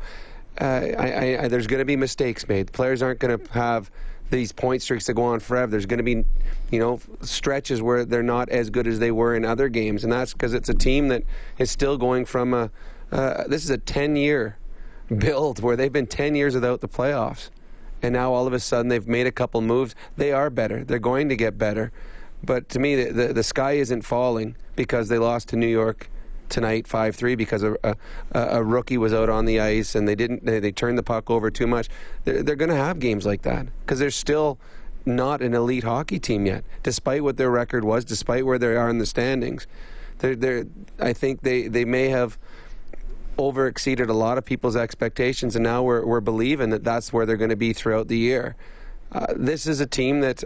uh, 0.59 0.63
I, 0.65 1.37
I, 1.43 1.47
there's 1.47 1.67
going 1.67 1.79
to 1.79 1.85
be 1.85 1.95
mistakes 1.95 2.47
made. 2.47 2.73
Players 2.73 3.01
aren't 3.01 3.19
going 3.19 3.37
to 3.37 3.51
have 3.53 3.89
these 4.29 4.51
point 4.51 4.81
streaks 4.81 5.05
that 5.05 5.13
go 5.13 5.23
on 5.23 5.39
forever. 5.39 5.69
There's 5.69 5.85
going 5.85 5.99
to 5.99 6.03
be, 6.03 6.25
you 6.71 6.79
know, 6.79 6.99
stretches 7.21 7.81
where 7.81 8.03
they're 8.03 8.23
not 8.23 8.49
as 8.49 8.69
good 8.69 8.87
as 8.87 8.99
they 8.99 9.11
were 9.11 9.35
in 9.35 9.45
other 9.45 9.69
games, 9.69 10.03
and 10.03 10.11
that's 10.11 10.33
because 10.33 10.53
it's 10.53 10.69
a 10.69 10.73
team 10.73 11.09
that 11.09 11.23
is 11.57 11.69
still 11.69 11.97
going 11.97 12.25
from 12.25 12.53
a. 12.53 12.71
Uh, 13.13 13.43
this 13.47 13.63
is 13.63 13.69
a 13.69 13.77
10-year 13.77 14.57
build 15.19 15.61
where 15.61 15.75
they've 15.75 15.93
been 15.93 16.07
10 16.07 16.33
years 16.33 16.55
without 16.55 16.81
the 16.81 16.87
playoffs, 16.87 17.51
and 18.01 18.11
now 18.11 18.33
all 18.33 18.47
of 18.47 18.53
a 18.53 18.59
sudden 18.59 18.87
they've 18.89 19.07
made 19.07 19.27
a 19.27 19.31
couple 19.31 19.61
moves. 19.61 19.93
They 20.17 20.31
are 20.31 20.49
better. 20.49 20.83
They're 20.83 20.97
going 20.97 21.29
to 21.29 21.35
get 21.35 21.55
better. 21.57 21.91
But 22.43 22.69
to 22.69 22.79
me, 22.79 22.95
the, 22.95 23.13
the, 23.13 23.33
the 23.33 23.43
sky 23.43 23.73
isn't 23.73 24.01
falling 24.01 24.57
because 24.75 25.09
they 25.09 25.19
lost 25.19 25.49
to 25.49 25.55
New 25.55 25.67
York 25.67 26.09
tonight 26.49 26.87
5-3 26.87 27.37
because 27.37 27.61
a, 27.63 27.75
a, 27.83 27.95
a, 28.33 28.63
rookie 28.63 28.97
was 28.97 29.13
out 29.13 29.29
on 29.29 29.45
the 29.45 29.59
ice 29.59 29.95
and 29.95 30.07
they 30.07 30.13
didn't 30.13 30.45
they, 30.45 30.59
they 30.59 30.71
turned 30.71 30.97
the 30.97 31.03
puck 31.03 31.29
over 31.29 31.49
too 31.49 31.67
much. 31.67 31.87
They're, 32.25 32.43
they're 32.43 32.55
going 32.55 32.69
to 32.69 32.75
have 32.75 32.99
games 32.99 33.25
like 33.25 33.43
that 33.43 33.67
because 33.81 33.97
they're 33.97 34.11
still 34.11 34.59
not 35.05 35.41
an 35.41 35.53
elite 35.53 35.83
hockey 35.83 36.19
team 36.19 36.45
yet, 36.45 36.65
despite 36.83 37.23
what 37.23 37.37
their 37.37 37.49
record 37.49 37.83
was, 37.83 38.05
despite 38.05 38.45
where 38.45 38.59
they 38.59 38.75
are 38.75 38.89
in 38.89 38.97
the 38.97 39.05
standings. 39.05 39.67
They're, 40.19 40.35
they're, 40.35 40.65
I 40.99 41.13
think 41.13 41.41
they, 41.41 41.67
they 41.67 41.85
may 41.85 42.09
have 42.09 42.37
over 43.37 43.67
exceeded 43.67 44.09
a 44.09 44.13
lot 44.13 44.37
of 44.37 44.45
people's 44.45 44.75
expectations, 44.75 45.55
and 45.55 45.63
now 45.63 45.83
we're, 45.83 46.05
we're 46.05 46.21
believing 46.21 46.69
that 46.71 46.83
that's 46.83 47.11
where 47.11 47.25
they're 47.25 47.37
going 47.37 47.49
to 47.49 47.55
be 47.55 47.73
throughout 47.73 48.07
the 48.07 48.17
year. 48.17 48.55
Uh, 49.11 49.27
this 49.35 49.67
is 49.67 49.79
a 49.79 49.85
team 49.85 50.21
that 50.21 50.43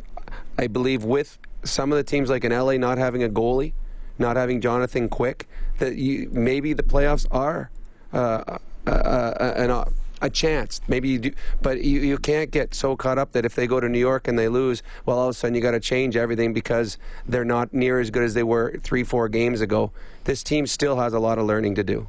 I 0.57 0.67
believe, 0.67 1.03
with 1.03 1.37
some 1.63 1.91
of 1.91 1.97
the 1.97 2.03
teams 2.03 2.29
like 2.29 2.43
in 2.43 2.51
LA 2.51 2.77
not 2.77 2.97
having 2.97 3.23
a 3.23 3.29
goalie, 3.29 3.73
not 4.19 4.35
having 4.35 4.61
Jonathan 4.61 5.09
Quick, 5.09 5.47
that 5.79 5.95
you, 5.95 6.29
maybe 6.31 6.73
the 6.73 6.83
playoffs 6.83 7.25
are 7.31 7.69
uh, 8.13 8.57
uh, 8.87 9.53
an, 9.55 9.71
uh, 9.71 9.89
a 10.21 10.29
chance. 10.29 10.81
Maybe 10.87 11.09
you 11.09 11.19
do, 11.19 11.31
but 11.61 11.83
you, 11.83 11.99
you 12.01 12.17
can't 12.17 12.49
get 12.49 12.73
so 12.73 12.95
caught 12.95 13.17
up 13.17 13.33
that 13.33 13.45
if 13.45 13.55
they 13.55 13.67
go 13.67 13.79
to 13.79 13.87
New 13.87 13.99
York 13.99 14.27
and 14.27 14.37
they 14.37 14.47
lose, 14.47 14.81
well, 15.05 15.19
all 15.19 15.27
of 15.27 15.31
a 15.31 15.33
sudden 15.33 15.55
you 15.55 15.61
got 15.61 15.71
to 15.71 15.79
change 15.79 16.15
everything 16.15 16.53
because 16.53 16.97
they're 17.27 17.45
not 17.45 17.73
near 17.73 17.99
as 17.99 18.09
good 18.09 18.23
as 18.23 18.33
they 18.33 18.43
were 18.43 18.77
three, 18.79 19.03
four 19.03 19.29
games 19.29 19.61
ago. 19.61 19.91
This 20.23 20.43
team 20.43 20.65
still 20.67 20.97
has 20.97 21.13
a 21.13 21.19
lot 21.19 21.37
of 21.37 21.45
learning 21.45 21.75
to 21.75 21.83
do. 21.83 22.07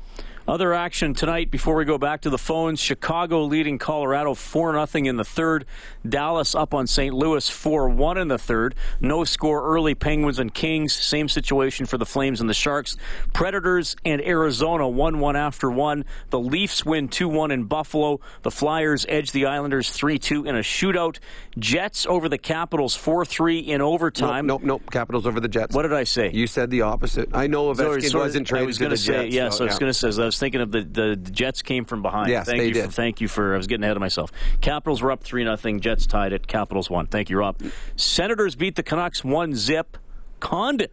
Other 0.49 0.73
action 0.73 1.13
tonight 1.13 1.51
before 1.51 1.75
we 1.75 1.85
go 1.85 1.99
back 1.99 2.23
to 2.23 2.31
the 2.31 2.39
phones. 2.39 2.81
Chicago 2.81 3.45
leading 3.45 3.77
Colorado 3.77 4.33
4 4.33 4.87
0 4.87 5.05
in 5.05 5.19
the 5.19 5.25
third. 5.25 5.67
Dallas 6.09 6.55
up 6.55 6.73
on 6.73 6.87
St. 6.87 7.15
Louis 7.15 7.47
4 7.47 7.91
1 7.91 8.17
in 8.17 8.29
the 8.29 8.39
third. 8.39 8.75
No 8.99 9.25
score 9.25 9.63
early. 9.63 9.95
Penguins 9.95 10.39
and 10.39 10.55
Kings. 10.55 10.95
Same 10.95 11.29
situation 11.29 11.85
for 11.85 11.99
the 11.99 12.07
Flames 12.07 12.41
and 12.41 12.49
the 12.49 12.55
Sharks. 12.55 12.97
Predators 13.35 13.95
and 14.07 14.23
Arizona 14.23 14.89
1 14.89 15.21
1 15.21 15.37
after 15.37 15.71
1. 15.71 16.07
The 16.31 16.41
Leafs 16.41 16.83
win 16.83 17.09
2 17.09 17.29
1 17.29 17.51
in 17.51 17.65
Buffalo. 17.65 18.21
The 18.41 18.51
Flyers 18.51 19.05
edge 19.07 19.33
the 19.33 19.45
Islanders 19.45 19.91
3 19.91 20.19
2 20.19 20.47
in 20.47 20.57
a 20.57 20.61
shootout. 20.61 21.19
Jets 21.59 22.07
over 22.07 22.29
the 22.29 22.39
Capitals 22.39 22.95
4 22.95 23.25
3 23.25 23.59
in 23.59 23.81
overtime. 23.81 24.47
Nope, 24.47 24.63
nope, 24.63 24.83
nope. 24.83 24.91
Capitals 24.91 25.27
over 25.27 25.41
the 25.41 25.49
Jets. 25.49 25.75
What 25.75 25.83
did 25.83 25.93
I 25.93 26.05
say? 26.05 26.31
You 26.33 26.47
said 26.47 26.71
the 26.71 26.83
opposite. 26.83 27.31
I 27.35 27.47
know 27.47 27.73
Ovechkin 27.73 28.11
so, 28.11 28.19
wasn't 28.19 28.47
traded 28.47 28.65
I 28.65 28.67
was 28.67 28.79
gonna 28.79 28.91
the 28.91 28.97
say, 28.97 29.25
Jets. 29.25 29.35
Yes, 29.35 29.59
so, 29.59 29.65
I 29.65 29.69
was 29.69 29.79
going 29.79 29.93
to 29.93 30.13
say. 30.13 30.23
I 30.23 30.27
was 30.27 30.39
thinking 30.39 30.61
of 30.61 30.71
the, 30.71 30.83
the 30.83 31.17
Jets 31.17 31.63
came 31.63 31.85
from 31.85 32.03
behind. 32.03 32.31
Yes, 32.31 32.47
thank 32.47 32.59
they 32.59 32.69
you 32.69 32.75
did. 32.75 32.87
For, 32.87 32.93
thank 32.93 33.21
you 33.21 33.29
for. 33.29 33.55
I 33.55 33.57
was 33.57 33.67
getting 33.67 33.85
ahead 33.85 33.97
of 33.97 34.01
myself. 34.01 34.33
Capitals 34.61 35.03
were 35.03 35.11
up 35.11 35.23
three 35.23 35.45
nothing. 35.45 35.81
Jets 35.81 36.07
tied 36.07 36.33
it. 36.33 36.47
Capitals 36.47 36.91
won. 36.91 37.07
Thank 37.07 37.31
you, 37.31 37.39
Rob. 37.39 37.61
Senators 37.97 38.55
beat 38.55 38.77
the 38.77 38.83
Canucks 38.83 39.25
one 39.25 39.55
zip. 39.55 39.97
Condon, 40.41 40.89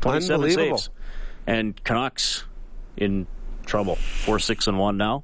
twenty-seven 0.00 0.42
Unbelievable. 0.44 0.78
saves, 0.78 0.90
and 1.46 1.82
Canucks 1.84 2.44
in 2.96 3.26
trouble. 3.66 3.96
Four 3.96 4.38
six 4.38 4.66
and 4.66 4.78
one 4.78 4.96
now. 4.96 5.22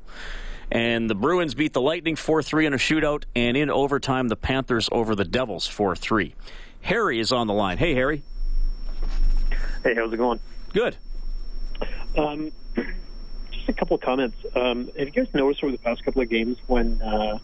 And 0.70 1.10
the 1.10 1.14
Bruins 1.14 1.54
beat 1.54 1.72
the 1.72 1.80
Lightning 1.80 2.16
4 2.16 2.42
3 2.42 2.66
in 2.66 2.74
a 2.74 2.76
shootout. 2.76 3.24
And 3.34 3.56
in 3.56 3.70
overtime, 3.70 4.28
the 4.28 4.36
Panthers 4.36 4.88
over 4.92 5.14
the 5.14 5.24
Devils 5.24 5.66
4 5.66 5.96
3. 5.96 6.34
Harry 6.82 7.18
is 7.20 7.32
on 7.32 7.46
the 7.46 7.54
line. 7.54 7.78
Hey, 7.78 7.94
Harry. 7.94 8.22
Hey, 9.82 9.94
how's 9.94 10.12
it 10.12 10.16
going? 10.16 10.40
Good. 10.72 10.96
Um, 12.16 12.52
just 13.50 13.68
a 13.68 13.72
couple 13.72 13.96
of 13.96 14.00
comments. 14.00 14.36
Um, 14.54 14.90
have 14.98 15.08
you 15.08 15.12
guys 15.12 15.28
noticed 15.34 15.62
over 15.64 15.72
the 15.72 15.78
past 15.78 16.04
couple 16.04 16.22
of 16.22 16.28
games 16.28 16.58
when 16.66 17.00
uh, 17.02 17.38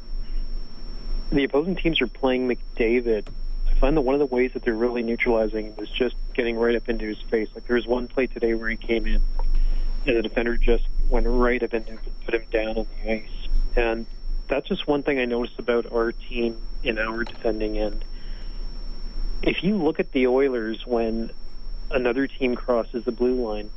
the 1.31 1.45
opposing 1.45 1.77
teams 1.77 2.01
are 2.01 2.07
playing 2.07 2.49
McDavid. 2.49 3.27
I 3.69 3.75
find 3.75 3.97
that 3.97 4.03
one 4.03 4.15
of 4.15 4.21
the 4.21 4.27
ways 4.27 4.53
that 4.55 4.63
they're 4.63 4.75
really 4.75 5.03
neutralizing 5.03 5.75
is 5.79 5.91
just 5.91 6.15
getting 6.35 6.57
right 6.57 6.77
up 6.77 6.89
into 6.89 7.07
his 7.07 7.21
face. 7.23 7.49
Like 7.55 7.67
there 7.67 7.77
was 7.77 7.87
one 7.87 8.09
play 8.09 8.27
today 8.27 8.55
where 8.55 8.69
he 8.69 8.77
came 8.77 9.07
in 9.07 9.23
and 10.07 10.17
the 10.17 10.23
defender 10.23 10.57
just 10.57 10.85
went 11.09 11.27
right 11.27 11.63
up 11.63 11.73
and 11.73 11.87
put 12.25 12.35
him 12.35 12.45
down 12.51 12.79
on 12.79 12.87
the 13.03 13.13
ice. 13.13 13.49
And 13.75 14.07
that's 14.49 14.69
just 14.69 14.87
one 14.87 15.03
thing 15.03 15.19
I 15.19 15.25
noticed 15.25 15.59
about 15.59 15.93
our 15.93 16.13
team 16.13 16.57
in 16.83 16.99
our 16.99 17.25
defending 17.25 17.79
end. 17.79 18.05
If 19.43 19.63
you 19.63 19.77
look 19.77 20.01
at 20.01 20.13
the 20.13 20.27
Oilers 20.27 20.87
when 20.87 21.31
another 21.91 22.27
team 22.27 22.55
crosses 22.55 23.05
the 23.05 23.13
blue 23.13 23.47
line, 23.47 23.71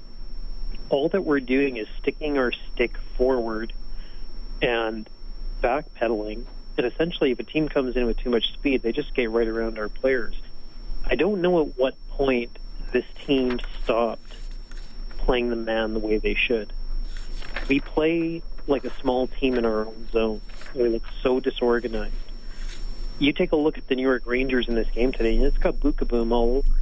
all 0.90 1.10
that 1.10 1.22
we're 1.22 1.40
doing 1.40 1.78
is 1.78 1.88
sticking 2.02 2.38
our 2.38 2.52
stick 2.52 2.98
forward 3.18 3.74
and 4.62 5.08
backpedaling. 5.62 6.46
And 6.78 6.88
essentially, 6.88 7.32
if 7.32 7.40
a 7.40 7.44
team 7.44 7.68
comes 7.68 7.96
in 7.96 8.06
with 8.06 8.18
too 8.18 8.30
much 8.30 8.54
speed, 8.54 8.82
they 8.82 8.92
just 8.92 9.10
skate 9.10 9.30
right 9.30 9.48
around 9.48 9.78
our 9.78 9.90
players. 9.90 10.36
I 11.06 11.16
don't 11.16 11.42
know 11.42 11.62
at 11.62 11.78
what 11.78 11.96
point 12.10 12.58
this 12.92 13.06
team 13.26 13.60
stopped 13.84 14.34
playing 15.18 15.50
the 15.50 15.56
man 15.56 15.94
the 15.94 16.00
way 16.00 16.18
they 16.18 16.34
should. 16.34 16.74
We 17.68 17.80
play 17.80 18.42
like 18.68 18.86
a 18.86 18.92
small 19.02 19.28
team 19.28 19.58
in 19.58 19.66
our 19.66 19.86
own 19.86 20.08
zone. 20.12 20.42
We 20.74 20.88
look 20.88 21.04
so 21.22 21.40
disorganized. 21.40 22.14
You 23.20 23.34
take 23.34 23.52
a 23.52 23.56
look 23.56 23.78
at 23.78 23.88
the 23.88 23.96
New 23.96 24.04
York 24.04 24.24
Rangers 24.26 24.68
in 24.68 24.76
this 24.76 24.90
game 24.90 25.12
today, 25.12 25.36
and 25.36 25.46
it's 25.46 25.58
got 25.58 25.80
Boom 25.80 26.32
all 26.32 26.58
over 26.58 26.68
it. 26.68 26.74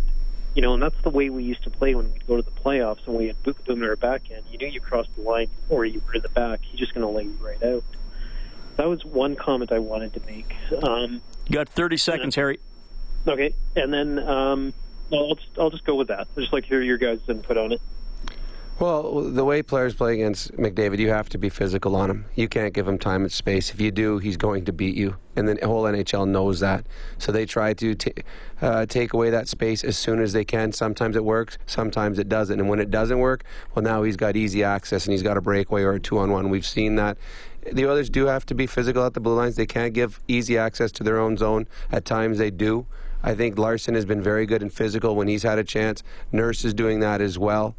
You 0.54 0.62
know, 0.62 0.74
and 0.74 0.82
that's 0.82 1.00
the 1.02 1.10
way 1.10 1.30
we 1.30 1.44
used 1.44 1.64
to 1.64 1.70
play 1.70 1.96
when 1.96 2.12
we'd 2.12 2.28
go 2.28 2.36
to 2.36 2.42
the 2.42 2.52
playoffs 2.52 3.06
and 3.06 3.16
we 3.16 3.28
had 3.28 3.42
Boom 3.44 3.84
in 3.84 3.84
our 3.84 3.96
back 3.96 4.30
end. 4.32 4.44
You 4.52 4.58
knew 4.58 4.68
you 4.68 4.82
crossed 4.82 5.16
the 5.16 5.22
line 5.22 5.50
or 5.70 5.86
you 5.86 6.02
were 6.08 6.16
in 6.16 6.22
the 6.22 6.30
back. 6.30 6.62
He's 6.64 6.80
just 6.80 6.94
going 6.94 7.06
to 7.06 7.12
lay 7.12 7.24
you 7.24 7.38
right 7.42 7.62
out. 7.64 7.84
That 8.78 8.88
was 8.88 9.04
one 9.04 9.36
comment 9.36 9.72
I 9.72 9.80
wanted 9.80 10.14
to 10.14 10.22
make. 10.28 10.56
Um, 10.84 11.22
you 11.48 11.54
got 11.54 11.68
30 11.68 11.98
seconds, 11.98 12.36
Harry. 12.36 12.60
Okay, 13.28 13.54
and 13.76 13.92
then 13.92 14.20
um, 14.20 14.74
I'll 15.12 15.36
just 15.36 15.50
I'll 15.58 15.70
just 15.70 15.84
go 15.84 15.96
with 15.96 16.10
that. 16.10 16.28
I 16.38 16.40
just 16.40 16.54
like 16.54 16.64
to 16.64 16.70
hear 16.70 16.82
your 16.82 16.98
guys' 16.98 17.20
input 17.28 17.58
on 17.58 17.72
it. 17.72 17.82
Well, 18.80 19.22
the 19.24 19.44
way 19.44 19.64
players 19.64 19.96
play 19.96 20.14
against 20.14 20.52
McDavid, 20.52 21.00
you 21.00 21.10
have 21.10 21.30
to 21.30 21.40
be 21.40 21.50
physical 21.50 21.96
on 21.96 22.12
him. 22.12 22.26
You 22.36 22.48
can't 22.48 22.76
give 22.76 22.88
him 22.88 23.00
time 23.00 23.24
and 23.24 23.32
space. 23.32 23.72
If 23.72 23.82
you 23.82 23.90
do, 23.90 24.20
he's 24.20 24.38
going 24.38 24.66
to 24.66 24.72
beat 24.72 24.96
you. 24.96 25.16
And 25.36 25.48
the 25.48 25.58
whole 25.66 25.86
NHL 25.86 26.28
knows 26.28 26.60
that. 26.60 26.86
So 27.18 27.32
they 27.32 27.48
try 27.48 27.74
to 27.74 27.96
t- 27.96 28.14
uh, 28.62 28.86
take 28.86 29.14
away 29.14 29.32
that 29.32 29.48
space 29.48 29.84
as 29.84 29.98
soon 29.98 30.22
as 30.22 30.32
they 30.32 30.46
can. 30.46 30.72
Sometimes 30.74 31.16
it 31.16 31.26
works, 31.26 31.58
sometimes 31.66 32.20
it 32.20 32.30
doesn't. 32.30 32.60
And 32.60 32.70
when 32.70 32.80
it 32.80 32.92
doesn't 32.92 33.18
work, 33.18 33.46
well, 33.74 33.82
now 33.82 34.04
he's 34.04 34.16
got 34.16 34.36
easy 34.36 34.64
access 34.64 35.06
and 35.06 35.12
he's 35.12 35.24
got 35.24 35.38
a 35.38 35.42
breakaway 35.42 35.82
or 35.82 35.94
a 35.94 36.00
two 36.00 36.20
on 36.20 36.32
one. 36.32 36.50
We've 36.52 36.66
seen 36.66 36.98
that. 36.98 37.18
The 37.72 37.86
others 37.86 38.12
do 38.12 38.28
have 38.28 38.46
to 38.46 38.54
be 38.54 38.68
physical 38.68 39.04
at 39.08 39.16
the 39.16 39.20
blue 39.20 39.34
lines. 39.34 39.56
They 39.56 39.66
can't 39.66 39.96
give 39.96 40.20
easy 40.28 40.56
access 40.56 40.92
to 40.94 41.04
their 41.04 41.18
own 41.18 41.36
zone. 41.36 41.68
At 41.92 42.06
times 42.06 42.38
they 42.38 42.52
do. 42.52 42.86
I 43.24 43.34
think 43.34 43.58
Larsson 43.58 43.96
has 43.96 44.06
been 44.06 44.22
very 44.22 44.46
good 44.46 44.62
and 44.62 44.72
physical 44.72 45.16
when 45.16 45.28
he's 45.28 45.42
had 45.42 45.58
a 45.58 45.64
chance. 45.64 46.04
Nurse 46.32 46.64
is 46.64 46.76
doing 46.76 47.00
that 47.00 47.22
as 47.22 47.40
well. 47.40 47.76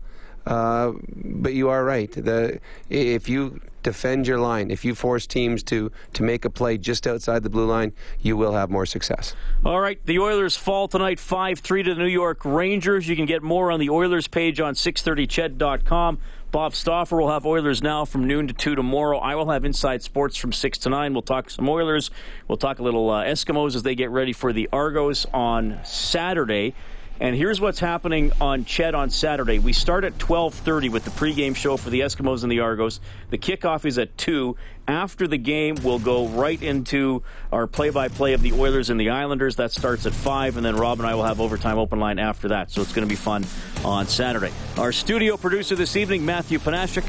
Uh, 0.48 0.92
but 1.14 1.52
you 1.52 1.68
are 1.68 1.84
right. 1.84 2.10
The, 2.10 2.58
if 2.88 3.28
you 3.28 3.60
defend 3.82 4.26
your 4.26 4.38
line, 4.38 4.70
if 4.70 4.84
you 4.84 4.94
force 4.94 5.26
teams 5.26 5.62
to, 5.62 5.92
to 6.14 6.22
make 6.22 6.46
a 6.46 6.50
play 6.50 6.78
just 6.78 7.06
outside 7.06 7.42
the 7.42 7.50
blue 7.50 7.66
line, 7.66 7.92
you 8.20 8.36
will 8.36 8.54
have 8.54 8.70
more 8.70 8.86
success. 8.86 9.36
All 9.64 9.78
right. 9.78 10.04
The 10.06 10.18
Oilers 10.18 10.56
fall 10.56 10.88
tonight 10.88 11.20
5 11.20 11.58
3 11.60 11.82
to 11.82 11.94
the 11.94 12.00
New 12.00 12.08
York 12.08 12.44
Rangers. 12.46 13.06
You 13.06 13.14
can 13.14 13.26
get 13.26 13.42
more 13.42 13.70
on 13.70 13.78
the 13.78 13.90
Oilers 13.90 14.26
page 14.26 14.58
on 14.58 14.74
630ched.com. 14.74 16.18
Bob 16.50 16.74
Stauffer 16.74 17.20
will 17.20 17.30
have 17.30 17.44
Oilers 17.44 17.82
now 17.82 18.06
from 18.06 18.26
noon 18.26 18.48
to 18.48 18.54
2 18.54 18.74
tomorrow. 18.74 19.18
I 19.18 19.34
will 19.34 19.50
have 19.50 19.66
Inside 19.66 20.02
Sports 20.02 20.38
from 20.38 20.54
6 20.54 20.78
to 20.78 20.88
9. 20.88 21.12
We'll 21.12 21.20
talk 21.20 21.50
some 21.50 21.68
Oilers. 21.68 22.10
We'll 22.48 22.56
talk 22.56 22.78
a 22.78 22.82
little 22.82 23.10
uh, 23.10 23.24
Eskimos 23.24 23.76
as 23.76 23.82
they 23.82 23.94
get 23.94 24.08
ready 24.08 24.32
for 24.32 24.54
the 24.54 24.70
Argos 24.72 25.26
on 25.34 25.80
Saturday. 25.84 26.74
And 27.20 27.34
here's 27.34 27.60
what's 27.60 27.80
happening 27.80 28.32
on 28.40 28.64
CHED 28.64 28.94
on 28.94 29.10
Saturday. 29.10 29.58
We 29.58 29.72
start 29.72 30.04
at 30.04 30.18
12:30 30.18 30.88
with 30.88 31.04
the 31.04 31.10
pregame 31.10 31.56
show 31.56 31.76
for 31.76 31.90
the 31.90 32.00
Eskimos 32.00 32.44
and 32.44 32.52
the 32.52 32.60
Argos. 32.60 33.00
The 33.30 33.38
kickoff 33.38 33.84
is 33.84 33.98
at 33.98 34.16
2. 34.16 34.56
After 34.86 35.26
the 35.26 35.36
game, 35.36 35.76
we'll 35.82 35.98
go 35.98 36.28
right 36.28 36.62
into 36.62 37.22
our 37.52 37.66
play-by-play 37.66 38.34
of 38.34 38.42
the 38.42 38.52
Oilers 38.52 38.88
and 38.88 39.00
the 39.00 39.10
Islanders. 39.10 39.56
That 39.56 39.72
starts 39.72 40.06
at 40.06 40.12
5 40.12 40.56
and 40.56 40.64
then 40.64 40.76
Rob 40.76 41.00
and 41.00 41.08
I 41.08 41.16
will 41.16 41.24
have 41.24 41.40
overtime 41.40 41.78
open 41.78 41.98
line 41.98 42.18
after 42.18 42.48
that. 42.48 42.70
So 42.70 42.82
it's 42.82 42.92
going 42.92 43.06
to 43.06 43.10
be 43.10 43.16
fun 43.16 43.44
on 43.84 44.06
Saturday. 44.06 44.52
Our 44.76 44.92
studio 44.92 45.36
producer 45.36 45.74
this 45.74 45.96
evening, 45.96 46.24
Matthew 46.24 46.58
Panashik. 46.58 47.04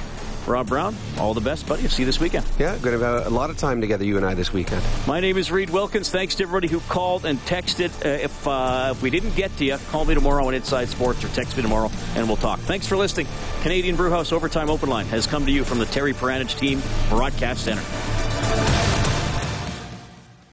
Rob 0.47 0.67
Brown, 0.67 0.95
all 1.17 1.33
the 1.33 1.41
best, 1.41 1.67
buddy. 1.67 1.87
See 1.87 2.03
you 2.03 2.05
this 2.05 2.19
weekend. 2.19 2.45
Yeah, 2.57 2.77
going 2.77 2.97
to 2.97 3.05
have 3.05 3.27
a 3.27 3.29
lot 3.29 3.49
of 3.49 3.57
time 3.57 3.81
together, 3.81 4.03
you 4.03 4.17
and 4.17 4.25
I, 4.25 4.33
this 4.33 4.51
weekend. 4.53 4.83
My 5.07 5.19
name 5.19 5.37
is 5.37 5.51
Reid 5.51 5.69
Wilkins. 5.69 6.09
Thanks 6.09 6.35
to 6.35 6.43
everybody 6.43 6.67
who 6.67 6.79
called 6.81 7.25
and 7.25 7.39
texted. 7.39 7.89
Uh, 8.05 8.09
if, 8.09 8.47
uh, 8.47 8.89
if 8.91 9.01
we 9.01 9.09
didn't 9.09 9.35
get 9.35 9.55
to 9.57 9.65
you, 9.65 9.77
call 9.89 10.05
me 10.05 10.15
tomorrow 10.15 10.47
on 10.47 10.53
Inside 10.53 10.89
Sports 10.89 11.23
or 11.23 11.29
text 11.29 11.55
me 11.55 11.63
tomorrow 11.63 11.91
and 12.15 12.27
we'll 12.27 12.37
talk. 12.37 12.59
Thanks 12.59 12.87
for 12.87 12.97
listening. 12.97 13.27
Canadian 13.61 13.95
Brewhouse 13.95 14.31
Overtime 14.31 14.69
Open 14.69 14.89
Line 14.89 15.05
has 15.07 15.27
come 15.27 15.45
to 15.45 15.51
you 15.51 15.63
from 15.63 15.79
the 15.79 15.85
Terry 15.85 16.13
Paranych 16.13 16.57
team, 16.57 16.81
Broadcast 17.09 17.65
Center. 17.65 18.68